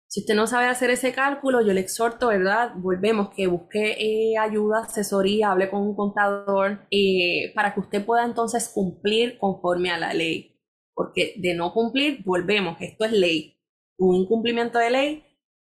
Si 0.09 0.21
usted 0.21 0.35
no 0.35 0.47
sabe 0.47 0.67
hacer 0.67 0.89
ese 0.89 1.11
cálculo, 1.13 1.61
yo 1.61 1.73
le 1.73 1.81
exhorto, 1.81 2.27
¿verdad? 2.27 2.71
Volvemos, 2.77 3.29
que 3.35 3.47
busque 3.47 3.97
eh, 3.99 4.37
ayuda, 4.37 4.83
asesoría, 4.83 5.51
hable 5.51 5.69
con 5.69 5.81
un 5.81 5.95
contador, 5.95 6.87
eh, 6.91 7.51
para 7.53 7.73
que 7.73 7.81
usted 7.81 8.05
pueda 8.05 8.23
entonces 8.23 8.69
cumplir 8.73 9.37
conforme 9.37 9.91
a 9.91 9.97
la 9.97 10.13
ley. 10.13 10.57
Porque 10.93 11.35
de 11.37 11.53
no 11.55 11.73
cumplir, 11.73 12.23
volvemos, 12.23 12.77
esto 12.79 13.05
es 13.05 13.11
ley. 13.11 13.59
Un 13.97 14.15
incumplimiento 14.15 14.79
de 14.79 14.91
ley 14.91 15.23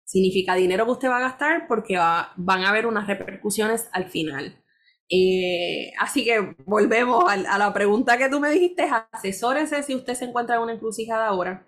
significa 0.05 0.55
dinero 0.55 0.85
que 0.85 0.91
usted 0.91 1.09
va 1.09 1.17
a 1.17 1.21
gastar 1.21 1.67
porque 1.67 1.97
van 1.97 2.63
a 2.63 2.69
haber 2.69 2.85
unas 2.87 3.07
repercusiones 3.07 3.89
al 3.93 4.09
final. 4.09 4.61
Eh, 5.09 5.93
así 5.99 6.25
que 6.25 6.55
volvemos 6.65 7.23
a, 7.29 7.57
la 7.57 7.73
pregunta 7.73 8.17
que 8.17 8.29
tú 8.29 8.39
me 8.41 8.49
dijiste, 8.49 8.89
asesórese 9.13 9.83
si 9.83 9.95
usted 9.95 10.15
se 10.15 10.25
encuentra 10.25 10.57
en 10.57 10.63
una 10.63 10.73
encrucijada 10.73 11.27
ahora 11.27 11.67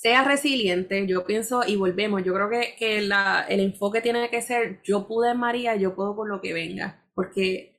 sea 0.00 0.24
resiliente, 0.24 1.06
yo 1.06 1.24
pienso, 1.26 1.62
y 1.66 1.76
volvemos, 1.76 2.24
yo 2.24 2.34
creo 2.34 2.50
que, 2.50 2.74
que 2.78 2.98
el 2.98 3.60
enfoque 3.60 4.00
tiene 4.00 4.30
que 4.30 4.42
ser, 4.42 4.80
yo 4.84 5.06
pude 5.06 5.34
María, 5.34 5.76
yo 5.76 5.94
puedo 5.94 6.16
con 6.16 6.28
lo 6.28 6.40
que 6.40 6.52
venga, 6.52 7.04
porque 7.14 7.78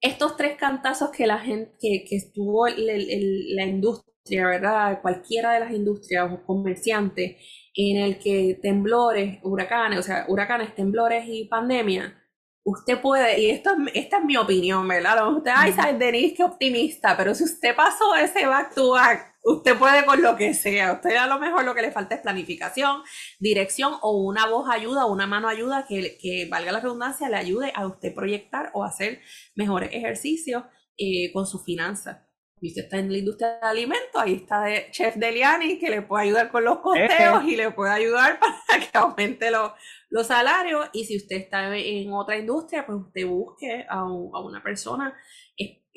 estos 0.00 0.36
tres 0.36 0.56
cantazos 0.56 1.10
que 1.10 1.26
la 1.26 1.38
gente, 1.38 1.72
que, 1.78 2.04
que 2.08 2.16
estuvo 2.16 2.66
la 2.68 3.64
industria, 3.64 4.46
¿verdad? 4.46 5.00
Cualquiera 5.02 5.52
de 5.52 5.60
las 5.60 5.72
industrias 5.72 6.32
o 6.32 6.44
comerciantes, 6.44 7.36
en 7.74 7.98
el 7.98 8.18
que 8.18 8.58
temblores, 8.60 9.38
huracanes, 9.42 9.98
o 10.00 10.02
sea, 10.02 10.24
huracanes, 10.28 10.74
temblores 10.74 11.26
y 11.28 11.44
pandemia, 11.44 12.18
usted 12.66 13.00
puede, 13.00 13.40
y 13.40 13.50
esto, 13.50 13.70
esta 13.94 14.18
es 14.18 14.24
mi 14.24 14.36
opinión, 14.36 14.86
¿verdad? 14.88 15.32
Usted, 15.32 15.52
ay, 15.54 15.72
sabes, 15.72 16.00
Denise, 16.00 16.34
qué 16.34 16.42
optimista, 16.42 17.16
pero 17.16 17.32
si 17.32 17.44
usted 17.44 17.76
pasó 17.76 18.16
ese 18.16 18.44
back 18.44 18.74
to 18.74 18.90
back, 18.90 19.36
usted 19.44 19.78
puede 19.78 20.04
con 20.04 20.20
lo 20.20 20.34
que 20.34 20.52
sea. 20.52 20.94
Usted 20.94 21.14
a 21.14 21.28
lo 21.28 21.38
mejor 21.38 21.64
lo 21.64 21.76
que 21.76 21.82
le 21.82 21.92
falta 21.92 22.16
es 22.16 22.22
planificación, 22.22 23.02
dirección 23.38 23.94
o 24.02 24.18
una 24.18 24.46
voz 24.46 24.68
ayuda 24.68 25.06
una 25.06 25.28
mano 25.28 25.48
ayuda 25.48 25.86
que, 25.86 26.18
que 26.18 26.48
valga 26.50 26.72
la 26.72 26.80
redundancia, 26.80 27.28
le 27.28 27.36
ayude 27.36 27.72
a 27.72 27.86
usted 27.86 28.12
proyectar 28.12 28.72
o 28.74 28.82
hacer 28.82 29.20
mejores 29.54 29.90
ejercicios 29.92 30.64
eh, 30.98 31.30
con 31.32 31.46
su 31.46 31.60
finanzas. 31.60 32.25
Y 32.60 32.68
usted 32.68 32.84
está 32.84 32.98
en 32.98 33.12
la 33.12 33.18
industria 33.18 33.58
de 33.60 33.66
alimentos, 33.66 34.14
ahí 34.14 34.34
está 34.34 34.62
de 34.62 34.86
Chef 34.90 35.16
Deliani, 35.16 35.78
que 35.78 35.90
le 35.90 36.02
puede 36.02 36.24
ayudar 36.24 36.50
con 36.50 36.64
los 36.64 36.78
costeos 36.78 37.44
y 37.44 37.54
le 37.54 37.70
puede 37.70 37.92
ayudar 37.92 38.40
para 38.68 38.80
que 38.80 38.98
aumente 38.98 39.50
los, 39.50 39.72
los 40.08 40.26
salarios. 40.26 40.88
Y 40.94 41.04
si 41.04 41.18
usted 41.18 41.36
está 41.36 41.76
en 41.76 42.12
otra 42.12 42.38
industria, 42.38 42.86
pues 42.86 42.98
usted 42.98 43.26
busque 43.26 43.84
a, 43.88 43.98
a 43.98 44.04
una 44.04 44.62
persona 44.62 45.14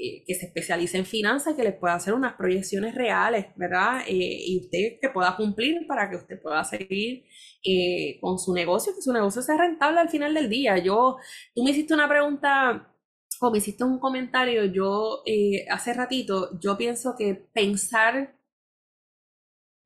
eh, 0.02 0.24
que 0.26 0.34
se 0.34 0.46
especialice 0.46 0.98
en 0.98 1.06
finanzas, 1.06 1.56
que 1.56 1.64
le 1.64 1.74
pueda 1.74 1.96
hacer 1.96 2.14
unas 2.14 2.36
proyecciones 2.36 2.96
reales, 2.96 3.48
¿verdad? 3.58 4.00
Eh, 4.08 4.44
y 4.48 4.62
usted 4.62 4.98
que 5.02 5.10
pueda 5.10 5.36
cumplir 5.36 5.86
para 5.88 6.10
que 6.10 6.16
usted 6.16 6.42
pueda 6.42 6.64
seguir 6.64 7.26
eh, 7.66 8.18
con 8.22 8.40
su 8.40 8.54
negocio, 8.54 8.96
que 8.96 9.02
su 9.02 9.12
negocio 9.12 9.42
sea 9.42 9.58
rentable 9.58 10.00
al 10.00 10.08
final 10.08 10.34
del 10.34 10.50
día. 10.50 10.78
Yo, 10.78 11.18
tú 11.54 11.66
me 11.66 11.72
hiciste 11.72 11.94
una 11.94 12.08
pregunta 12.08 12.96
o 13.42 13.52
me 13.52 13.60
hiciste 13.60 13.84
un 13.84 14.00
comentario, 14.00 14.66
yo 14.66 15.22
eh, 15.26 15.66
hace 15.70 15.94
ratito, 15.94 16.60
yo 16.60 16.78
pienso 16.78 17.16
que 17.18 17.36
pensar, 17.54 18.36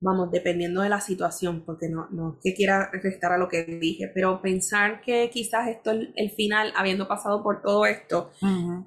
vamos, 0.01 0.32
dependiendo 0.32 0.82
de 0.82 0.89
la 0.89 0.99
situación, 0.99 1.64
porque 1.66 1.88
no, 1.88 2.08
no 2.12 2.39
que 2.43 2.54
quiera 2.54 2.89
restar 2.91 3.32
a 3.32 3.38
lo 3.38 3.47
que 3.47 3.64
dije, 3.64 4.12
pero 4.14 4.41
pensar 4.41 5.01
que 5.01 5.30
quizás 5.32 5.68
esto 5.68 5.91
es 5.91 6.10
el 6.16 6.32
final, 6.32 6.74
habiendo 6.76 7.08
pasado 7.08 7.43
por 7.43 7.62
todo 7.62 7.86
esto, 7.86 8.32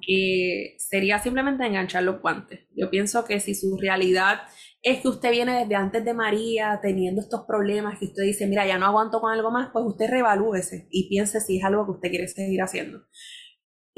que 0.05 0.75
sería 0.79 1.19
simplemente 1.19 1.65
enganchar 1.65 2.03
los 2.03 2.21
guantes. 2.21 2.67
Yo 2.75 2.89
pienso 2.89 3.25
que 3.25 3.39
si 3.39 3.55
su 3.55 3.77
realidad 3.77 4.41
es 4.83 5.01
que 5.01 5.07
usted 5.07 5.31
viene 5.31 5.59
desde 5.59 5.75
antes 5.75 6.05
de 6.05 6.13
María 6.13 6.79
teniendo 6.81 7.21
estos 7.21 7.45
problemas, 7.47 7.99
que 7.99 8.05
usted 8.05 8.23
dice, 8.23 8.47
mira, 8.47 8.67
ya 8.67 8.77
no 8.77 8.85
aguanto 8.85 9.21
con 9.21 9.31
algo 9.31 9.49
más, 9.49 9.69
pues 9.71 9.85
usted 9.85 10.09
revalúese 10.09 10.87
y 10.91 11.09
piense 11.09 11.39
si 11.41 11.57
es 11.57 11.63
algo 11.63 11.85
que 11.85 11.91
usted 11.91 12.09
quiere 12.09 12.27
seguir 12.27 12.61
haciendo 12.61 12.99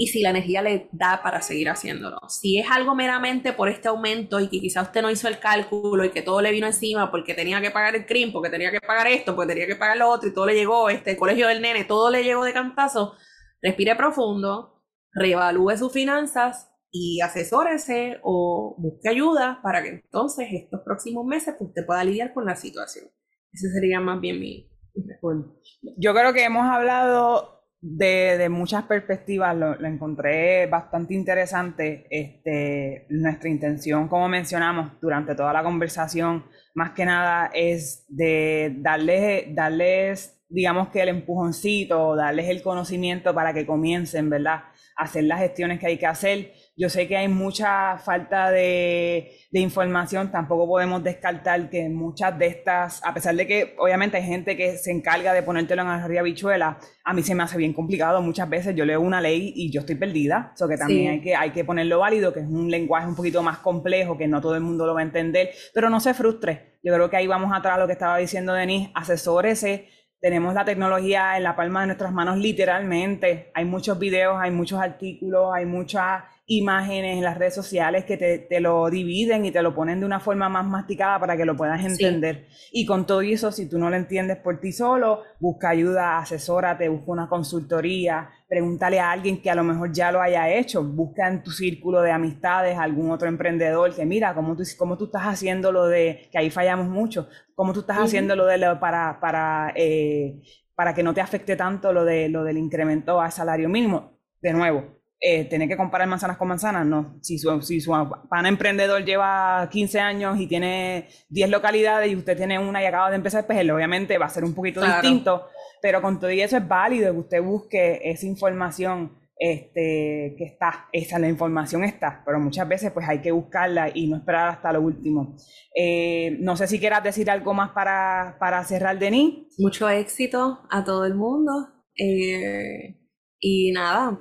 y 0.01 0.07
si 0.07 0.21
la 0.21 0.29
energía 0.29 0.61
le 0.61 0.87
da 0.93 1.21
para 1.21 1.41
seguir 1.41 1.67
haciéndolo. 1.67 2.17
Si 2.29 2.57
es 2.57 2.71
algo 2.71 2.95
meramente 2.95 3.51
por 3.51 3.67
este 3.67 3.89
aumento 3.89 4.39
y 4.39 4.47
que 4.47 4.61
quizá 4.61 4.81
usted 4.81 5.01
no 5.01 5.11
hizo 5.11 5.27
el 5.27 5.39
cálculo 5.39 6.05
y 6.05 6.11
que 6.11 6.21
todo 6.21 6.39
le 6.39 6.53
vino 6.53 6.67
encima 6.67 7.11
porque 7.11 7.33
tenía 7.33 7.59
que 7.59 7.69
pagar 7.69 7.97
el 7.97 8.05
CRIM, 8.05 8.31
porque 8.31 8.49
tenía 8.49 8.71
que 8.71 8.79
pagar 8.79 9.07
esto, 9.07 9.35
porque 9.35 9.53
tenía 9.53 9.67
que 9.67 9.75
pagar 9.75 9.97
lo 9.97 10.07
otro 10.07 10.29
y 10.29 10.33
todo 10.33 10.45
le 10.45 10.55
llegó, 10.55 10.89
este 10.89 11.17
colegio 11.17 11.49
del 11.49 11.61
nene, 11.61 11.83
todo 11.83 12.09
le 12.09 12.23
llegó 12.23 12.45
de 12.45 12.53
cantazo, 12.53 13.15
respire 13.61 13.93
profundo, 13.97 14.85
reevalúe 15.11 15.75
sus 15.75 15.91
finanzas 15.91 16.71
y 16.91 17.19
asesórese 17.19 18.21
o 18.23 18.77
busque 18.77 19.09
ayuda 19.09 19.59
para 19.61 19.83
que 19.83 19.89
entonces 19.89 20.47
estos 20.53 20.79
próximos 20.85 21.25
meses 21.25 21.55
pues, 21.59 21.71
usted 21.71 21.85
pueda 21.85 22.05
lidiar 22.05 22.33
con 22.33 22.45
la 22.45 22.55
situación. 22.55 23.09
Ese 23.51 23.69
sería 23.69 23.99
más 23.99 24.21
bien 24.21 24.39
mi, 24.39 24.71
mi 24.95 25.93
Yo 25.97 26.13
creo 26.13 26.31
que 26.31 26.45
hemos 26.45 26.63
hablado 26.63 27.58
de, 27.81 28.47
muchas 28.49 28.83
perspectivas, 28.83 29.55
lo, 29.55 29.75
encontré 29.85 30.65
bastante 30.67 31.13
interesante. 31.13 32.05
Este, 32.09 33.05
nuestra 33.09 33.49
intención, 33.49 34.07
como 34.07 34.27
mencionamos 34.27 34.99
durante 35.01 35.35
toda 35.35 35.53
la 35.53 35.63
conversación, 35.63 36.45
más 36.73 36.91
que 36.91 37.05
nada 37.05 37.49
es 37.53 38.05
de 38.09 38.75
darles, 38.79 39.53
darles 39.55 40.35
digamos 40.49 40.89
que 40.89 41.01
el 41.01 41.09
empujoncito, 41.09 42.15
darles 42.15 42.49
el 42.49 42.61
conocimiento 42.61 43.33
para 43.33 43.53
que 43.53 43.65
comiencen, 43.65 44.29
¿verdad? 44.29 44.63
A 44.97 45.03
hacer 45.03 45.23
las 45.23 45.39
gestiones 45.39 45.79
que 45.79 45.87
hay 45.87 45.97
que 45.97 46.07
hacer 46.07 46.51
yo 46.79 46.87
sé 46.87 47.09
que 47.09 47.17
hay 47.17 47.27
mucha 47.27 47.97
falta 47.97 48.49
de, 48.51 49.35
información, 49.51 50.31
tampoco 50.31 50.65
podemos 50.65 51.03
descartar 51.03 51.69
que 51.69 51.89
muchas 51.89 52.39
de 52.39 52.47
estas, 52.47 53.05
a 53.05 53.13
pesar 53.13 53.35
de 53.35 53.45
que 53.45 53.75
obviamente 53.77 54.15
hay 54.15 54.23
gente 54.23 54.55
que 54.55 54.77
se 54.77 54.89
encarga 54.89 55.33
de 55.33 55.43
ponértelo 55.43 55.81
en 55.81 55.87
la 55.89 56.21
bichuela, 56.21 56.79
a 57.03 57.13
mí 57.13 57.21
se 57.21 57.35
me 57.35 57.43
hace 57.43 57.57
bien 57.57 57.73
complicado. 57.73 58.21
Muchas 58.21 58.49
veces 58.49 58.75
yo 58.75 58.85
leo 58.85 59.01
una 59.01 59.19
ley 59.19 59.51
y 59.57 59.69
yo 59.73 59.81
estoy 59.81 59.95
perdida, 59.95 60.53
eso 60.55 60.69
que 60.69 60.77
también 60.77 61.11
hay, 61.11 61.21
que, 61.21 61.35
hay 61.35 61.51
que 61.51 61.65
ponerlo 61.65 61.99
válido, 61.99 62.31
que 62.31 62.39
es 62.39 62.47
un 62.47 62.71
lenguaje 62.71 63.07
un 63.07 63.15
poquito 63.15 63.43
más 63.43 63.57
complejo, 63.57 64.17
que 64.17 64.29
no 64.29 64.39
todo 64.39 64.55
el 64.55 64.61
mundo 64.61 64.85
lo 64.85 64.93
va 64.93 65.01
a 65.01 65.03
entender, 65.03 65.49
pero 65.73 65.89
no 65.89 65.99
se 65.99 66.13
frustre. 66.13 66.77
Yo 66.81 66.93
creo 66.93 67.09
que 67.09 67.17
ahí 67.17 67.27
vamos 67.27 67.51
atrás 67.53 67.75
a 67.75 67.79
lo 67.79 67.87
que 67.87 67.93
estaba 67.93 68.17
diciendo 68.17 68.53
Denise, 68.53 68.89
asesórese 68.95 69.89
tenemos 70.21 70.53
la 70.53 70.65
tecnología 70.65 71.37
en 71.37 71.43
la 71.43 71.55
palma 71.55 71.81
de 71.81 71.87
nuestras 71.87 72.11
manos 72.11 72.37
literalmente. 72.37 73.51
Hay 73.53 73.63
muchos 73.63 73.97
videos, 73.97 74.37
hay 74.37 74.51
muchos 74.51 74.77
artículos, 74.77 75.51
hay 75.53 75.65
muchas 75.65 76.23
imágenes 76.49 77.17
en 77.17 77.23
las 77.23 77.37
redes 77.37 77.53
sociales 77.53 78.05
que 78.05 78.17
te, 78.17 78.59
lo 78.59 78.89
dividen 78.89 79.45
y 79.45 79.51
te 79.51 79.61
lo 79.61 79.75
ponen 79.75 79.99
de 79.99 80.05
una 80.07 80.19
forma 80.19 80.49
más 80.49 80.65
masticada 80.65 81.19
para 81.19 81.37
que 81.37 81.45
lo 81.45 81.55
puedas 81.55 81.85
entender. 81.85 82.47
Y 82.71 82.87
con 82.87 83.05
todo 83.05 83.21
eso, 83.21 83.51
si 83.51 83.69
tú 83.69 83.77
no 83.77 83.87
lo 83.91 83.95
entiendes 83.95 84.37
por 84.37 84.59
ti 84.59 84.71
solo, 84.71 85.21
busca 85.39 85.69
ayuda, 85.69 86.17
asesórate, 86.17 86.89
busca 86.89 87.11
una 87.11 87.29
consultoría, 87.29 88.31
pregúntale 88.47 88.99
a 88.99 89.11
alguien 89.11 89.43
que 89.43 89.51
a 89.51 89.55
lo 89.55 89.63
mejor 89.63 89.93
ya 89.93 90.11
lo 90.11 90.21
haya 90.21 90.49
hecho, 90.49 90.83
busca 90.83 91.27
en 91.27 91.43
tu 91.43 91.51
círculo 91.51 92.01
de 92.01 92.11
amistades 92.11 92.79
algún 92.79 93.11
otro 93.11 93.27
emprendedor 93.27 93.93
que 93.93 94.03
mira 94.07 94.33
cómo 94.33 94.57
tú, 94.57 94.63
cómo 94.75 94.97
tú 94.97 95.05
estás 95.05 95.25
haciendo 95.25 95.71
lo 95.71 95.85
de, 95.85 96.29
que 96.31 96.39
ahí 96.39 96.49
fallamos 96.49 96.87
mucho, 96.87 97.29
cómo 97.53 97.73
tú 97.73 97.81
estás 97.81 97.99
haciendo 97.99 98.35
lo 98.35 98.47
de 98.47 98.57
lo 98.57 98.79
para, 98.79 99.19
para, 99.19 99.71
eh, 99.75 100.41
para 100.73 100.95
que 100.95 101.03
no 101.03 101.13
te 101.13 101.21
afecte 101.21 101.55
tanto 101.55 101.93
lo, 101.93 102.05
de, 102.05 102.27
lo 102.27 102.43
del 102.43 102.57
incremento 102.57 103.21
al 103.21 103.31
salario 103.31 103.69
mínimo. 103.69 104.17
De 104.41 104.53
nuevo, 104.53 104.98
eh, 105.21 105.45
tener 105.45 105.67
que 105.67 105.75
comparar 105.75 106.07
manzanas 106.07 106.37
con 106.37 106.47
manzanas, 106.47 106.85
no. 106.85 107.19
Si 107.21 107.37
su, 107.37 107.61
si 107.61 107.81
su 107.81 107.91
pana 108.29 108.47
emprendedor 108.47 109.03
lleva 109.03 109.67
15 109.69 109.99
años 109.99 110.39
y 110.39 110.47
tiene 110.47 111.09
10 111.29 111.49
localidades 111.49 112.11
y 112.11 112.15
usted 112.15 112.37
tiene 112.37 112.57
una 112.57 112.81
y 112.81 112.85
acaba 112.85 113.09
de 113.09 113.17
empezar, 113.17 113.45
pues 113.45 113.59
obviamente 113.69 114.17
va 114.17 114.27
a 114.27 114.29
ser 114.29 114.45
un 114.45 114.53
poquito 114.53 114.81
distinto, 114.81 115.47
pero 115.81 116.01
con 116.01 116.19
todo 116.19 116.29
eso 116.29 116.57
es 116.57 116.67
válido 116.67 117.11
que 117.11 117.19
usted 117.19 117.41
busque 117.41 117.99
esa 118.03 118.25
información 118.25 119.19
este, 119.41 120.35
que 120.37 120.43
está, 120.43 120.87
esa 120.91 121.17
la 121.17 121.29
información 121.29 121.83
está, 121.85 122.21
pero 122.25 122.39
muchas 122.39 122.67
veces 122.67 122.91
pues 122.91 123.07
hay 123.07 123.21
que 123.21 123.31
buscarla 123.31 123.89
y 123.93 124.07
no 124.07 124.17
esperar 124.17 124.49
hasta 124.49 124.73
lo 124.73 124.81
último. 124.81 125.37
Eh, 125.75 126.37
no 126.41 126.57
sé 126.57 126.67
si 126.67 126.79
quieras 126.79 127.03
decir 127.03 127.29
algo 127.29 127.53
más 127.53 127.71
para, 127.71 128.37
para 128.39 128.63
cerrar, 128.65 128.99
Denis. 128.99 129.55
Mucho 129.57 129.89
éxito 129.89 130.59
a 130.69 130.83
todo 130.83 131.05
el 131.05 131.15
mundo. 131.15 131.51
Eh, 131.97 132.97
y 133.39 133.71
nada, 133.71 134.19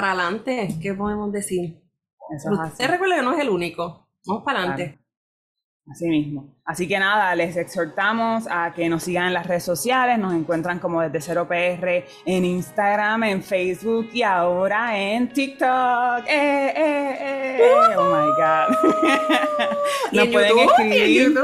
para 0.00 0.12
adelante, 0.12 0.76
¿qué 0.80 0.94
podemos 0.94 1.32
decir? 1.32 1.82
Eso 2.32 2.50
Usted 2.52 2.88
recuerda 2.88 3.16
que 3.16 3.22
no 3.22 3.32
es 3.32 3.40
el 3.40 3.50
único. 3.50 4.06
Vamos 4.24 4.44
para 4.44 4.60
adelante. 4.60 4.96
Así 5.90 6.06
mismo. 6.06 6.54
Así 6.64 6.86
que 6.86 7.00
nada, 7.00 7.34
les 7.34 7.56
exhortamos 7.56 8.46
a 8.48 8.72
que 8.74 8.88
nos 8.88 9.02
sigan 9.02 9.26
en 9.26 9.34
las 9.34 9.44
redes 9.44 9.64
sociales. 9.64 10.16
Nos 10.16 10.34
encuentran 10.34 10.78
como 10.78 11.00
desde 11.00 11.20
Cero 11.20 11.48
PR 11.48 12.04
en 12.26 12.44
Instagram, 12.44 13.24
en 13.24 13.42
Facebook 13.42 14.10
y 14.12 14.22
ahora 14.22 14.96
en 14.96 15.32
TikTok. 15.32 16.26
¡Eh, 16.28 16.72
eh, 16.76 17.58
eh! 17.58 17.96
¡Oh, 17.96 18.04
my 18.04 18.28
God! 18.38 19.02
nos 20.12 20.28
pueden 20.28 20.58
escribir. 20.60 21.34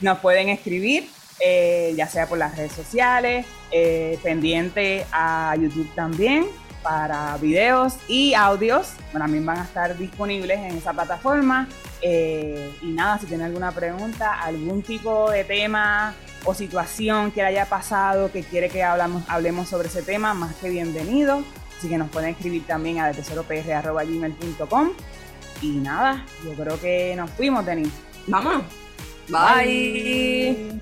Nos 0.00 0.18
pueden 0.18 0.48
escribir, 0.48 1.08
ya 1.94 2.08
sea 2.08 2.26
por 2.26 2.38
las 2.38 2.56
redes 2.56 2.72
sociales, 2.72 3.46
eh, 3.70 4.18
pendiente 4.24 5.06
a 5.12 5.54
YouTube 5.56 5.94
también 5.94 6.48
para 6.82 7.36
videos 7.38 7.94
y 8.08 8.34
audios. 8.34 8.92
También 9.12 9.44
van 9.44 9.58
a 9.58 9.64
estar 9.64 9.96
disponibles 9.96 10.58
en 10.58 10.76
esa 10.76 10.92
plataforma. 10.92 11.68
Eh, 12.02 12.74
y 12.82 12.86
nada, 12.86 13.18
si 13.18 13.26
tienen 13.26 13.46
alguna 13.46 13.72
pregunta, 13.72 14.40
algún 14.40 14.82
tipo 14.82 15.30
de 15.30 15.44
tema 15.44 16.14
o 16.44 16.54
situación 16.54 17.30
que 17.32 17.42
le 17.42 17.48
haya 17.48 17.66
pasado, 17.66 18.32
que 18.32 18.42
quiere 18.42 18.68
que 18.68 18.82
hablamos, 18.82 19.22
hablemos 19.28 19.68
sobre 19.68 19.88
ese 19.88 20.02
tema, 20.02 20.32
más 20.34 20.54
que 20.56 20.70
bienvenido. 20.70 21.42
Así 21.78 21.88
que 21.88 21.98
nos 21.98 22.10
pueden 22.10 22.30
escribir 22.30 22.66
también 22.66 23.00
a 23.00 23.08
detesoropr.gmail.com. 23.08 24.90
Y 25.62 25.72
nada, 25.72 26.24
yo 26.44 26.52
creo 26.54 26.80
que 26.80 27.14
nos 27.16 27.30
fuimos, 27.30 27.64
Denis. 27.66 27.92
Vamos. 28.26 28.62
Bye. 29.28 30.80